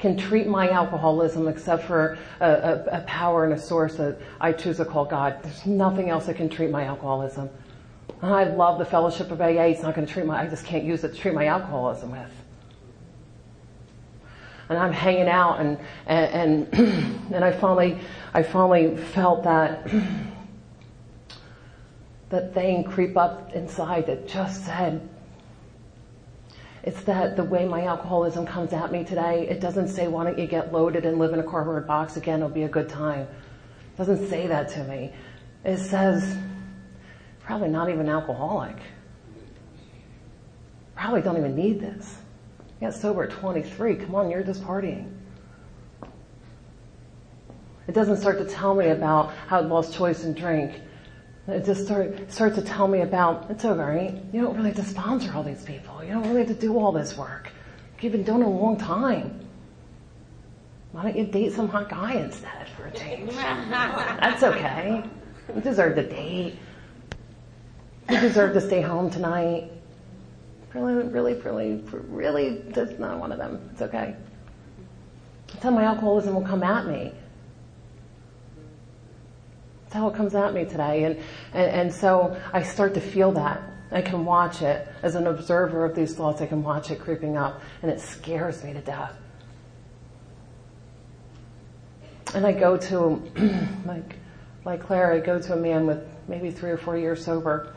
can 0.00 0.16
treat 0.16 0.46
my 0.46 0.70
alcoholism 0.70 1.46
except 1.46 1.84
for 1.84 2.18
a, 2.40 2.50
a, 2.50 2.84
a 3.00 3.00
power 3.02 3.44
and 3.44 3.52
a 3.52 3.58
source 3.60 3.96
that 3.96 4.18
I 4.40 4.52
choose 4.52 4.78
to 4.78 4.86
call 4.86 5.04
God. 5.04 5.42
There's 5.42 5.66
nothing 5.66 6.08
else 6.08 6.26
that 6.26 6.36
can 6.36 6.48
treat 6.48 6.70
my 6.70 6.84
alcoholism. 6.84 7.50
I 8.22 8.44
love 8.44 8.78
the 8.78 8.84
fellowship 8.86 9.30
of 9.30 9.40
AA. 9.40 9.68
It's 9.68 9.82
not 9.82 9.94
going 9.94 10.06
to 10.06 10.12
treat 10.12 10.24
my, 10.24 10.40
I 10.40 10.46
just 10.46 10.64
can't 10.64 10.84
use 10.84 11.04
it 11.04 11.14
to 11.14 11.18
treat 11.18 11.34
my 11.34 11.46
alcoholism 11.46 12.12
with. 12.12 12.32
And 14.70 14.78
I'm 14.78 14.92
hanging 14.92 15.28
out 15.28 15.60
and, 15.60 15.78
and, 16.06 16.68
and, 16.72 17.32
and 17.34 17.44
I 17.44 17.52
finally, 17.52 17.98
I 18.32 18.42
finally 18.42 18.96
felt 18.96 19.44
that, 19.44 19.86
that 22.30 22.54
thing 22.54 22.84
creep 22.84 23.18
up 23.18 23.52
inside 23.52 24.06
that 24.06 24.26
just 24.26 24.64
said, 24.64 25.09
it's 26.82 27.02
that 27.02 27.36
the 27.36 27.44
way 27.44 27.66
my 27.66 27.84
alcoholism 27.84 28.46
comes 28.46 28.72
at 28.72 28.90
me 28.90 29.04
today, 29.04 29.46
it 29.48 29.60
doesn't 29.60 29.88
say, 29.88 30.08
why 30.08 30.24
don't 30.24 30.38
you 30.38 30.46
get 30.46 30.72
loaded 30.72 31.04
and 31.04 31.18
live 31.18 31.32
in 31.32 31.40
a 31.40 31.42
cardboard 31.42 31.86
box 31.86 32.16
again, 32.16 32.40
it'll 32.40 32.48
be 32.48 32.62
a 32.62 32.68
good 32.68 32.88
time. 32.88 33.22
It 33.22 33.96
doesn't 33.98 34.28
say 34.28 34.46
that 34.46 34.68
to 34.70 34.84
me. 34.84 35.12
It 35.64 35.76
says, 35.76 36.38
probably 37.40 37.68
not 37.68 37.90
even 37.90 38.08
alcoholic. 38.08 38.76
Probably 40.96 41.20
don't 41.20 41.36
even 41.36 41.54
need 41.54 41.80
this. 41.80 42.16
You 42.80 42.88
got 42.88 42.94
sober 42.94 43.24
at 43.24 43.30
23. 43.30 43.96
Come 43.96 44.14
on, 44.14 44.30
you're 44.30 44.42
just 44.42 44.62
partying. 44.62 45.12
It 47.88 47.92
doesn't 47.92 48.18
start 48.18 48.38
to 48.38 48.44
tell 48.44 48.74
me 48.74 48.88
about 48.88 49.32
how 49.48 49.58
I 49.58 49.60
lost 49.60 49.92
choice 49.92 50.24
in 50.24 50.32
drink. 50.32 50.80
It 51.52 51.64
just 51.64 51.84
start, 51.84 52.30
starts 52.32 52.56
to 52.56 52.62
tell 52.62 52.86
me 52.86 53.00
about, 53.00 53.50
it's 53.50 53.64
alright, 53.64 54.14
you 54.32 54.40
don't 54.40 54.56
really 54.56 54.70
have 54.70 54.76
to 54.76 54.84
sponsor 54.84 55.32
all 55.34 55.42
these 55.42 55.64
people. 55.64 56.02
You 56.04 56.12
don't 56.12 56.22
really 56.28 56.44
have 56.44 56.48
to 56.48 56.54
do 56.54 56.78
all 56.78 56.92
this 56.92 57.16
work. 57.16 57.50
You've 58.00 58.12
been 58.12 58.22
doing 58.22 58.40
it 58.40 58.46
a 58.46 58.48
long 58.48 58.78
time. 58.78 59.46
Why 60.92 61.02
don't 61.02 61.16
you 61.16 61.26
date 61.26 61.52
some 61.52 61.68
hot 61.68 61.88
guy 61.88 62.14
instead 62.14 62.68
for 62.76 62.86
a 62.86 62.90
change? 62.90 63.30
That's 63.34 64.42
okay. 64.42 65.02
You 65.54 65.60
deserve 65.60 65.96
to 65.96 66.08
date. 66.08 66.58
You 68.08 68.20
deserve 68.20 68.54
to 68.54 68.60
stay 68.60 68.80
home 68.80 69.10
tonight. 69.10 69.70
Really, 70.74 71.08
really, 71.08 71.34
really, 71.34 71.84
really, 71.92 72.64
just 72.72 72.98
not 72.98 73.18
one 73.18 73.32
of 73.32 73.38
them. 73.38 73.68
It's 73.72 73.82
okay. 73.82 74.16
That's 75.48 75.62
how 75.62 75.70
my 75.70 75.84
alcoholism 75.84 76.34
will 76.34 76.46
come 76.46 76.62
at 76.62 76.86
me. 76.86 77.12
That's 79.90 79.98
how 79.98 80.08
it 80.08 80.14
comes 80.14 80.36
at 80.36 80.54
me 80.54 80.64
today. 80.64 81.02
And, 81.02 81.16
and, 81.52 81.70
and 81.72 81.92
so 81.92 82.40
I 82.52 82.62
start 82.62 82.94
to 82.94 83.00
feel 83.00 83.32
that. 83.32 83.60
I 83.90 84.00
can 84.00 84.24
watch 84.24 84.62
it 84.62 84.86
as 85.02 85.16
an 85.16 85.26
observer 85.26 85.84
of 85.84 85.96
these 85.96 86.14
thoughts. 86.14 86.40
I 86.40 86.46
can 86.46 86.62
watch 86.62 86.92
it 86.92 87.00
creeping 87.00 87.36
up 87.36 87.60
and 87.82 87.90
it 87.90 88.00
scares 88.00 88.62
me 88.62 88.72
to 88.72 88.80
death. 88.80 89.12
And 92.34 92.46
I 92.46 92.52
go 92.52 92.76
to, 92.76 93.20
like, 93.84 94.14
like 94.64 94.80
Claire, 94.80 95.12
I 95.12 95.18
go 95.18 95.40
to 95.40 95.54
a 95.54 95.56
man 95.56 95.88
with 95.88 96.06
maybe 96.28 96.52
three 96.52 96.70
or 96.70 96.76
four 96.76 96.96
years 96.96 97.24
sober, 97.24 97.74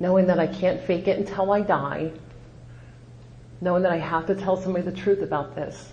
knowing 0.00 0.26
that 0.28 0.38
I 0.38 0.46
can't 0.46 0.80
fake 0.80 1.08
it 1.08 1.18
until 1.18 1.52
I 1.52 1.60
die, 1.60 2.10
knowing 3.60 3.82
that 3.82 3.92
I 3.92 3.98
have 3.98 4.24
to 4.28 4.34
tell 4.34 4.56
somebody 4.56 4.86
the 4.86 4.96
truth 4.96 5.20
about 5.20 5.54
this, 5.54 5.92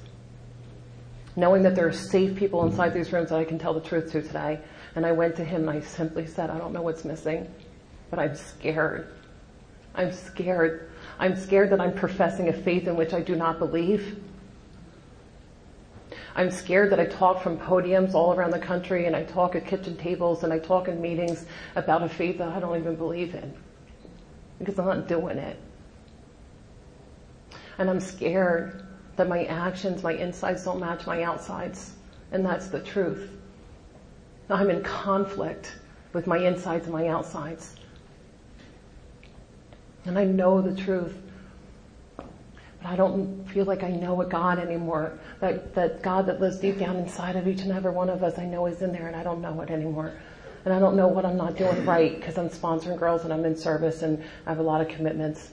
knowing 1.36 1.64
that 1.64 1.76
there 1.76 1.88
are 1.88 1.94
safe 1.94 2.36
people 2.36 2.66
inside 2.66 2.94
these 2.94 3.12
rooms 3.12 3.30
that 3.30 3.40
I 3.40 3.46
can 3.46 3.60
tell 3.60 3.74
the 3.74 3.82
truth 3.82 4.12
to 4.12 4.22
today. 4.22 4.60
And 4.96 5.06
I 5.06 5.12
went 5.12 5.36
to 5.38 5.44
him 5.44 5.70
and 5.70 5.78
I 5.78 5.82
simply 5.82 6.26
said, 6.26 6.50
I 6.50 6.58
don't 6.58 6.74
know 6.74 6.82
what's 6.82 7.06
missing, 7.06 7.48
but 8.10 8.20
I'm 8.20 8.36
scared. 8.36 9.14
I'm 9.96 10.12
scared. 10.12 10.92
I'm 11.20 11.36
scared 11.36 11.70
that 11.72 11.82
I'm 11.82 11.94
professing 11.94 12.50
a 12.50 12.54
faith 12.54 12.88
in 12.88 12.96
which 12.96 13.14
I 13.14 13.22
do 13.22 13.36
not 13.36 13.60
believe. 13.60 14.20
I'm 16.36 16.52
scared 16.52 16.92
that 16.92 17.00
I 17.00 17.06
talk 17.06 17.42
from 17.42 17.58
podiums 17.58 18.14
all 18.14 18.34
around 18.34 18.52
the 18.52 18.60
country 18.60 19.06
and 19.06 19.16
I 19.16 19.24
talk 19.24 19.56
at 19.56 19.66
kitchen 19.66 19.98
tables 19.98 20.44
and 20.44 20.54
I 20.54 20.60
talk 20.60 20.88
in 20.88 21.02
meetings 21.02 21.46
about 21.76 22.04
a 22.04 22.10
faith 22.10 22.38
that 22.38 22.50
I 22.50 22.60
don't 22.60 22.80
even 22.80 22.96
believe 22.96 23.36
in 23.36 23.54
because 24.58 24.80
I'm 24.80 24.86
not 24.86 25.08
doing 25.08 25.38
it. 25.38 25.60
And 27.78 27.90
I'm 27.90 28.00
scared 28.00 28.86
that 29.20 29.28
my 29.28 29.44
actions, 29.46 30.02
my 30.02 30.14
insides 30.14 30.64
don't 30.64 30.80
match 30.80 31.06
my 31.06 31.24
outsides. 31.24 31.92
And 32.32 32.46
that's 32.46 32.68
the 32.68 32.80
truth. 32.80 33.30
I'm 34.50 34.70
in 34.70 34.82
conflict 34.82 35.76
with 36.14 36.26
my 36.26 36.38
insides 36.38 36.86
and 36.86 36.94
my 36.94 37.08
outsides. 37.10 37.76
And 40.06 40.18
I 40.18 40.24
know 40.24 40.62
the 40.62 40.74
truth. 40.74 41.18
But 42.16 42.86
I 42.86 42.96
don't 42.96 43.46
feel 43.50 43.66
like 43.66 43.84
I 43.84 43.90
know 43.90 44.22
a 44.22 44.26
God 44.26 44.58
anymore. 44.58 45.20
That, 45.42 45.76
that 45.76 46.02
God 46.02 46.26
that 46.28 46.40
lives 46.40 46.58
deep 46.58 46.80
down 46.80 46.96
inside 46.96 47.36
of 47.36 47.46
each 47.46 47.62
and 47.62 47.74
every 47.74 47.92
one 47.92 48.10
of 48.10 48.24
us, 48.24 48.40
I 48.40 48.46
know 48.46 48.68
is 48.68 48.82
in 48.82 48.94
there 48.94 49.08
and 49.08 49.18
I 49.18 49.24
don't 49.24 49.42
know 49.42 49.60
it 49.60 49.70
anymore. 49.70 50.14
And 50.64 50.74
I 50.74 50.80
don't 50.80 50.96
know 50.96 51.08
what 51.08 51.26
I'm 51.26 51.38
not 51.38 51.58
doing 51.58 51.86
right 51.86 52.16
because 52.16 52.38
I'm 52.38 52.50
sponsoring 52.50 52.98
girls 52.98 53.26
and 53.26 53.34
I'm 53.34 53.44
in 53.44 53.58
service 53.58 54.02
and 54.02 54.24
I 54.46 54.52
have 54.52 54.60
a 54.60 54.64
lot 54.64 54.80
of 54.80 54.88
commitments. 54.88 55.52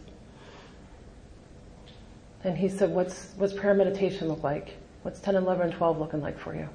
And 2.47 2.57
he 2.57 2.69
said, 2.69 2.91
what's, 2.91 3.33
what's 3.37 3.53
prayer 3.53 3.75
meditation 3.75 4.29
look 4.29 4.45
like? 4.45 4.77
What's 5.03 5.19
10, 5.19 5.35
11, 5.35 5.67
and 5.67 5.75
12 5.75 5.99
looking 5.99 6.23
like 6.23 6.39
for 6.39 6.55
you? 6.55 6.69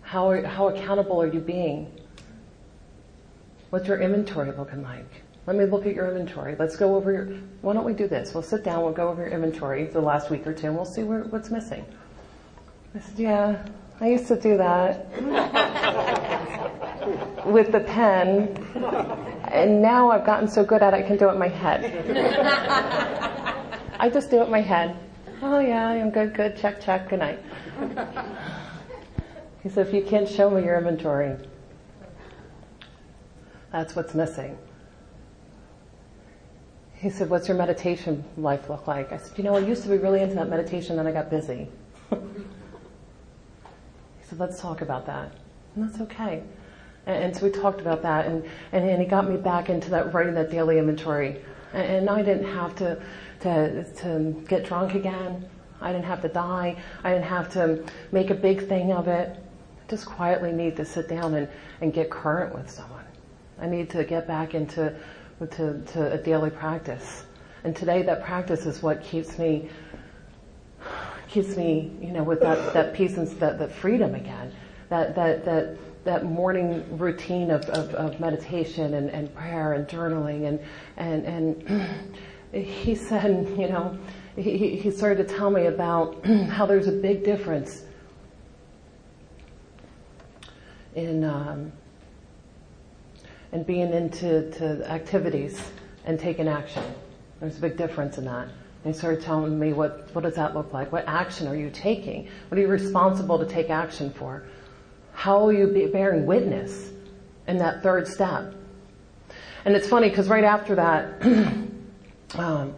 How, 0.00 0.30
are, 0.30 0.42
how 0.46 0.68
accountable 0.68 1.20
are 1.20 1.26
you 1.26 1.40
being? 1.40 1.92
What's 3.68 3.86
your 3.86 4.00
inventory 4.00 4.52
looking 4.56 4.82
like? 4.82 5.04
Let 5.46 5.54
me 5.56 5.66
look 5.66 5.84
at 5.84 5.94
your 5.94 6.08
inventory. 6.08 6.56
Let's 6.58 6.76
go 6.76 6.96
over 6.96 7.12
your, 7.12 7.26
why 7.60 7.74
don't 7.74 7.84
we 7.84 7.92
do 7.92 8.08
this? 8.08 8.32
We'll 8.32 8.42
sit 8.42 8.64
down, 8.64 8.84
we'll 8.84 8.94
go 8.94 9.10
over 9.10 9.22
your 9.22 9.32
inventory 9.32 9.84
the 9.84 10.00
last 10.00 10.30
week 10.30 10.46
or 10.46 10.54
two 10.54 10.68
and 10.68 10.76
we'll 10.76 10.86
see 10.86 11.02
where, 11.02 11.24
what's 11.24 11.50
missing. 11.50 11.84
I 12.94 13.00
said, 13.00 13.18
yeah, 13.18 13.66
I 14.00 14.08
used 14.08 14.28
to 14.28 14.40
do 14.40 14.56
that 14.56 15.10
with 17.44 17.70
the 17.70 17.80
pen 17.80 18.56
and 19.50 19.82
now 19.82 20.10
I've 20.10 20.24
gotten 20.24 20.48
so 20.48 20.64
good 20.64 20.82
at 20.82 20.94
it 20.94 20.98
I 20.98 21.02
can 21.02 21.16
do 21.16 21.28
it 21.28 21.32
in 21.32 21.38
my 21.38 21.48
head. 21.48 21.84
I 24.00 24.08
just 24.08 24.30
do 24.30 24.40
it 24.40 24.44
in 24.44 24.50
my 24.50 24.60
head. 24.60 24.96
Oh 25.42 25.58
yeah, 25.58 25.88
I'm 25.88 26.10
good, 26.10 26.34
good, 26.34 26.56
check, 26.56 26.80
check, 26.80 27.08
good 27.08 27.18
night. 27.18 27.38
He 29.62 29.68
said, 29.68 29.86
if 29.86 29.94
you 29.94 30.02
can't 30.02 30.28
show 30.28 30.48
me 30.50 30.64
your 30.64 30.78
inventory, 30.78 31.36
that's 33.72 33.94
what's 33.94 34.14
missing. 34.14 34.56
He 36.94 37.10
said, 37.10 37.30
what's 37.30 37.48
your 37.48 37.56
meditation 37.56 38.24
life 38.36 38.68
look 38.68 38.86
like? 38.86 39.12
I 39.12 39.16
said, 39.16 39.36
you 39.38 39.44
know, 39.44 39.56
I 39.56 39.60
used 39.60 39.82
to 39.84 39.88
be 39.88 39.96
really 39.96 40.20
into 40.20 40.34
that 40.36 40.48
meditation, 40.48 40.96
then 40.96 41.06
I 41.06 41.12
got 41.12 41.30
busy. 41.30 41.68
he 42.10 42.16
said, 44.22 44.38
let's 44.38 44.60
talk 44.60 44.82
about 44.82 45.06
that. 45.06 45.32
And 45.74 45.88
that's 45.88 46.00
okay. 46.02 46.42
And, 47.06 47.36
so 47.36 47.46
we 47.46 47.50
talked 47.50 47.80
about 47.80 48.02
that 48.02 48.26
and, 48.26 48.44
and, 48.72 48.88
and 48.88 49.02
he 49.02 49.08
got 49.08 49.28
me 49.28 49.36
back 49.36 49.70
into 49.70 49.90
that 49.90 50.12
writing 50.12 50.34
that 50.34 50.50
daily 50.50 50.78
inventory. 50.78 51.42
And, 51.72 51.86
and 51.86 52.10
I 52.10 52.22
didn't 52.22 52.52
have 52.52 52.74
to, 52.76 53.00
to, 53.40 53.84
to 53.94 54.44
get 54.48 54.64
drunk 54.64 54.94
again. 54.94 55.48
I 55.80 55.92
didn't 55.92 56.04
have 56.04 56.22
to 56.22 56.28
die. 56.28 56.76
I 57.02 57.12
didn't 57.12 57.24
have 57.24 57.50
to 57.54 57.84
make 58.12 58.30
a 58.30 58.34
big 58.34 58.68
thing 58.68 58.92
of 58.92 59.08
it. 59.08 59.36
I 59.36 59.90
just 59.90 60.06
quietly 60.06 60.52
need 60.52 60.76
to 60.76 60.84
sit 60.84 61.08
down 61.08 61.34
and, 61.34 61.48
and 61.80 61.92
get 61.92 62.10
current 62.10 62.54
with 62.54 62.70
someone. 62.70 63.04
I 63.58 63.66
need 63.66 63.90
to 63.90 64.04
get 64.04 64.26
back 64.26 64.54
into 64.54 64.94
to, 65.46 65.80
to 65.80 66.12
a 66.12 66.18
daily 66.18 66.50
practice. 66.50 67.24
And 67.64 67.74
today 67.74 68.02
that 68.02 68.24
practice 68.24 68.66
is 68.66 68.82
what 68.82 69.02
keeps 69.02 69.38
me, 69.38 69.70
keeps 71.28 71.56
me, 71.56 71.92
you 72.00 72.10
know, 72.10 72.22
with 72.22 72.40
that, 72.40 72.72
that 72.74 72.94
peace 72.94 73.16
and 73.16 73.26
that, 73.40 73.58
that 73.58 73.72
freedom 73.72 74.14
again. 74.14 74.52
That, 74.88 75.14
that, 75.14 75.44
that, 75.44 75.78
that 76.04 76.24
morning 76.24 76.84
routine 76.98 77.50
of, 77.50 77.64
of, 77.66 77.94
of 77.94 78.20
meditation 78.20 78.94
and, 78.94 79.10
and 79.10 79.34
prayer 79.34 79.74
and 79.74 79.86
journaling 79.86 80.46
and, 80.46 80.60
and, 80.96 81.24
and 81.26 81.90
he 82.64 82.94
said, 82.94 83.48
you 83.58 83.68
know, 83.68 83.98
he, 84.36 84.76
he 84.76 84.90
started 84.90 85.28
to 85.28 85.34
tell 85.36 85.50
me 85.50 85.66
about 85.66 86.24
how 86.48 86.66
there's 86.66 86.88
a 86.88 86.92
big 86.92 87.24
difference 87.24 87.82
in, 90.94 91.24
um, 91.24 91.72
and 93.52 93.66
being 93.66 93.92
into 93.92 94.50
to 94.52 94.90
activities 94.90 95.60
and 96.04 96.18
taking 96.18 96.48
action. 96.48 96.82
There's 97.40 97.58
a 97.58 97.60
big 97.60 97.76
difference 97.76 98.18
in 98.18 98.24
that. 98.24 98.48
He 98.84 98.92
started 98.92 99.22
telling 99.22 99.58
me 99.58 99.72
what, 99.74 100.08
what 100.14 100.22
does 100.22 100.36
that 100.36 100.54
look 100.54 100.72
like? 100.72 100.90
What 100.90 101.04
action 101.06 101.46
are 101.46 101.56
you 101.56 101.70
taking? 101.70 102.28
What 102.48 102.56
are 102.56 102.60
you 102.62 102.68
responsible 102.68 103.38
to 103.38 103.44
take 103.44 103.68
action 103.68 104.10
for? 104.10 104.44
How 105.12 105.40
will 105.40 105.52
you 105.52 105.66
be 105.66 105.86
bearing 105.86 106.26
witness 106.26 106.90
in 107.46 107.58
that 107.58 107.82
third 107.82 108.06
step? 108.06 108.54
And 109.64 109.76
it's 109.76 109.88
funny 109.88 110.08
because 110.08 110.28
right 110.28 110.44
after 110.44 110.74
that, 110.76 111.22
um, 112.34 112.74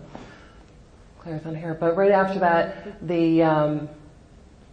Claire's 1.21 1.47
on 1.47 1.55
here, 1.55 1.75
but 1.75 1.97
right 1.97 2.11
after 2.11 2.41
that, 2.41 3.07
the, 3.07 3.43
um, 3.45 3.89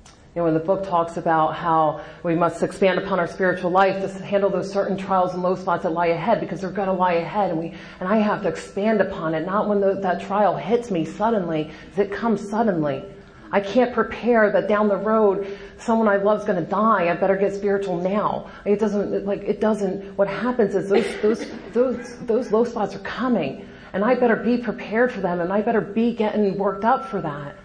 you 0.08 0.42
know, 0.42 0.46
when 0.46 0.56
the 0.56 0.60
book 0.60 0.84
talks 0.88 1.18
about 1.18 1.56
how 1.56 2.04
we 2.24 2.34
must 2.34 2.64
expand 2.64 2.98
upon 2.98 3.20
our 3.20 3.28
spiritual 3.28 3.70
life 3.70 4.02
to 4.02 4.24
handle 4.24 4.50
those 4.50 4.72
certain 4.72 4.98
trials 4.98 5.34
and 5.34 5.44
low 5.44 5.56
spots 5.56 5.84
that 5.84 5.92
lie 5.92 6.08
ahead 6.08 6.40
because 6.40 6.62
they're 6.62 6.72
going 6.72 6.88
to 6.88 6.94
lie 6.94 7.14
ahead 7.14 7.52
and 7.52 7.60
we, 7.60 7.74
and 8.00 8.10
I 8.10 8.18
have 8.18 8.42
to 8.44 8.48
expand 8.48 9.02
upon 9.02 9.36
it, 9.36 9.46
not 9.46 9.68
when 9.68 9.80
the, 9.80 9.96
that 10.02 10.22
trial 10.22 10.58
hits 10.58 10.90
me 10.90 11.06
suddenly, 11.06 11.72
because 11.86 12.00
it 12.00 12.12
comes 12.12 12.50
suddenly. 12.50 13.04
I 13.52 13.62
can't 13.62 13.94
prepare 13.94 14.52
that 14.52 14.68
down 14.68 14.88
the 14.88 14.98
road 14.98 15.58
someone 15.78 16.08
I 16.08 16.18
love 16.18 16.40
is 16.40 16.46
going 16.46 16.64
to 16.64 16.70
die. 16.70 17.10
I 17.10 17.16
better 17.16 17.36
get 17.36 17.54
spiritual 17.54 17.98
now. 17.98 18.50
It 18.66 18.80
doesn't, 18.80 19.26
like, 19.26 19.42
it 19.42 19.60
doesn't, 19.60 20.18
what 20.18 20.28
happens 20.28 20.76
is 20.76 20.90
those, 20.90 21.22
those, 21.22 21.46
those, 21.74 22.18
those 22.26 22.52
low 22.52 22.64
spots 22.64 22.96
are 22.96 23.00
coming 23.00 23.68
and 23.94 24.04
I 24.04 24.16
better 24.16 24.36
be 24.36 24.58
prepared 24.58 25.12
for 25.12 25.22
them 25.22 25.40
and 25.40 25.52
I 25.52 25.62
better 25.62 25.82
be 25.82 26.14
getting 26.14 26.58
worked 26.58 26.86
up 26.86 27.06
for 27.06 27.22
that. 27.22 27.56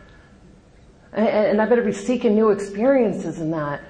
And 1.12 1.61
I 1.61 1.66
better 1.66 1.82
be 1.82 1.93
seeking 1.93 2.35
new 2.35 2.51
experiences 2.51 3.41
in 3.41 3.51
that. 3.53 3.82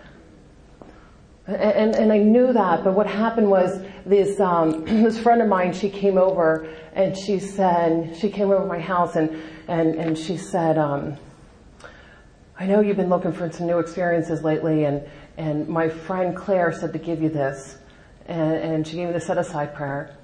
And, 1.46 1.94
and 1.94 2.12
I 2.12 2.18
knew 2.18 2.52
that, 2.52 2.84
but 2.84 2.94
what 2.94 3.06
happened 3.06 3.50
was 3.50 3.84
this, 4.06 4.40
um, 4.40 4.84
this 5.02 5.18
friend 5.18 5.42
of 5.42 5.48
mine, 5.48 5.72
she 5.72 5.90
came 5.90 6.18
over 6.18 6.66
and 6.94 7.16
she 7.16 7.38
said, 7.38 8.16
she 8.16 8.30
came 8.30 8.50
over 8.50 8.66
my 8.66 8.80
house 8.80 9.16
and, 9.16 9.42
and, 9.68 9.94
and 9.94 10.18
she 10.18 10.36
said, 10.36 10.78
um, 10.78 11.18
I 12.56 12.66
know 12.66 12.80
you've 12.80 12.96
been 12.96 13.08
looking 13.08 13.32
for 13.32 13.50
some 13.50 13.66
new 13.66 13.80
experiences 13.80 14.44
lately 14.44 14.84
and, 14.84 15.02
and 15.36 15.68
my 15.68 15.88
friend 15.88 16.36
Claire 16.36 16.70
said 16.70 16.92
to 16.92 17.00
give 17.00 17.20
you 17.20 17.28
this. 17.28 17.76
And, 18.26 18.54
and 18.54 18.86
she 18.86 18.96
gave 18.96 19.08
me 19.08 19.12
the 19.12 19.20
set 19.20 19.38
aside 19.38 19.74
prayer. 19.74 20.16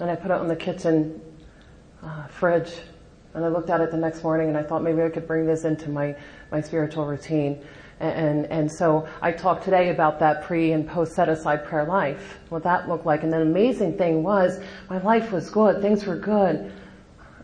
And 0.00 0.10
I 0.10 0.16
put 0.16 0.30
it 0.30 0.38
on 0.38 0.48
the 0.48 0.56
kitchen 0.56 1.20
uh, 2.02 2.26
fridge 2.28 2.72
and 3.34 3.44
I 3.44 3.48
looked 3.48 3.68
at 3.68 3.82
it 3.82 3.90
the 3.90 3.98
next 3.98 4.22
morning 4.22 4.48
and 4.48 4.56
I 4.56 4.62
thought 4.62 4.82
maybe 4.82 5.02
I 5.02 5.10
could 5.10 5.26
bring 5.26 5.46
this 5.46 5.64
into 5.64 5.90
my, 5.90 6.16
my 6.50 6.62
spiritual 6.62 7.04
routine. 7.06 7.62
And, 8.00 8.46
and, 8.46 8.70
so 8.70 9.08
I 9.22 9.32
talked 9.32 9.64
today 9.64 9.88
about 9.90 10.18
that 10.20 10.42
pre 10.42 10.72
and 10.72 10.86
post 10.86 11.14
set 11.14 11.30
aside 11.30 11.64
prayer 11.64 11.84
life, 11.84 12.40
what 12.50 12.62
that 12.64 12.88
looked 12.88 13.06
like. 13.06 13.22
And 13.22 13.32
the 13.32 13.40
amazing 13.40 13.96
thing 13.96 14.22
was 14.22 14.60
my 14.90 14.98
life 14.98 15.32
was 15.32 15.48
good. 15.48 15.80
Things 15.80 16.04
were 16.04 16.16
good. 16.16 16.72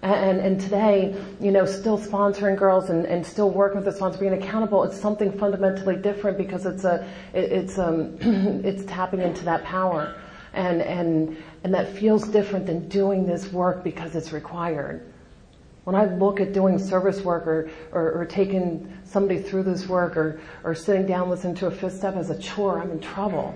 And, 0.03 0.41
and 0.41 0.61
today, 0.61 1.15
you 1.39 1.53
know, 1.53 1.65
still 1.65 1.97
sponsoring 1.97 2.57
girls 2.57 2.91
and, 2.91 3.07
and 3.07 3.25
still 3.25 3.51
working 3.51 3.77
with 3.77 3.85
the 3.85 3.93
sponsor, 3.93 4.19
being 4.19 4.33
accountable, 4.33 4.83
it's 4.83 5.01
something 5.01 5.31
fundamentally 5.31 5.95
different 5.95 6.37
because 6.37 6.67
it's 6.67 6.83
a, 6.83 7.09
it, 7.33 7.53
it's, 7.53 7.79
um, 7.79 8.17
it's 8.65 8.85
tapping 8.85 9.21
into 9.21 9.45
that 9.45 9.63
power. 9.63 10.21
And, 10.55 10.83
and, 10.83 11.37
and 11.63 11.73
that 11.73 11.89
feels 11.97 12.27
different 12.27 12.67
than 12.67 12.89
doing 12.89 13.25
this 13.25 13.53
work 13.53 13.85
because 13.85 14.17
it's 14.17 14.33
required. 14.33 15.07
When 15.85 15.95
I 15.95 16.07
look 16.07 16.41
at 16.41 16.53
doing 16.53 16.81
service 16.81 17.23
work 17.23 17.47
or, 17.47 17.71
or, 17.93 18.13
or 18.13 18.25
taking 18.25 18.93
somebody 19.05 19.41
through 19.41 19.63
this 19.63 19.87
work 19.87 20.17
or, 20.17 20.41
or 20.65 20.75
sitting 20.75 21.07
down 21.07 21.31
listening 21.31 21.55
to 21.57 21.67
a 21.67 21.71
fifth 21.71 21.97
step 21.97 22.17
as 22.17 22.29
a 22.31 22.39
chore, 22.39 22.81
I'm 22.81 22.91
in 22.91 23.01
trouble. 23.01 23.55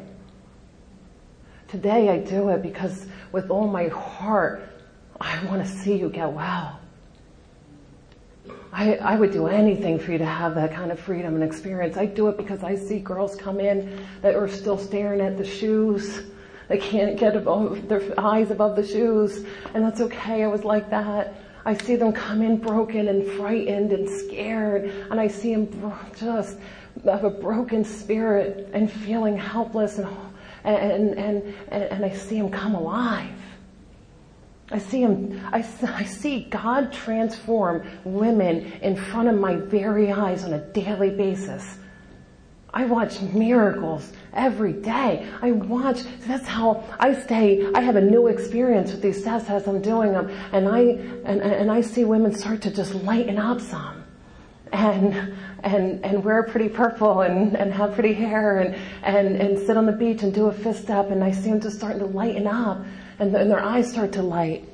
Today 1.66 2.08
I 2.08 2.18
do 2.18 2.50
it 2.50 2.62
because 2.62 3.06
with 3.32 3.50
all 3.50 3.66
my 3.66 3.88
heart, 3.88 4.75
I 5.20 5.44
want 5.46 5.64
to 5.64 5.68
see 5.68 5.96
you 5.96 6.08
get 6.08 6.32
well. 6.32 6.80
I, 8.72 8.96
I 8.96 9.16
would 9.16 9.32
do 9.32 9.46
anything 9.46 9.98
for 9.98 10.12
you 10.12 10.18
to 10.18 10.26
have 10.26 10.54
that 10.56 10.72
kind 10.72 10.92
of 10.92 11.00
freedom 11.00 11.34
and 11.34 11.42
experience. 11.42 11.96
I 11.96 12.04
do 12.06 12.28
it 12.28 12.36
because 12.36 12.62
I 12.62 12.74
see 12.74 12.98
girls 12.98 13.34
come 13.34 13.58
in 13.58 14.06
that 14.20 14.34
are 14.34 14.48
still 14.48 14.76
staring 14.76 15.20
at 15.20 15.38
the 15.38 15.44
shoes. 15.44 16.24
They 16.68 16.78
can't 16.78 17.18
get 17.18 17.36
above 17.36 17.88
their 17.88 18.02
eyes 18.18 18.50
above 18.50 18.76
the 18.76 18.86
shoes. 18.86 19.46
And 19.72 19.84
that's 19.84 20.00
okay. 20.02 20.44
I 20.44 20.48
was 20.48 20.64
like 20.64 20.90
that. 20.90 21.34
I 21.64 21.74
see 21.74 21.96
them 21.96 22.12
come 22.12 22.42
in 22.42 22.58
broken 22.58 23.08
and 23.08 23.26
frightened 23.32 23.92
and 23.92 24.08
scared. 24.08 24.84
And 25.10 25.18
I 25.18 25.28
see 25.28 25.54
them 25.54 25.94
just 26.16 26.58
have 27.04 27.24
a 27.24 27.30
broken 27.30 27.84
spirit 27.84 28.68
and 28.72 28.90
feeling 28.90 29.36
helpless 29.36 29.98
and, 29.98 30.08
and, 30.64 31.14
and, 31.14 31.54
and, 31.68 31.82
and 31.84 32.04
I 32.04 32.10
see 32.10 32.40
them 32.40 32.50
come 32.50 32.74
alive. 32.74 33.35
I 34.70 34.78
see 34.78 35.02
him, 35.02 35.40
I, 35.52 35.64
I 35.86 36.04
see 36.04 36.44
God 36.44 36.92
transform 36.92 37.86
women 38.04 38.72
in 38.82 38.96
front 38.96 39.28
of 39.28 39.38
my 39.38 39.56
very 39.56 40.10
eyes 40.10 40.42
on 40.42 40.54
a 40.54 40.58
daily 40.58 41.10
basis. 41.10 41.78
I 42.74 42.84
watch 42.84 43.20
miracles 43.20 44.12
every 44.34 44.72
day. 44.72 45.26
I 45.40 45.52
watch, 45.52 46.02
that's 46.26 46.46
how 46.46 46.84
I 46.98 47.14
stay, 47.14 47.72
I 47.74 47.80
have 47.80 47.96
a 47.96 48.00
new 48.00 48.26
experience 48.26 48.90
with 48.90 49.02
these 49.02 49.22
tests 49.22 49.48
as 49.48 49.66
I'm 49.66 49.80
doing 49.80 50.12
them 50.12 50.28
and 50.52 50.68
I, 50.68 50.80
and, 50.80 51.40
and 51.40 51.70
I 51.70 51.80
see 51.80 52.04
women 52.04 52.34
start 52.34 52.60
to 52.62 52.70
just 52.70 52.94
lighten 52.94 53.38
up 53.38 53.60
some 53.60 54.05
and, 54.72 55.34
and, 55.62 56.04
and 56.04 56.24
wear 56.24 56.42
pretty 56.42 56.68
purple 56.68 57.22
and, 57.22 57.56
and 57.56 57.72
have 57.72 57.94
pretty 57.94 58.12
hair 58.12 58.58
and, 58.58 58.74
and, 59.02 59.36
and 59.40 59.58
sit 59.58 59.76
on 59.76 59.86
the 59.86 59.92
beach 59.92 60.22
and 60.22 60.34
do 60.34 60.46
a 60.46 60.52
fist 60.52 60.90
up 60.90 61.10
and 61.10 61.22
I 61.22 61.30
see 61.30 61.50
them 61.50 61.60
just 61.60 61.76
starting 61.76 62.00
to 62.00 62.06
lighten 62.06 62.46
up 62.46 62.84
and, 63.18 63.34
and 63.34 63.50
their 63.50 63.62
eyes 63.62 63.90
start 63.90 64.12
to 64.12 64.22
light. 64.22 64.68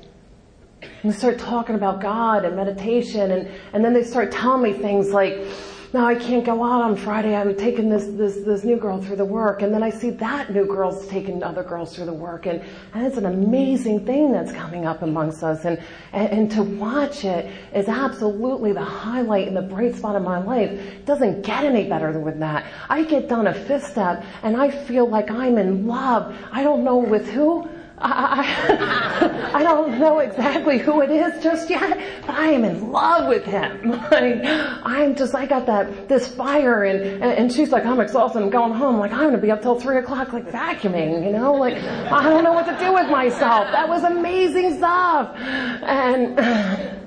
And 0.81 1.11
they 1.11 1.15
start 1.15 1.39
talking 1.39 1.75
about 1.75 2.01
God 2.01 2.45
and 2.45 2.55
meditation 2.55 3.31
and, 3.31 3.47
and 3.73 3.85
then 3.85 3.93
they 3.93 4.03
start 4.03 4.31
telling 4.31 4.61
me 4.61 4.73
things 4.73 5.11
like, 5.11 5.47
no, 5.93 6.03
I 6.03 6.15
can't 6.15 6.43
go 6.43 6.63
out 6.63 6.81
on 6.81 6.95
Friday. 6.95 7.35
I'm 7.35 7.55
taking 7.55 7.87
this, 7.87 8.05
this, 8.05 8.37
this 8.37 8.63
new 8.63 8.77
girl 8.77 8.99
through 8.99 9.17
the 9.17 9.25
work. 9.25 9.61
And 9.61 9.71
then 9.71 9.83
I 9.83 9.91
see 9.91 10.09
that 10.09 10.51
new 10.51 10.65
girl's 10.65 11.07
taking 11.07 11.43
other 11.43 11.61
girls 11.61 11.95
through 11.95 12.07
the 12.07 12.13
work. 12.13 12.47
And, 12.47 12.63
and 12.95 13.05
it's 13.05 13.17
an 13.17 13.27
amazing 13.27 14.03
thing 14.03 14.31
that's 14.31 14.51
coming 14.51 14.87
up 14.87 15.03
amongst 15.03 15.43
us. 15.43 15.65
And, 15.65 15.79
and, 16.11 16.29
and 16.31 16.51
to 16.51 16.63
watch 16.63 17.25
it 17.25 17.53
is 17.75 17.87
absolutely 17.87 18.73
the 18.73 18.83
highlight 18.83 19.47
and 19.47 19.55
the 19.55 19.61
bright 19.61 19.93
spot 19.93 20.15
of 20.15 20.23
my 20.23 20.39
life. 20.39 20.71
It 20.71 21.05
doesn't 21.05 21.43
get 21.43 21.63
any 21.63 21.87
better 21.87 22.11
than 22.11 22.39
that. 22.39 22.65
I 22.89 23.03
get 23.03 23.29
done 23.29 23.45
a 23.45 23.53
fifth 23.53 23.91
step 23.91 24.25
and 24.41 24.57
I 24.57 24.71
feel 24.71 25.07
like 25.07 25.29
I'm 25.29 25.59
in 25.59 25.85
love. 25.85 26.35
I 26.51 26.63
don't 26.63 26.83
know 26.83 26.97
with 26.97 27.29
who. 27.29 27.69
I, 28.03 29.51
I, 29.53 29.63
don't 29.63 29.97
know 29.99 30.19
exactly 30.19 30.77
who 30.77 31.01
it 31.01 31.09
is 31.09 31.41
just 31.41 31.69
yet, 31.69 31.97
but 32.25 32.35
I 32.35 32.47
am 32.47 32.65
in 32.65 32.91
love 32.91 33.27
with 33.27 33.45
him. 33.45 33.99
Like, 34.13 34.41
I'm 34.83 35.15
just, 35.15 35.33
I 35.33 35.45
got 35.45 35.65
that, 35.65 36.07
this 36.07 36.27
fire 36.27 36.83
and, 36.83 37.01
and, 37.01 37.23
and 37.23 37.51
she's 37.51 37.71
like, 37.71 37.85
I'm 37.85 37.99
exhausted, 37.99 38.43
I'm 38.43 38.49
going 38.49 38.73
home. 38.73 38.99
Like, 38.99 39.11
I'm 39.11 39.29
gonna 39.29 39.37
be 39.39 39.49
up 39.49 39.61
till 39.61 39.79
three 39.79 39.97
o'clock, 39.97 40.33
like 40.33 40.45
vacuuming, 40.51 41.25
you 41.25 41.31
know, 41.31 41.53
like, 41.53 41.75
I 41.75 42.29
don't 42.29 42.43
know 42.43 42.53
what 42.53 42.65
to 42.65 42.77
do 42.77 42.93
with 42.93 43.09
myself. 43.09 43.71
That 43.71 43.87
was 43.87 44.03
amazing 44.03 44.77
stuff. 44.77 45.35
And, 45.37 47.01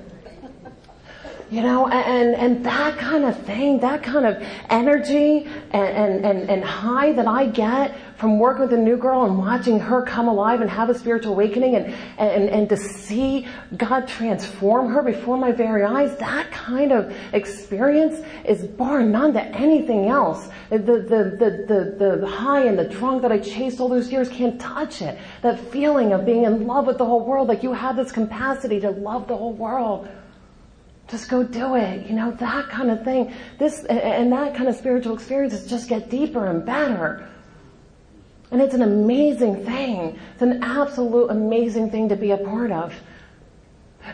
you 1.49 1.61
know, 1.61 1.87
and, 1.87 2.35
and 2.35 2.65
that 2.65 2.97
kind 2.97 3.23
of 3.23 3.41
thing, 3.45 3.79
that 3.79 4.03
kind 4.03 4.25
of 4.25 4.45
energy 4.69 5.47
and, 5.71 6.25
and, 6.25 6.49
and, 6.49 6.63
high 6.63 7.13
that 7.13 7.25
I 7.25 7.45
get 7.45 7.95
from 8.17 8.37
working 8.37 8.63
with 8.63 8.73
a 8.73 8.77
new 8.77 8.97
girl 8.97 9.23
and 9.23 9.37
watching 9.37 9.79
her 9.79 10.01
come 10.01 10.27
alive 10.27 10.59
and 10.59 10.69
have 10.69 10.89
a 10.89 10.97
spiritual 10.97 11.33
awakening 11.33 11.75
and, 11.75 11.85
and, 12.17 12.49
and 12.49 12.67
to 12.67 12.75
see 12.75 13.47
God 13.77 14.09
transform 14.09 14.91
her 14.91 15.01
before 15.01 15.37
my 15.37 15.53
very 15.53 15.83
eyes, 15.83 16.17
that 16.17 16.51
kind 16.51 16.91
of 16.91 17.15
experience 17.31 18.25
is 18.43 18.65
bar 18.65 19.01
none 19.01 19.31
to 19.33 19.43
anything 19.43 20.09
else. 20.09 20.49
The, 20.69 20.79
the, 20.79 20.99
the, 20.99 21.97
the, 21.99 22.17
the 22.19 22.27
high 22.27 22.65
and 22.65 22.77
the 22.77 22.89
drunk 22.89 23.21
that 23.21 23.31
I 23.31 23.39
chased 23.39 23.79
all 23.79 23.87
those 23.87 24.11
years 24.11 24.27
can't 24.27 24.59
touch 24.59 25.01
it. 25.01 25.17
That 25.43 25.59
feeling 25.71 26.11
of 26.11 26.25
being 26.25 26.43
in 26.43 26.67
love 26.67 26.87
with 26.87 26.97
the 26.97 27.05
whole 27.05 27.25
world, 27.25 27.47
like 27.47 27.63
you 27.63 27.71
have 27.71 27.95
this 27.95 28.11
capacity 28.11 28.81
to 28.81 28.89
love 28.89 29.29
the 29.29 29.37
whole 29.37 29.53
world. 29.53 30.09
Just 31.07 31.29
go 31.29 31.43
do 31.43 31.75
it. 31.75 32.07
You 32.07 32.15
know, 32.15 32.31
that 32.31 32.69
kind 32.69 32.91
of 32.91 33.03
thing. 33.03 33.33
This, 33.57 33.83
and 33.85 34.31
that 34.31 34.55
kind 34.55 34.67
of 34.67 34.75
spiritual 34.75 35.13
experiences 35.13 35.69
just 35.69 35.87
get 35.87 36.09
deeper 36.09 36.47
and 36.47 36.65
better. 36.65 37.29
And 38.51 38.61
it's 38.61 38.73
an 38.73 38.81
amazing 38.81 39.65
thing. 39.65 40.19
It's 40.33 40.41
an 40.41 40.63
absolute 40.63 41.29
amazing 41.29 41.91
thing 41.91 42.09
to 42.09 42.15
be 42.15 42.31
a 42.31 42.37
part 42.37 42.71
of. 42.71 42.93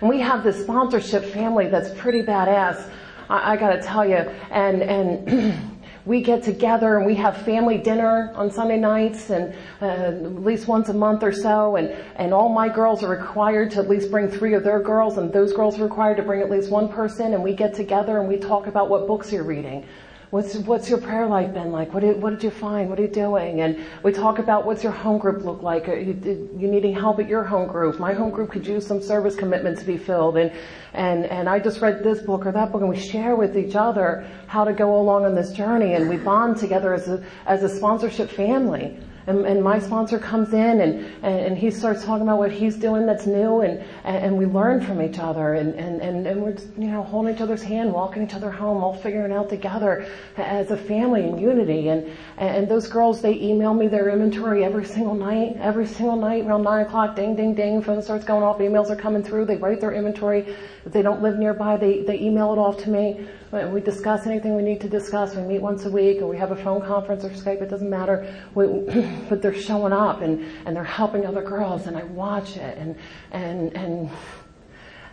And 0.02 0.10
we 0.10 0.20
have 0.20 0.44
this 0.44 0.62
sponsorship 0.62 1.24
family 1.26 1.68
that's 1.68 1.94
pretty 2.00 2.22
badass. 2.22 2.90
I, 3.30 3.54
I 3.54 3.58
gotta 3.58 3.82
tell 3.82 4.08
you. 4.08 4.18
And, 4.52 4.82
and, 4.82 5.70
we 6.06 6.22
get 6.22 6.44
together 6.44 6.98
and 6.98 7.06
we 7.06 7.16
have 7.16 7.38
family 7.44 7.78
dinner 7.78 8.32
on 8.36 8.52
Sunday 8.52 8.78
nights 8.78 9.30
and 9.30 9.56
uh, 9.82 9.86
at 9.86 10.44
least 10.44 10.68
once 10.68 10.90
a 10.90 10.94
month 10.94 11.24
or 11.24 11.32
so. 11.32 11.78
And, 11.78 11.90
and 12.18 12.34
all 12.34 12.50
my 12.50 12.68
girls 12.68 13.04
are 13.04 13.10
required 13.10 13.72
to 13.72 13.80
at 13.80 13.90
least 13.90 14.12
bring 14.12 14.30
three 14.30 14.54
of 14.54 14.64
their 14.64 14.82
girls 14.82 15.18
and 15.18 15.32
those 15.32 15.54
girls 15.54 15.80
are 15.80 15.84
required 15.84 16.18
to 16.18 16.24
bring 16.24 16.42
at 16.42 16.50
least 16.50 16.70
one 16.70 16.90
person. 16.90 17.34
And 17.34 17.44
we 17.44 17.54
get 17.54 17.74
together 17.74 18.20
and 18.20 18.28
we 18.28 18.38
talk 18.38 18.68
about 18.68 18.90
what 18.90 19.08
books 19.08 19.32
you're 19.32 19.44
reading 19.44 19.86
What's, 20.34 20.56
what's 20.56 20.90
your 20.90 21.00
prayer 21.00 21.28
life 21.28 21.54
been 21.54 21.72
like? 21.72 21.94
What 21.94 22.00
did, 22.00 22.20
what 22.20 22.32
did 22.32 22.44
you 22.44 22.50
find? 22.50 22.90
What 22.90 22.98
are 22.98 23.04
you 23.04 23.08
doing? 23.08 23.62
And 23.62 23.86
we 24.02 24.12
talk 24.12 24.40
about 24.40 24.66
what's 24.66 24.82
your 24.82 24.92
home 24.92 25.20
group 25.20 25.46
look 25.46 25.62
like? 25.62 25.88
Are 25.88 25.96
you, 25.96 26.50
you 26.58 26.68
needing 26.68 26.92
help 26.92 27.20
at 27.20 27.30
your 27.30 27.44
home 27.44 27.68
group? 27.68 28.00
My 28.00 28.14
home 28.14 28.32
group 28.32 28.50
could 28.50 28.66
use 28.66 28.84
some 28.84 29.00
service 29.00 29.36
commitment 29.36 29.78
to 29.78 29.86
be 29.86 29.96
filled. 29.96 30.38
And, 30.38 30.52
and, 30.94 31.28
and 31.28 31.48
I 31.48 31.60
just 31.60 31.82
read 31.82 32.04
this 32.04 32.24
book 32.24 32.48
or 32.48 32.52
that 32.52 32.72
book 32.72 32.82
and 32.82 32.90
we 32.90 32.98
share 32.98 33.36
with 33.36 33.56
each 33.56 33.76
other 33.76 34.28
how 34.48 34.64
to 34.64 34.74
go 34.74 35.00
along 35.00 35.24
on 35.26 35.36
this 35.36 35.52
journey 35.52 35.94
and 35.94 36.10
we 36.10 36.18
bond 36.18 36.58
together 36.58 36.96
as 36.96 37.08
a, 37.08 37.24
as 37.46 37.62
a 37.62 37.70
sponsorship 37.70 38.32
family. 38.32 38.98
And, 39.28 39.46
and 39.46 39.64
my 39.64 39.80
sponsor 39.80 40.20
comes 40.20 40.54
in 40.54 40.82
and, 40.82 41.24
and, 41.24 41.58
he 41.58 41.72
starts 41.72 42.04
talking 42.04 42.24
about 42.24 42.40
what 42.40 42.52
he's 42.52 42.76
doing 42.76 43.06
that's 43.06 43.26
new 43.26 43.62
and, 43.62 43.84
and, 44.04 44.38
we 44.38 44.46
learn 44.46 44.82
from 44.82 45.02
each 45.02 45.20
other 45.20 45.54
and, 45.54 45.76
and, 45.76 46.02
and, 46.02 46.28
and 46.28 46.42
we're, 46.42 46.58
you 46.78 46.92
know, 46.92 47.04
holding 47.04 47.34
each 47.34 47.42
other's 47.42 47.64
hand, 47.64 47.94
walking 47.94 48.24
each 48.24 48.34
other 48.34 48.52
home, 48.52 48.84
all 48.84 48.96
figuring 48.96 49.32
out 49.32 49.50
together 49.50 50.06
as 50.36 50.72
a 50.72 50.78
family 50.78 51.24
in 51.24 51.38
unity. 51.38 51.90
And, 51.90 52.12
and 52.38 52.68
those 52.68 52.88
girls, 52.88 53.22
they 53.22 53.40
email 53.40 53.74
me 53.74 53.88
their 53.88 54.10
inventory 54.10 54.66
every 54.66 54.86
single 54.86 55.16
night, 55.16 55.56
every 55.60 55.88
single 55.88 56.18
night 56.18 56.46
around 56.46 56.64
nine 56.64 56.86
o'clock, 56.86 57.16
ding, 57.16 57.36
ding, 57.36 57.54
ding, 57.54 57.82
phone 57.82 58.02
starts 58.02 58.26
going 58.26 58.44
off, 58.44 58.58
emails 58.60 58.90
are 58.90 58.96
coming 58.96 59.24
through, 59.24 59.46
they 59.46 59.58
write 59.58 59.80
their 59.80 59.94
inventory. 59.94 60.56
If 60.86 60.92
they 60.92 61.02
don't 61.02 61.22
live 61.22 61.38
nearby, 61.38 61.78
they, 61.78 62.02
they 62.02 62.20
email 62.20 62.52
it 62.52 62.58
off 62.58 62.78
to 62.84 62.90
me. 62.90 63.26
We 63.54 63.82
discuss 63.82 64.26
anything 64.26 64.56
we 64.56 64.64
need 64.64 64.82
to 64.82 64.90
discuss. 64.90 65.36
We 65.36 65.44
meet 65.44 65.62
once 65.62 65.86
a 65.86 65.92
week 65.92 66.24
or 66.24 66.28
we 66.28 66.38
have 66.38 66.50
a 66.50 66.56
phone 66.56 66.82
conference 66.82 67.24
or 67.24 67.30
Skype, 67.30 67.62
it 67.62 67.70
doesn't 67.70 67.90
matter. 67.90 68.28
We, 68.56 68.66
but 69.30 69.44
they're 69.44 69.54
showing 69.54 69.94
up 69.94 70.22
and, 70.24 70.44
and 70.66 70.76
they're 70.76 70.84
helping 70.84 71.24
other 71.28 71.44
girls 71.44 71.86
and 71.86 71.96
I 71.96 72.02
watch 72.04 72.58
it 72.58 72.80
and, 72.80 72.96
and, 73.32 73.72
and, 73.78 74.10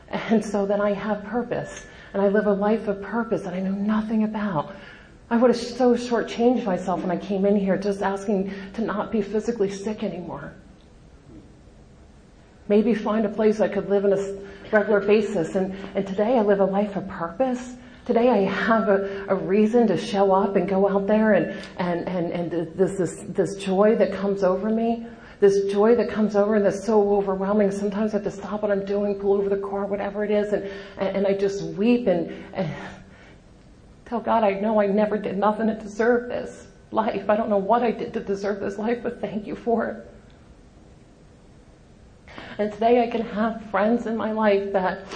and 0.08 0.42
so 0.42 0.64
then 0.64 0.80
I 0.80 0.94
have 0.94 1.22
purpose 1.24 1.84
and 2.14 2.22
I 2.22 2.28
live 2.28 2.46
a 2.46 2.52
life 2.54 2.88
of 2.88 3.02
purpose 3.02 3.42
that 3.42 3.52
I 3.52 3.60
know 3.60 3.72
nothing 3.72 4.24
about. 4.24 4.74
I 5.28 5.36
would 5.36 5.50
have 5.50 5.60
so 5.60 5.94
shortchanged 5.94 6.64
myself 6.64 7.02
when 7.02 7.10
I 7.10 7.18
came 7.18 7.44
in 7.44 7.56
here 7.56 7.76
just 7.76 8.00
asking 8.00 8.54
to 8.72 8.80
not 8.80 9.12
be 9.12 9.20
physically 9.20 9.70
sick 9.70 10.02
anymore. 10.02 10.54
Maybe 12.68 12.94
find 12.94 13.26
a 13.26 13.28
place 13.28 13.60
I 13.60 13.68
could 13.68 13.90
live 13.90 14.06
in 14.06 14.14
a 14.14 14.38
regular 14.72 15.00
basis. 15.00 15.56
And, 15.56 15.74
and 15.94 16.06
today 16.06 16.38
I 16.38 16.40
live 16.40 16.60
a 16.60 16.64
life 16.64 16.96
of 16.96 17.06
purpose 17.06 17.74
Today 18.10 18.28
I 18.28 18.38
have 18.38 18.88
a, 18.88 19.24
a 19.28 19.36
reason 19.36 19.86
to 19.86 19.96
show 19.96 20.32
up 20.32 20.56
and 20.56 20.68
go 20.68 20.88
out 20.88 21.06
there 21.06 21.34
and, 21.34 21.56
and, 21.76 22.08
and, 22.08 22.32
and 22.32 22.76
this, 22.76 22.98
this, 22.98 23.24
this 23.28 23.54
joy 23.54 23.94
that 23.94 24.12
comes 24.12 24.42
over 24.42 24.68
me 24.68 25.06
this 25.38 25.72
joy 25.72 25.94
that 25.94 26.10
comes 26.10 26.34
over 26.34 26.56
and 26.56 26.66
that's 26.66 26.84
so 26.84 27.14
overwhelming. 27.14 27.70
Sometimes 27.70 28.12
I 28.12 28.16
have 28.16 28.24
to 28.24 28.30
stop 28.32 28.62
what 28.62 28.72
I'm 28.72 28.84
doing, 28.84 29.14
pull 29.14 29.34
over 29.34 29.48
the 29.48 29.58
car, 29.58 29.86
whatever 29.86 30.24
it 30.24 30.32
is, 30.32 30.52
and, 30.52 30.64
and, 30.98 31.18
and 31.18 31.26
I 31.26 31.34
just 31.34 31.62
weep 31.62 32.08
and, 32.08 32.30
and 32.52 32.68
tell 34.06 34.18
God 34.20 34.42
I 34.42 34.54
know 34.54 34.80
I 34.80 34.86
never 34.88 35.16
did 35.16 35.38
nothing 35.38 35.68
to 35.68 35.74
deserve 35.76 36.28
this 36.28 36.66
life. 36.90 37.30
I 37.30 37.36
don't 37.36 37.48
know 37.48 37.58
what 37.58 37.84
I 37.84 37.92
did 37.92 38.12
to 38.14 38.20
deserve 38.20 38.58
this 38.58 38.76
life, 38.76 39.04
but 39.04 39.20
thank 39.20 39.46
you 39.46 39.54
for 39.54 39.86
it. 39.86 40.10
And 42.58 42.72
today 42.72 43.04
I 43.04 43.06
can 43.06 43.22
have 43.22 43.62
friends 43.70 44.06
in 44.06 44.16
my 44.16 44.32
life 44.32 44.72
that 44.72 45.06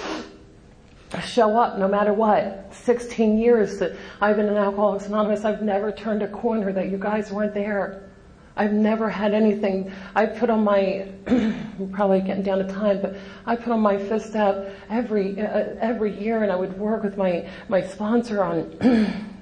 show 1.21 1.57
up 1.57 1.79
no 1.79 1.89
matter 1.89 2.12
what. 2.12 2.73
16 2.73 3.39
years 3.39 3.79
that 3.79 3.97
I've 4.21 4.37
been 4.37 4.47
in 4.47 4.57
Alcoholics 4.57 5.07
Anonymous, 5.07 5.45
I've 5.45 5.62
never 5.62 5.93
turned 5.93 6.23
a 6.23 6.29
corner 6.29 6.73
that 6.73 6.89
you 6.89 6.99
guys 6.99 7.31
weren't 7.31 7.55
there. 7.55 8.11
I've 8.57 8.73
never 8.73 9.11
had 9.11 9.35
anything. 9.35 9.93
I 10.15 10.27
put 10.27 10.49
on 10.49 10.62
my, 10.62 11.09
I'm 11.27 11.91
probably 11.93 12.21
getting 12.21 12.45
down 12.45 12.59
to 12.59 12.73
time, 12.73 13.01
but 13.01 13.17
I 13.47 13.57
put 13.57 13.73
on 13.73 13.81
my 13.81 13.99
fist 13.99 14.31
step 14.31 14.77
every 14.89 15.41
uh, 15.41 15.75
every 15.81 16.17
year, 16.17 16.45
and 16.45 16.53
I 16.53 16.57
would 16.57 16.79
work 16.79 17.03
with 17.03 17.17
my 17.17 17.49
my 17.69 17.83
sponsor 17.83 18.45
on. 18.45 19.31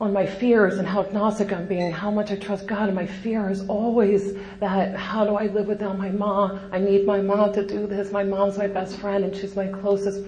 on 0.00 0.12
my 0.12 0.24
fears 0.24 0.78
and 0.78 0.86
how 0.86 1.02
agnostic 1.02 1.52
I'm 1.52 1.66
being, 1.66 1.90
how 1.90 2.10
much 2.10 2.30
I 2.30 2.36
trust 2.36 2.68
God, 2.68 2.88
and 2.88 2.94
my 2.94 3.06
fear 3.06 3.50
is 3.50 3.66
always 3.68 4.34
that 4.60 4.96
how 4.96 5.24
do 5.24 5.34
I 5.34 5.46
live 5.46 5.66
without 5.66 5.98
my 5.98 6.10
mom? 6.10 6.60
I 6.70 6.78
need 6.78 7.04
my 7.04 7.20
mom 7.20 7.52
to 7.54 7.66
do 7.66 7.86
this. 7.86 8.12
My 8.12 8.22
mom's 8.22 8.56
my 8.58 8.68
best 8.68 8.98
friend 8.98 9.24
and 9.24 9.34
she's 9.34 9.56
my 9.56 9.66
closest 9.66 10.24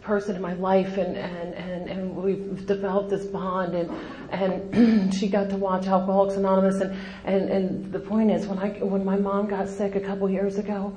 person 0.00 0.34
in 0.34 0.42
my 0.42 0.54
life 0.54 0.96
and, 0.96 1.16
and, 1.16 1.54
and, 1.54 1.90
and 1.90 2.16
we've 2.16 2.66
developed 2.66 3.10
this 3.10 3.26
bond 3.26 3.74
and, 3.74 3.90
and 4.30 5.14
she 5.14 5.28
got 5.28 5.50
to 5.50 5.56
watch 5.56 5.86
Alcoholics 5.86 6.36
Anonymous 6.36 6.80
and, 6.80 6.98
and, 7.24 7.50
and 7.50 7.92
the 7.92 8.00
point 8.00 8.30
is 8.30 8.46
when 8.46 8.58
I, 8.58 8.70
when 8.80 9.04
my 9.04 9.16
mom 9.16 9.46
got 9.46 9.68
sick 9.68 9.94
a 9.94 10.00
couple 10.00 10.28
years 10.28 10.58
ago, 10.58 10.96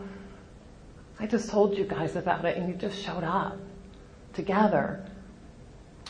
I 1.20 1.28
just 1.28 1.50
told 1.50 1.78
you 1.78 1.84
guys 1.84 2.16
about 2.16 2.46
it 2.46 2.58
and 2.58 2.70
you 2.70 2.76
just 2.76 2.98
showed 2.98 3.24
up 3.24 3.58
together. 4.34 5.06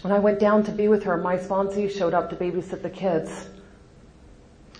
When 0.05 0.11
I 0.11 0.19
went 0.19 0.37
down 0.37 0.61
to 0.65 0.71
be 0.71 0.87
with 0.87 1.01
her, 1.05 1.17
my 1.17 1.35
sponsee 1.35 1.89
showed 1.89 2.13
up 2.13 2.29
to 2.29 2.35
babysit 2.35 2.83
the 2.83 2.91
kids. 2.91 3.49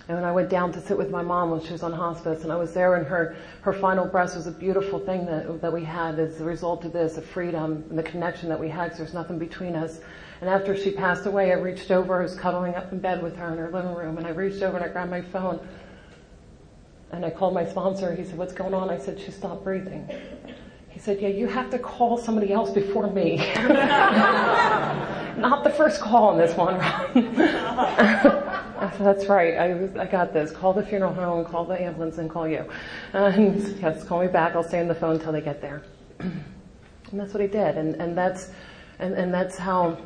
And 0.06 0.16
when 0.16 0.24
I 0.24 0.30
went 0.30 0.48
down 0.48 0.70
to 0.70 0.80
sit 0.80 0.96
with 0.96 1.10
my 1.10 1.20
mom 1.20 1.50
when 1.50 1.60
she 1.60 1.72
was 1.72 1.82
on 1.82 1.92
hospice 1.92 2.44
and 2.44 2.52
I 2.52 2.54
was 2.54 2.72
there 2.72 2.94
and 2.94 3.04
her, 3.08 3.34
her 3.62 3.72
final 3.72 4.06
breath 4.06 4.36
was 4.36 4.46
a 4.46 4.52
beautiful 4.52 5.00
thing 5.00 5.26
that, 5.26 5.60
that 5.62 5.72
we 5.72 5.82
had 5.82 6.20
as 6.20 6.40
a 6.40 6.44
result 6.44 6.84
of 6.84 6.92
this, 6.92 7.16
the 7.16 7.22
freedom 7.22 7.84
and 7.90 7.98
the 7.98 8.04
connection 8.04 8.48
that 8.50 8.60
we 8.60 8.68
had 8.68 8.84
because 8.84 8.98
there's 8.98 9.14
nothing 9.14 9.36
between 9.36 9.74
us. 9.74 9.98
And 10.42 10.48
after 10.48 10.76
she 10.76 10.92
passed 10.92 11.26
away, 11.26 11.50
I 11.50 11.56
reached 11.56 11.90
over, 11.90 12.20
I 12.20 12.22
was 12.22 12.36
cuddling 12.36 12.76
up 12.76 12.92
in 12.92 13.00
bed 13.00 13.20
with 13.20 13.34
her 13.34 13.50
in 13.50 13.58
her 13.58 13.72
living 13.72 13.94
room 13.94 14.18
and 14.18 14.28
I 14.28 14.30
reached 14.30 14.62
over 14.62 14.76
and 14.76 14.86
I 14.86 14.90
grabbed 14.90 15.10
my 15.10 15.22
phone 15.22 15.58
and 17.10 17.24
I 17.24 17.30
called 17.30 17.52
my 17.52 17.66
sponsor. 17.66 18.14
He 18.14 18.22
said, 18.22 18.38
what's 18.38 18.52
going 18.52 18.74
on? 18.74 18.90
I 18.90 18.98
said, 18.98 19.18
she 19.18 19.32
stopped 19.32 19.64
breathing. 19.64 20.08
He 20.96 21.02
said, 21.02 21.20
yeah, 21.20 21.28
you 21.28 21.46
have 21.46 21.68
to 21.72 21.78
call 21.78 22.16
somebody 22.16 22.54
else 22.54 22.70
before 22.70 23.10
me. 23.10 23.36
Not 25.36 25.62
the 25.62 25.68
first 25.68 26.00
call 26.00 26.28
on 26.28 26.38
this 26.38 26.56
one, 26.56 26.76
I 26.80 27.10
said, 28.96 29.04
that's 29.04 29.26
right. 29.26 29.58
I, 29.58 29.90
I 30.00 30.06
got 30.06 30.32
this. 30.32 30.50
Call 30.50 30.72
the 30.72 30.82
funeral 30.82 31.12
home, 31.12 31.44
call 31.44 31.66
the 31.66 31.78
ambulance, 31.78 32.16
and 32.16 32.30
call 32.30 32.48
you. 32.48 32.64
And 33.12 33.78
yes, 33.78 34.04
call 34.04 34.22
me 34.22 34.28
back. 34.28 34.56
I'll 34.56 34.64
stay 34.64 34.80
on 34.80 34.88
the 34.88 34.94
phone 34.94 35.16
until 35.16 35.32
they 35.32 35.42
get 35.42 35.60
there. 35.60 35.82
and 36.20 36.42
that's 37.12 37.34
what 37.34 37.42
he 37.42 37.46
did. 37.46 37.76
And, 37.76 37.96
and 37.96 38.16
that's, 38.16 38.48
and, 38.98 39.12
and 39.12 39.34
that's 39.34 39.58
how 39.58 39.98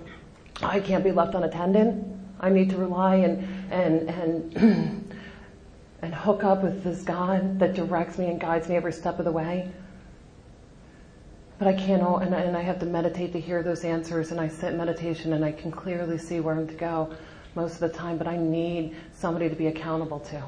I 0.61 0.81
can't 0.81 1.05
be 1.05 1.13
left 1.13 1.37
unattended. 1.37 2.03
I 2.41 2.51
need 2.51 2.69
to 2.71 2.77
rely 2.77 3.15
and, 3.15 3.47
and, 3.71 4.09
and, 4.11 5.15
and 6.03 6.15
hook 6.17 6.43
up 6.43 6.65
with 6.65 6.83
this 6.83 7.03
God 7.03 7.61
that 7.61 7.75
directs 7.75 8.19
me 8.19 8.27
and 8.27 8.41
guides 8.41 8.69
me 8.69 8.75
every 8.75 8.93
step 8.93 9.21
of 9.21 9.25
the 9.25 9.31
way. 9.31 9.71
But 11.61 11.69
I 11.69 11.75
can't, 11.75 12.03
and 12.23 12.35
I, 12.35 12.41
and 12.41 12.57
I 12.57 12.63
have 12.63 12.79
to 12.79 12.87
meditate 12.87 13.35
to 13.35 13.41
hear 13.41 13.63
those 13.63 13.85
answers, 13.85 14.31
and 14.31 14.41
I 14.41 14.49
sit 14.49 14.75
meditation 14.75 15.35
and 15.35 15.45
I 15.45 15.53
can 15.53 15.71
clearly 15.71 16.17
see 16.17 16.41
where 16.41 16.55
I'm 16.55 16.67
to 16.67 16.73
go 16.75 17.15
most 17.55 17.75
of 17.75 17.81
the 17.81 17.91
time, 17.91 18.17
but 18.17 18.27
I 18.27 18.39
need 18.39 18.97
somebody 19.13 19.51
to 19.51 19.55
be 19.55 19.67
accountable 19.67 20.21
to. 20.21 20.43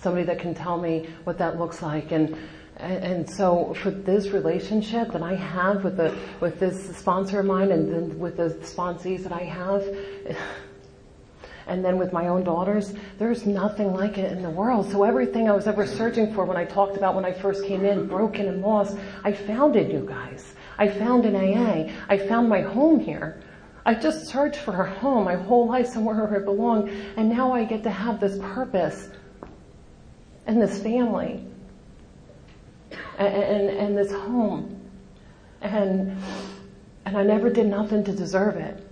Somebody 0.00 0.24
that 0.24 0.40
can 0.40 0.52
tell 0.52 0.80
me 0.80 1.08
what 1.22 1.38
that 1.38 1.60
looks 1.60 1.80
like. 1.80 2.10
And, 2.10 2.36
and 2.78 3.30
so 3.30 3.72
for 3.74 3.92
this 3.92 4.30
relationship 4.30 5.12
that 5.12 5.22
I 5.22 5.36
have 5.36 5.84
with 5.84 5.96
the, 5.96 6.12
with 6.40 6.58
this 6.58 6.96
sponsor 6.96 7.38
of 7.38 7.46
mine 7.46 7.70
and 7.70 7.92
then 7.92 8.18
with 8.18 8.36
the 8.36 8.48
sponsees 8.66 9.22
that 9.22 9.32
I 9.32 9.44
have, 9.44 10.36
and 11.66 11.84
then 11.84 11.98
with 11.98 12.12
my 12.12 12.28
own 12.28 12.44
daughters, 12.44 12.94
there's 13.18 13.46
nothing 13.46 13.92
like 13.92 14.18
it 14.18 14.32
in 14.32 14.42
the 14.42 14.50
world. 14.50 14.90
So 14.90 15.04
everything 15.04 15.48
I 15.48 15.52
was 15.52 15.66
ever 15.66 15.86
searching 15.86 16.32
for 16.34 16.44
when 16.44 16.56
I 16.56 16.64
talked 16.64 16.96
about 16.96 17.14
when 17.14 17.24
I 17.24 17.32
first 17.32 17.64
came 17.64 17.84
in, 17.84 18.06
broken 18.06 18.48
and 18.48 18.60
lost, 18.60 18.96
I 19.22 19.32
found 19.32 19.76
it, 19.76 19.90
you 19.90 20.06
guys. 20.06 20.54
I 20.78 20.88
found 20.88 21.24
in 21.24 21.36
AA. 21.36 21.92
I 22.08 22.18
found 22.18 22.48
my 22.48 22.60
home 22.60 23.00
here. 23.00 23.40
I 23.86 23.94
just 23.94 24.26
searched 24.26 24.56
for 24.56 24.82
a 24.82 24.90
home 24.98 25.24
my 25.24 25.34
whole 25.34 25.68
life 25.68 25.86
somewhere 25.86 26.16
where 26.24 26.40
I 26.40 26.44
belong, 26.44 26.88
and 27.16 27.28
now 27.28 27.52
I 27.52 27.64
get 27.64 27.82
to 27.84 27.90
have 27.90 28.20
this 28.20 28.38
purpose 28.38 29.08
and 30.46 30.60
this 30.60 30.82
family 30.82 31.46
and, 33.18 33.34
and, 33.34 33.70
and 33.70 33.98
this 33.98 34.12
home. 34.12 34.80
And, 35.60 36.16
and 37.04 37.16
I 37.16 37.22
never 37.22 37.50
did 37.50 37.66
nothing 37.66 38.04
to 38.04 38.12
deserve 38.12 38.56
it. 38.56 38.86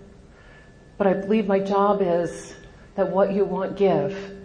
But 0.99 1.07
I 1.07 1.15
believe 1.15 1.47
my 1.47 1.59
job 1.59 2.01
is 2.03 2.55
that 2.95 3.11
what 3.11 3.33
you 3.33 3.45
want, 3.45 3.77
give. 3.77 4.39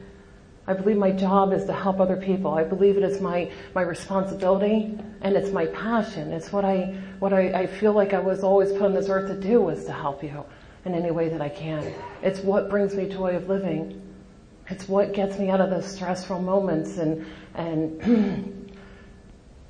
I 0.67 0.73
believe 0.73 0.97
my 0.97 1.11
job 1.11 1.53
is 1.53 1.65
to 1.65 1.73
help 1.73 1.99
other 1.99 2.17
people. 2.17 2.53
I 2.53 2.65
believe 2.65 2.97
it 2.97 3.03
is 3.03 3.21
my, 3.21 3.49
my 3.73 3.81
responsibility 3.81 4.99
and 5.21 5.35
it's 5.35 5.51
my 5.51 5.65
passion. 5.67 6.33
It's 6.33 6.51
what 6.51 6.65
I, 6.65 6.97
what 7.19 7.31
I, 7.31 7.61
I 7.61 7.67
feel 7.67 7.93
like 7.93 8.13
I 8.13 8.19
was 8.19 8.43
always 8.43 8.73
put 8.73 8.81
on 8.81 8.93
this 8.93 9.07
earth 9.07 9.29
to 9.29 9.39
do 9.39 9.61
was 9.61 9.85
to 9.85 9.93
help 9.93 10.23
you 10.23 10.43
in 10.83 10.93
any 10.93 11.11
way 11.11 11.29
that 11.29 11.41
I 11.41 11.47
can. 11.47 11.93
It's 12.21 12.41
what 12.41 12.69
brings 12.69 12.95
me 12.95 13.07
joy 13.07 13.35
of 13.35 13.47
living. 13.47 14.01
It's 14.69 14.89
what 14.89 15.13
gets 15.13 15.39
me 15.39 15.49
out 15.49 15.61
of 15.61 15.69
those 15.69 15.89
stressful 15.89 16.41
moments 16.41 16.97
and, 16.97 17.25
and 17.55 18.66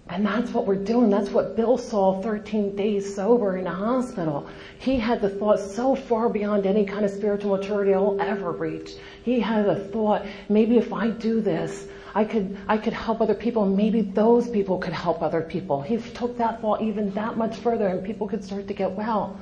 And 0.09 0.25
that's 0.25 0.51
what 0.51 0.65
we're 0.65 0.75
doing. 0.75 1.09
That's 1.09 1.29
what 1.29 1.55
Bill 1.55 1.77
saw 1.77 2.21
13 2.21 2.75
days 2.75 3.13
sober 3.13 3.57
in 3.57 3.67
a 3.67 3.73
hospital. 3.73 4.47
He 4.79 4.97
had 4.97 5.21
the 5.21 5.29
thought 5.29 5.59
so 5.59 5.95
far 5.95 6.29
beyond 6.29 6.65
any 6.65 6.85
kind 6.85 7.03
of 7.03 7.11
spiritual 7.11 7.57
maturity 7.57 7.93
I'll 7.93 8.19
ever 8.21 8.51
reach. 8.51 8.91
He 9.23 9.39
had 9.39 9.67
a 9.67 9.75
thought, 9.75 10.25
maybe 10.47 10.77
if 10.77 10.93
I 10.93 11.09
do 11.09 11.41
this, 11.41 11.87
I 12.15 12.23
could, 12.23 12.57
I 12.67 12.77
could 12.77 12.93
help 12.93 13.21
other 13.21 13.35
people 13.35 13.65
maybe 13.65 14.01
those 14.01 14.49
people 14.49 14.77
could 14.79 14.93
help 14.93 15.21
other 15.21 15.41
people. 15.41 15.81
He 15.81 15.97
took 15.97 16.37
that 16.37 16.61
thought 16.61 16.81
even 16.81 17.13
that 17.13 17.37
much 17.37 17.57
further 17.57 17.87
and 17.87 18.03
people 18.03 18.27
could 18.27 18.43
start 18.43 18.67
to 18.69 18.73
get 18.73 18.91
well. 18.91 19.37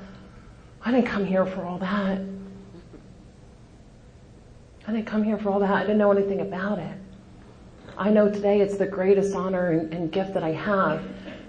I 0.84 0.92
didn't 0.92 1.08
come 1.08 1.26
here 1.26 1.46
for 1.46 1.64
all 1.64 1.78
that. 1.78 2.22
I 4.88 4.92
didn't 4.92 5.08
come 5.08 5.24
here 5.24 5.38
for 5.38 5.50
all 5.50 5.60
that. 5.60 5.72
I 5.72 5.82
didn't 5.82 6.00
know 6.00 6.12
anything 6.12 6.42
about 6.42 6.80
it. 6.80 6.98
I 7.98 8.10
know 8.10 8.30
today 8.30 8.60
it's 8.62 8.78
the 8.78 8.86
greatest 8.86 9.36
honor 9.36 9.72
and, 9.72 9.94
and 9.94 10.12
gift 10.12 10.34
that 10.34 10.44
I 10.44 10.52
have. 10.52 11.04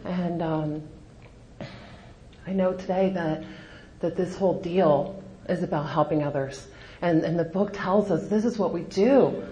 And 0.04 0.42
um, 0.42 0.82
I 2.46 2.52
know 2.52 2.72
today 2.72 3.10
that, 3.14 3.44
that 4.00 4.16
this 4.16 4.36
whole 4.36 4.60
deal 4.60 5.22
is 5.48 5.62
about 5.62 5.88
helping 5.88 6.22
others. 6.22 6.68
And, 7.02 7.24
and 7.24 7.38
the 7.38 7.44
book 7.44 7.72
tells 7.72 8.10
us 8.10 8.28
this 8.28 8.44
is 8.44 8.58
what 8.58 8.72
we 8.72 8.82
do. 8.82 9.44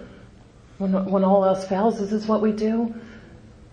When, 0.77 1.05
when 1.05 1.23
all 1.23 1.43
else 1.43 1.67
fails, 1.67 1.99
this 1.99 2.11
is 2.11 2.27
what 2.27 2.41
we 2.41 2.51
do. 2.51 2.93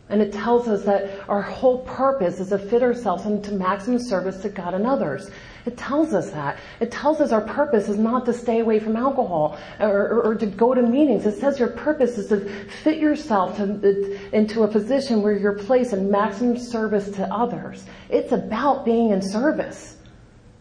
And 0.09 0.21
it 0.21 0.33
tells 0.33 0.69
us 0.69 0.85
that 0.85 1.29
our 1.29 1.43
whole 1.43 1.79
purpose 1.85 2.41
is 2.41 2.49
to 2.49 2.59
fit 2.59 2.83
ourselves 2.83 3.25
into 3.25 3.53
maximum 3.53 3.99
service 3.99 4.43
to 4.43 4.49
God 4.49 4.75
and 4.75 4.87
others. 4.87 5.31
It 5.65 5.77
tells 5.77 6.13
us 6.13 6.31
that. 6.31 6.59
It 6.81 6.91
tells 6.91 7.21
us 7.21 7.31
our 7.31 7.41
purpose 7.41 7.89
is 7.89 7.97
not 7.97 8.27
to 8.27 8.33
stay 8.33 8.59
away 8.59 8.81
from 8.81 8.97
alcohol 8.97 9.59
or, 9.79 10.09
or, 10.09 10.23
or 10.23 10.35
to 10.35 10.47
go 10.47 10.75
to 10.75 10.83
meetings. 10.83 11.25
It 11.25 11.39
says 11.39 11.59
your 11.59 11.69
purpose 11.69 12.19
is 12.19 12.29
to 12.29 12.41
fit 12.83 12.99
yourself 12.99 13.57
to, 13.59 14.37
into 14.37 14.65
a 14.65 14.69
position 14.69 15.23
where 15.23 15.33
you're 15.33 15.59
placed 15.59 15.93
in 15.93 16.11
maximum 16.11 16.59
service 16.59 17.11
to 17.11 17.33
others. 17.33 17.85
It's 18.09 18.33
about 18.33 18.85
being 18.85 19.11
in 19.11 19.23
service. 19.23 19.97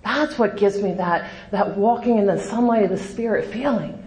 That's 0.04 0.38
what 0.38 0.58
gives 0.58 0.82
me 0.82 0.94
that, 0.94 1.32
that 1.52 1.78
walking 1.78 2.18
in 2.18 2.28
the 2.28 2.40
sunlight 2.40 2.84
of 2.84 2.92
the 2.92 2.98
spirit 2.98 3.52
feeling. 3.52 3.98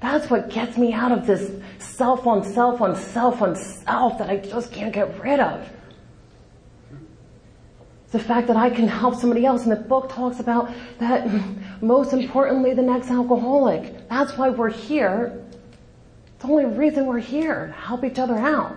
That's 0.00 0.28
what 0.30 0.50
gets 0.50 0.76
me 0.76 0.92
out 0.92 1.12
of 1.12 1.26
this 1.26 1.52
self 1.78 2.26
on 2.26 2.42
self 2.42 2.80
on 2.80 2.96
self 2.96 3.42
on 3.42 3.54
self 3.54 4.18
that 4.18 4.30
I 4.30 4.38
just 4.38 4.72
can't 4.72 4.92
get 4.92 5.22
rid 5.22 5.38
of 5.38 5.68
the 8.10 8.18
fact 8.18 8.48
that 8.48 8.56
I 8.56 8.70
can 8.70 8.88
help 8.88 9.14
somebody 9.14 9.46
else. 9.46 9.62
And 9.62 9.72
the 9.72 9.76
book 9.76 10.10
talks 10.10 10.40
about 10.40 10.70
that 10.98 11.26
mm, 11.26 11.82
most 11.82 12.12
importantly, 12.12 12.74
the 12.74 12.82
next 12.82 13.10
alcoholic. 13.10 14.08
That's 14.08 14.36
why 14.36 14.50
we're 14.50 14.70
here. 14.70 15.44
It's 16.34 16.44
the 16.44 16.48
only 16.48 16.64
reason 16.64 17.06
we're 17.06 17.18
here, 17.18 17.66
to 17.66 17.72
help 17.72 18.04
each 18.04 18.18
other 18.18 18.36
out. 18.36 18.76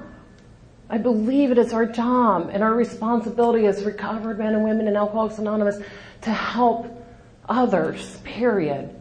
I 0.90 0.98
believe 0.98 1.50
it 1.52 1.58
is 1.58 1.74
our 1.74 1.86
job 1.86 2.52
and 2.54 2.62
our 2.62 2.76
responsibility 2.76 3.66
as 3.66 3.84
recovered 3.84 4.38
men 4.38 4.54
and 4.54 4.64
women 4.64 4.88
in 4.88 4.96
Alcoholics 4.96 5.40
Anonymous 5.40 5.80
to 6.22 6.30
help 6.30 6.86
others, 7.50 8.18
period. 8.24 8.94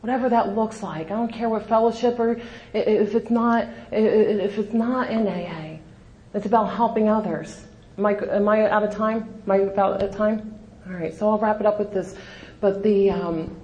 Whatever 0.00 0.28
that 0.28 0.54
looks 0.54 0.82
like. 0.82 1.06
I 1.06 1.16
don't 1.16 1.32
care 1.32 1.48
what 1.48 1.68
fellowship 1.68 2.18
or 2.18 2.40
if 2.72 3.14
it's 3.14 3.30
not, 3.30 3.68
if 3.90 4.58
it's 4.58 4.72
not 4.72 5.10
in 5.10 5.26
AA. 5.26 5.78
It's 6.34 6.46
about 6.46 6.66
helping 6.66 7.08
others. 7.08 7.64
Am 7.98 8.06
I, 8.06 8.68
out 8.68 8.82
of 8.82 8.94
time? 8.94 9.42
Am 9.44 9.50
I 9.50 9.56
about 9.56 10.02
at 10.02 10.12
time? 10.12 10.58
All 10.86 10.94
right, 10.94 11.14
so 11.14 11.28
I'll 11.28 11.38
wrap 11.38 11.60
it 11.60 11.66
up 11.66 11.78
with 11.78 11.92
this. 11.92 12.16
But 12.60 12.82
the, 12.82 13.10
um, 13.10 13.56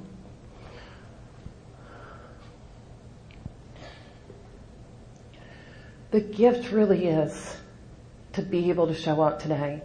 the 6.11 6.21
gift 6.21 6.73
really 6.73 7.07
is 7.07 7.57
to 8.35 8.43
be 8.43 8.71
able 8.71 8.87
to 8.87 8.95
show 8.95 9.21
up 9.23 9.41
today. 9.41 9.83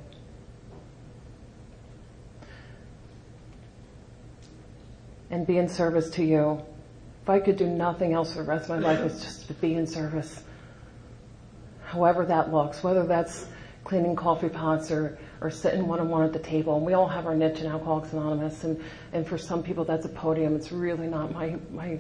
And 5.30 5.48
be 5.48 5.58
in 5.58 5.68
service 5.68 6.12
to 6.12 6.24
you 6.24 6.62
If 7.24 7.30
I 7.30 7.40
could 7.40 7.56
do 7.56 7.68
nothing 7.68 8.12
else 8.12 8.34
for 8.34 8.40
the 8.40 8.50
rest 8.50 8.70
of 8.70 8.82
my 8.82 8.86
life, 8.86 9.00
it's 9.00 9.24
just 9.24 9.48
to 9.48 9.54
be 9.54 9.76
in 9.76 9.88
service. 9.88 10.44
However 11.86 12.26
that 12.26 12.52
looks, 12.52 12.84
whether 12.84 13.06
that's 13.06 13.48
cleaning 13.94 14.16
coffee 14.16 14.50
pots 14.50 14.90
or, 14.90 15.20
or 15.40 15.52
sitting 15.52 15.88
one 15.88 16.00
on 16.00 16.10
one 16.10 16.24
at 16.24 16.34
the 16.34 16.40
table. 16.40 16.76
And 16.78 16.84
we 16.84 16.94
all 16.94 17.08
have 17.08 17.28
our 17.28 17.36
niche 17.36 17.60
in 17.60 17.68
Alcoholics 17.68 18.12
Anonymous. 18.12 18.64
And, 18.64 18.84
and 19.12 19.28
for 19.28 19.38
some 19.38 19.62
people, 19.62 19.86
that's 19.86 20.04
a 20.04 20.10
podium. 20.10 20.56
It's 20.56 20.72
really 20.72 21.06
not 21.06 21.32
my, 21.32 21.58
my, 21.70 22.00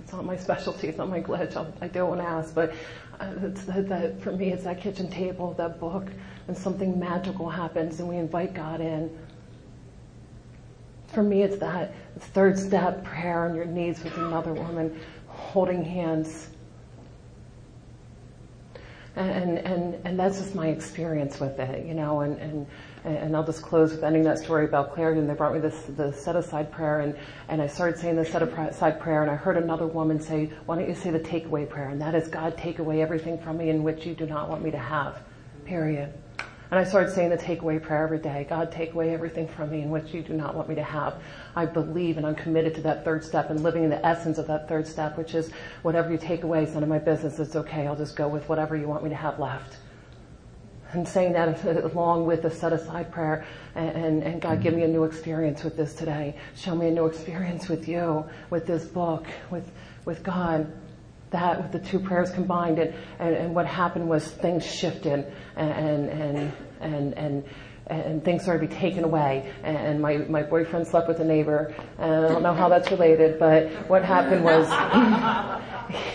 it's 0.00 0.10
not 0.10 0.24
my 0.24 0.38
specialty. 0.38 0.88
It's 0.88 0.96
not 0.96 1.10
my 1.10 1.20
glitch. 1.20 1.54
I'll, 1.54 1.70
I 1.82 1.88
do 1.88 1.98
not 1.98 2.08
want 2.08 2.20
to 2.22 2.26
ask, 2.26 2.54
but 2.54 2.72
uh, 3.20 3.34
it's 3.42 3.64
that, 3.64 3.90
that, 3.90 4.22
for 4.22 4.32
me, 4.32 4.52
it's 4.54 4.64
that 4.64 4.80
kitchen 4.80 5.10
table, 5.10 5.52
that 5.58 5.78
book, 5.78 6.06
and 6.48 6.56
something 6.56 6.98
magical 6.98 7.50
happens 7.50 8.00
and 8.00 8.08
we 8.08 8.16
invite 8.16 8.54
God 8.54 8.80
in. 8.80 9.14
For 11.08 11.22
me, 11.22 11.42
it's 11.42 11.58
that 11.58 11.92
third 12.18 12.58
step 12.58 13.04
prayer 13.04 13.44
on 13.44 13.54
your 13.54 13.66
knees 13.66 14.02
with 14.02 14.16
another 14.16 14.54
woman, 14.54 14.98
holding 15.28 15.84
hands 15.84 16.48
and, 19.16 19.58
and, 19.58 19.94
and 20.04 20.18
that's 20.18 20.38
just 20.38 20.54
my 20.54 20.68
experience 20.68 21.38
with 21.38 21.58
it, 21.60 21.86
you 21.86 21.94
know, 21.94 22.20
and, 22.20 22.36
and, 22.38 22.66
and 23.04 23.36
I'll 23.36 23.44
just 23.44 23.62
close 23.62 23.92
with 23.92 24.02
ending 24.02 24.24
that 24.24 24.38
story 24.38 24.64
about 24.64 24.92
clarity. 24.92 25.20
And 25.20 25.30
they 25.30 25.34
brought 25.34 25.54
me 25.54 25.60
this, 25.60 25.82
the 25.96 26.12
set 26.12 26.34
aside 26.34 26.72
prayer 26.72 27.00
and, 27.00 27.16
and 27.48 27.62
I 27.62 27.68
started 27.68 27.98
saying 27.98 28.16
the 28.16 28.24
set 28.24 28.42
aside 28.42 29.00
prayer 29.00 29.22
and 29.22 29.30
I 29.30 29.36
heard 29.36 29.56
another 29.56 29.86
woman 29.86 30.20
say, 30.20 30.50
why 30.66 30.76
don't 30.76 30.88
you 30.88 30.94
say 30.94 31.10
the 31.10 31.20
takeaway 31.20 31.68
prayer? 31.68 31.90
And 31.90 32.00
that 32.00 32.14
is, 32.14 32.26
God, 32.28 32.58
take 32.58 32.80
away 32.80 33.02
everything 33.02 33.38
from 33.38 33.58
me 33.58 33.70
in 33.70 33.84
which 33.84 34.04
you 34.04 34.14
do 34.14 34.26
not 34.26 34.48
want 34.48 34.64
me 34.64 34.72
to 34.72 34.78
have. 34.78 35.22
Period. 35.64 36.12
And 36.74 36.84
I 36.84 36.88
started 36.88 37.12
saying 37.12 37.30
the 37.30 37.36
takeaway 37.36 37.80
prayer 37.80 38.02
every 38.02 38.18
day. 38.18 38.48
God, 38.50 38.72
take 38.72 38.94
away 38.94 39.14
everything 39.14 39.46
from 39.46 39.70
me 39.70 39.82
in 39.82 39.90
which 39.90 40.12
you 40.12 40.22
do 40.22 40.32
not 40.32 40.56
want 40.56 40.68
me 40.68 40.74
to 40.74 40.82
have. 40.82 41.22
I 41.54 41.66
believe 41.66 42.16
and 42.16 42.26
I'm 42.26 42.34
committed 42.34 42.74
to 42.74 42.80
that 42.80 43.04
third 43.04 43.22
step 43.22 43.50
and 43.50 43.62
living 43.62 43.84
in 43.84 43.90
the 43.90 44.04
essence 44.04 44.38
of 44.38 44.48
that 44.48 44.68
third 44.68 44.84
step, 44.84 45.16
which 45.16 45.36
is 45.36 45.52
whatever 45.82 46.10
you 46.10 46.18
take 46.18 46.42
away 46.42 46.64
is 46.64 46.74
none 46.74 46.82
of 46.82 46.88
my 46.88 46.98
business. 46.98 47.38
It's 47.38 47.54
okay. 47.54 47.86
I'll 47.86 47.94
just 47.94 48.16
go 48.16 48.26
with 48.26 48.48
whatever 48.48 48.76
you 48.76 48.88
want 48.88 49.04
me 49.04 49.10
to 49.10 49.14
have 49.14 49.38
left. 49.38 49.76
And 50.90 51.06
saying 51.06 51.34
that 51.34 51.64
along 51.64 52.26
with 52.26 52.44
a 52.44 52.50
set 52.50 52.72
aside 52.72 53.12
prayer 53.12 53.46
and, 53.76 53.90
and, 53.90 54.22
and 54.24 54.42
God, 54.42 54.60
give 54.60 54.74
me 54.74 54.82
a 54.82 54.88
new 54.88 55.04
experience 55.04 55.62
with 55.62 55.76
this 55.76 55.94
today. 55.94 56.34
Show 56.56 56.74
me 56.74 56.88
a 56.88 56.90
new 56.90 57.06
experience 57.06 57.68
with 57.68 57.86
you, 57.86 58.24
with 58.50 58.66
this 58.66 58.84
book, 58.84 59.28
with, 59.48 59.70
with 60.06 60.24
God 60.24 60.72
that 61.34 61.60
with 61.60 61.72
the 61.72 61.88
two 61.90 61.98
prayers 61.98 62.30
combined 62.30 62.78
and, 62.78 62.94
and, 63.18 63.34
and 63.34 63.54
what 63.54 63.66
happened 63.66 64.08
was 64.08 64.26
things 64.26 64.64
shifted 64.64 65.32
and, 65.56 66.08
and, 66.08 66.52
and, 66.80 67.14
and, 67.14 67.44
and 67.86 68.24
things 68.24 68.42
started 68.42 68.70
to 68.70 68.74
be 68.74 68.80
taken 68.80 69.04
away. 69.04 69.52
And 69.62 70.00
my, 70.00 70.18
my 70.18 70.42
boyfriend 70.42 70.86
slept 70.86 71.08
with 71.08 71.18
a 71.20 71.24
neighbor. 71.24 71.74
And 71.98 72.24
I 72.24 72.28
don't 72.28 72.42
know 72.42 72.54
how 72.54 72.68
that's 72.68 72.90
related, 72.90 73.38
but 73.38 73.68
what 73.88 74.04
happened 74.04 74.44
was 74.44 74.66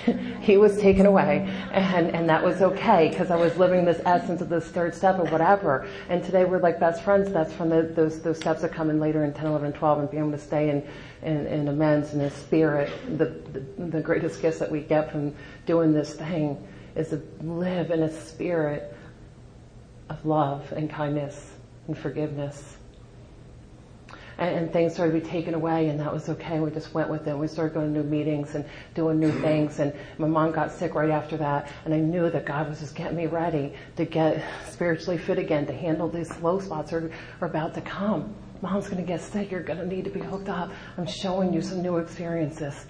he 0.42 0.58
was 0.58 0.80
taken 0.80 1.06
away 1.06 1.48
and, 1.74 2.16
and 2.16 2.30
that 2.30 2.44
was 2.44 2.62
okay 2.62 3.10
because 3.10 3.30
I 3.30 3.36
was 3.36 3.56
living 3.58 3.86
this 3.86 4.02
essence 4.06 4.42
of 4.42 4.50
this 4.50 4.68
third 4.70 4.96
step 4.96 5.20
or 5.20 5.26
whatever. 5.26 5.88
And 6.08 6.24
today 6.24 6.46
we're 6.46 6.60
like 6.60 6.80
best 6.80 7.04
friends. 7.04 7.32
That's 7.32 7.54
from 7.54 7.70
the, 7.70 7.84
those, 7.84 8.22
those 8.22 8.38
steps 8.38 8.62
that 8.62 8.74
come 8.74 8.90
in 8.90 9.00
later 9.00 9.24
in 9.24 9.34
10, 9.34 9.46
11, 9.46 9.74
12 9.74 10.00
and 10.00 10.10
being 10.10 10.24
able 10.24 10.32
to 10.32 10.44
stay 10.44 10.70
in, 10.70 10.88
in, 11.22 11.46
in 11.48 11.68
amends 11.68 12.14
and 12.14 12.22
the 12.22 12.30
spirit. 12.30 12.92
The, 13.18 13.26
the, 13.26 13.86
the 13.86 14.02
greatest 14.02 14.42
gift 14.42 14.60
that 14.60 14.72
we 14.72 14.82
get 14.82 15.12
from 15.12 15.36
doing 15.66 15.94
this 15.94 16.14
thing 16.14 16.66
is 16.96 17.10
to 17.10 17.22
live 17.42 17.92
in 17.92 18.04
a 18.04 18.12
spirit 18.12 18.96
of 20.10 20.26
love 20.26 20.72
and 20.72 20.90
kindness 20.90 21.52
and 21.88 21.98
forgiveness 21.98 22.78
and, 24.40 24.56
and 24.56 24.74
things 24.74 24.94
started 24.94 25.14
to 25.14 25.20
be 25.20 25.26
taken 25.26 25.54
away 25.54 25.90
and 25.90 26.00
that 26.00 26.12
was 26.12 26.30
okay. 26.30 26.60
We 26.60 26.72
just 26.72 26.94
went 26.94 27.10
with 27.10 27.28
it. 27.28 27.38
We 27.38 27.48
started 27.48 27.74
going 27.74 27.94
to 27.94 28.00
new 28.00 28.10
meetings 28.10 28.56
and 28.56 28.66
doing 28.96 29.20
new 29.20 29.32
things 29.42 29.80
and 29.80 29.94
my 30.18 30.28
mom 30.28 30.52
got 30.52 30.72
sick 30.72 30.96
right 30.96 31.10
after 31.10 31.38
that 31.38 31.72
and 31.86 31.94
I 31.94 31.98
knew 31.98 32.30
that 32.30 32.46
God 32.46 32.70
was 32.70 32.80
just 32.80 32.96
getting 32.96 33.18
me 33.18 33.28
ready 33.28 33.74
to 33.98 34.06
get 34.06 34.44
spiritually 34.70 35.18
fit 35.18 35.38
again 35.38 35.68
to 35.68 35.74
handle 35.74 36.10
these 36.10 36.36
low 36.42 36.60
spots 36.60 36.92
that 36.92 37.04
are, 37.04 37.12
are 37.42 37.48
about 37.48 37.74
to 37.76 37.82
come. 37.82 38.34
Mom's 38.62 38.88
going 38.88 39.02
to 39.02 39.08
get 39.08 39.22
sick. 39.22 39.52
You're 39.52 39.64
going 39.64 39.80
to 39.80 39.86
need 39.86 40.04
to 40.06 40.10
be 40.10 40.20
hooked 40.20 40.50
up. 40.50 40.72
I'm 40.98 41.08
showing 41.08 41.54
you 41.54 41.62
some 41.62 41.82
new 41.82 41.98
experiences. 41.98 42.86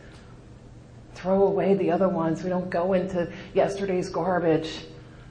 Throw 1.14 1.48
away 1.48 1.76
the 1.76 1.92
other 1.92 2.10
ones. 2.10 2.44
We 2.44 2.50
don't 2.50 2.70
go 2.70 2.94
into 2.94 3.32
yesterday's 3.54 4.10
garbage 4.10 4.86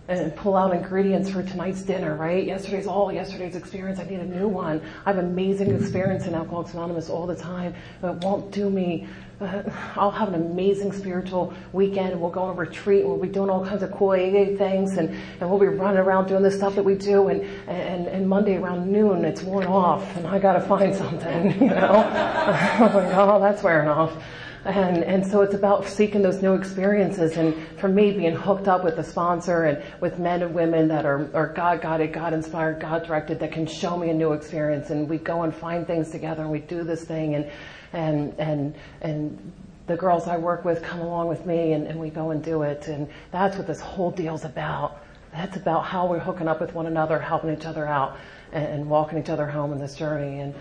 and 0.09 0.35
pull 0.37 0.57
out 0.57 0.75
ingredients 0.75 1.29
for 1.29 1.43
tonight's 1.43 1.83
dinner, 1.83 2.17
right? 2.17 2.47
Yesterday's 2.47 2.87
all 2.87 3.13
yesterday's 3.13 3.55
experience. 3.55 4.01
I 4.01 4.05
need 4.05 4.21
a 4.21 4.25
new 4.25 4.49
one. 4.49 4.81
I 5.05 5.13
have 5.13 5.23
amazing 5.23 5.71
experience 5.71 6.27
in 6.27 6.35
Alcoholics 6.35 6.73
Anonymous 6.73 7.11
all 7.11 7.27
the 7.27 7.37
time, 7.37 7.75
but 8.01 8.17
it 8.17 8.25
won't 8.25 8.51
do 8.51 8.71
me. 8.71 9.07
Uh, 9.39 9.63
I'll 9.97 10.11
have 10.11 10.29
an 10.29 10.35
amazing 10.35 10.93
spiritual 10.93 11.55
weekend 11.73 12.21
we'll 12.21 12.31
go 12.31 12.43
on 12.43 12.57
a 12.57 12.59
retreat 12.59 13.03
and 13.03 13.09
we'll 13.09 13.21
be 13.21 13.29
doing 13.29 13.49
all 13.49 13.65
kinds 13.65 13.85
of 13.85 13.93
cool 13.93 14.11
AA 14.11 14.57
things 14.57 14.97
and, 14.97 15.11
and 15.11 15.49
we'll 15.49 15.61
be 15.61 15.67
running 15.67 15.99
around 15.99 16.27
doing 16.27 16.43
the 16.43 16.51
stuff 16.51 16.75
that 16.75 16.83
we 16.83 16.97
do 16.97 17.29
and, 17.29 17.43
and, 17.69 18.09
and 18.09 18.29
Monday 18.29 18.57
around 18.57 18.91
noon 18.91 19.25
it's 19.25 19.43
worn 19.43 19.65
off 19.67 20.17
and 20.17 20.27
I 20.27 20.41
gotta 20.41 20.61
find 20.61 20.93
something, 20.93 21.53
you 21.61 21.69
know? 21.69 21.93
Like, 21.93 23.15
oh, 23.15 23.39
that's 23.41 23.63
wearing 23.63 23.89
off. 23.89 24.21
And, 24.69 25.03
and 25.03 25.27
so 25.27 25.41
it's 25.41 25.55
about 25.55 25.87
seeking 25.87 26.21
those 26.21 26.43
new 26.43 26.53
experiences 26.53 27.39
and 27.39 27.57
for 27.79 27.89
me 27.89 28.13
being 28.13 28.37
hooked 28.37 28.69
up 28.69 28.85
with 28.85 28.99
a 28.99 29.03
sponsor 29.03 29.65
and 29.65 29.83
with 30.03 30.19
men 30.19 30.43
and 30.43 30.55
women 30.55 30.89
that 30.89 31.07
are, 31.07 31.35
are 31.35 31.55
God 31.55 31.81
guided, 31.81 32.13
God 32.13 32.35
inspired, 32.35 32.79
God 32.79 33.07
directed 33.07 33.41
that 33.41 33.51
can 33.51 33.67
show 33.67 33.97
me 33.97 34.11
a 34.11 34.15
new 34.15 34.35
experience. 34.35 34.91
And 34.91 35.09
we 35.09 35.17
go 35.17 35.45
and 35.45 35.55
find 35.55 35.87
things 35.87 36.11
together 36.11 36.43
and 36.43 36.51
we 36.51 36.59
do 36.59 36.85
this 36.85 37.03
thing. 37.05 37.35
And, 37.35 37.51
and, 37.95 38.39
and, 38.39 38.75
and 39.01 39.53
the 39.87 39.97
girls 39.97 40.29
I 40.29 40.37
work 40.37 40.67
with 40.67 40.83
come 40.83 41.01
along 41.01 41.29
with 41.29 41.47
me 41.47 41.73
and, 41.73 41.87
and 41.87 41.99
we 41.99 42.11
go 42.11 42.31
and 42.33 42.45
do 42.45 42.61
it. 42.61 42.89
And 42.89 43.09
that's 43.31 43.57
what 43.57 43.67
this 43.67 43.81
whole 43.81 44.11
deal's 44.11 44.45
about. 44.45 45.03
That's 45.33 45.57
about 45.57 45.87
how 45.87 46.07
we're 46.07 46.19
hooking 46.19 46.47
up 46.47 46.61
with 46.61 46.75
one 46.75 46.85
another, 46.85 47.19
helping 47.19 47.57
each 47.57 47.65
other 47.65 47.87
out 47.87 48.19
and, 48.53 48.67
and 48.67 48.91
walking 48.91 49.19
each 49.19 49.31
other 49.31 49.47
home 49.47 49.73
in 49.73 49.79
this 49.79 49.95
journey. 49.95 50.41
And 50.41 50.55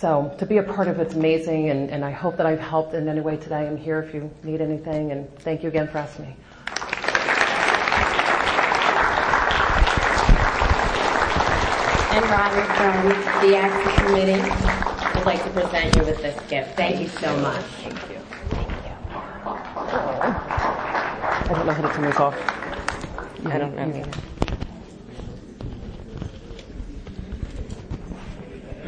so 0.00 0.34
to 0.38 0.46
be 0.46 0.56
a 0.56 0.62
part 0.62 0.88
of 0.88 0.98
it's 0.98 1.14
amazing, 1.14 1.68
and, 1.68 1.90
and 1.90 2.02
I 2.02 2.10
hope 2.10 2.38
that 2.38 2.46
I've 2.46 2.58
helped 2.58 2.94
in 2.94 3.06
any 3.06 3.20
way 3.20 3.36
today. 3.36 3.66
I'm 3.66 3.76
here 3.76 4.00
if 4.00 4.14
you 4.14 4.30
need 4.42 4.62
anything, 4.62 5.12
and 5.12 5.28
thank 5.40 5.62
you 5.62 5.68
again 5.68 5.88
for 5.88 5.98
asking 5.98 6.24
me. 6.24 6.36
And 12.12 12.24
Robert 12.30 12.66
from 12.76 13.08
the 13.46 13.56
Access 13.56 13.94
Committee 14.06 14.40
would 15.18 15.26
like 15.26 15.44
to 15.44 15.50
present 15.50 15.94
you 15.94 16.02
with 16.02 16.22
this 16.22 16.48
gift. 16.48 16.76
Thank 16.76 17.02
you 17.02 17.08
so 17.08 17.36
much. 17.36 17.62
Thank 17.62 17.94
you. 18.10 18.18
Thank 18.48 18.68
you. 18.68 18.94
I 21.44 21.46
don't 21.50 21.66
know 21.66 21.72
how 21.74 21.82
to 21.86 21.94
turn 21.94 22.04
this 22.06 22.16
off. 22.16 22.34
I 23.44 23.58
don't 23.58 23.76
know 23.76 24.29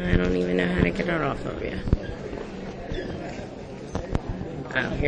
I 0.05 0.17
don't 0.17 0.35
even 0.35 0.57
know 0.57 0.67
how 0.67 0.81
to 0.81 0.91
get 0.91 1.07
it 1.07 1.21
off 1.21 1.45
of 1.45 1.61
you. 1.63 1.79
Oh, 4.75 4.89
here 4.89 5.01
we 5.01 5.07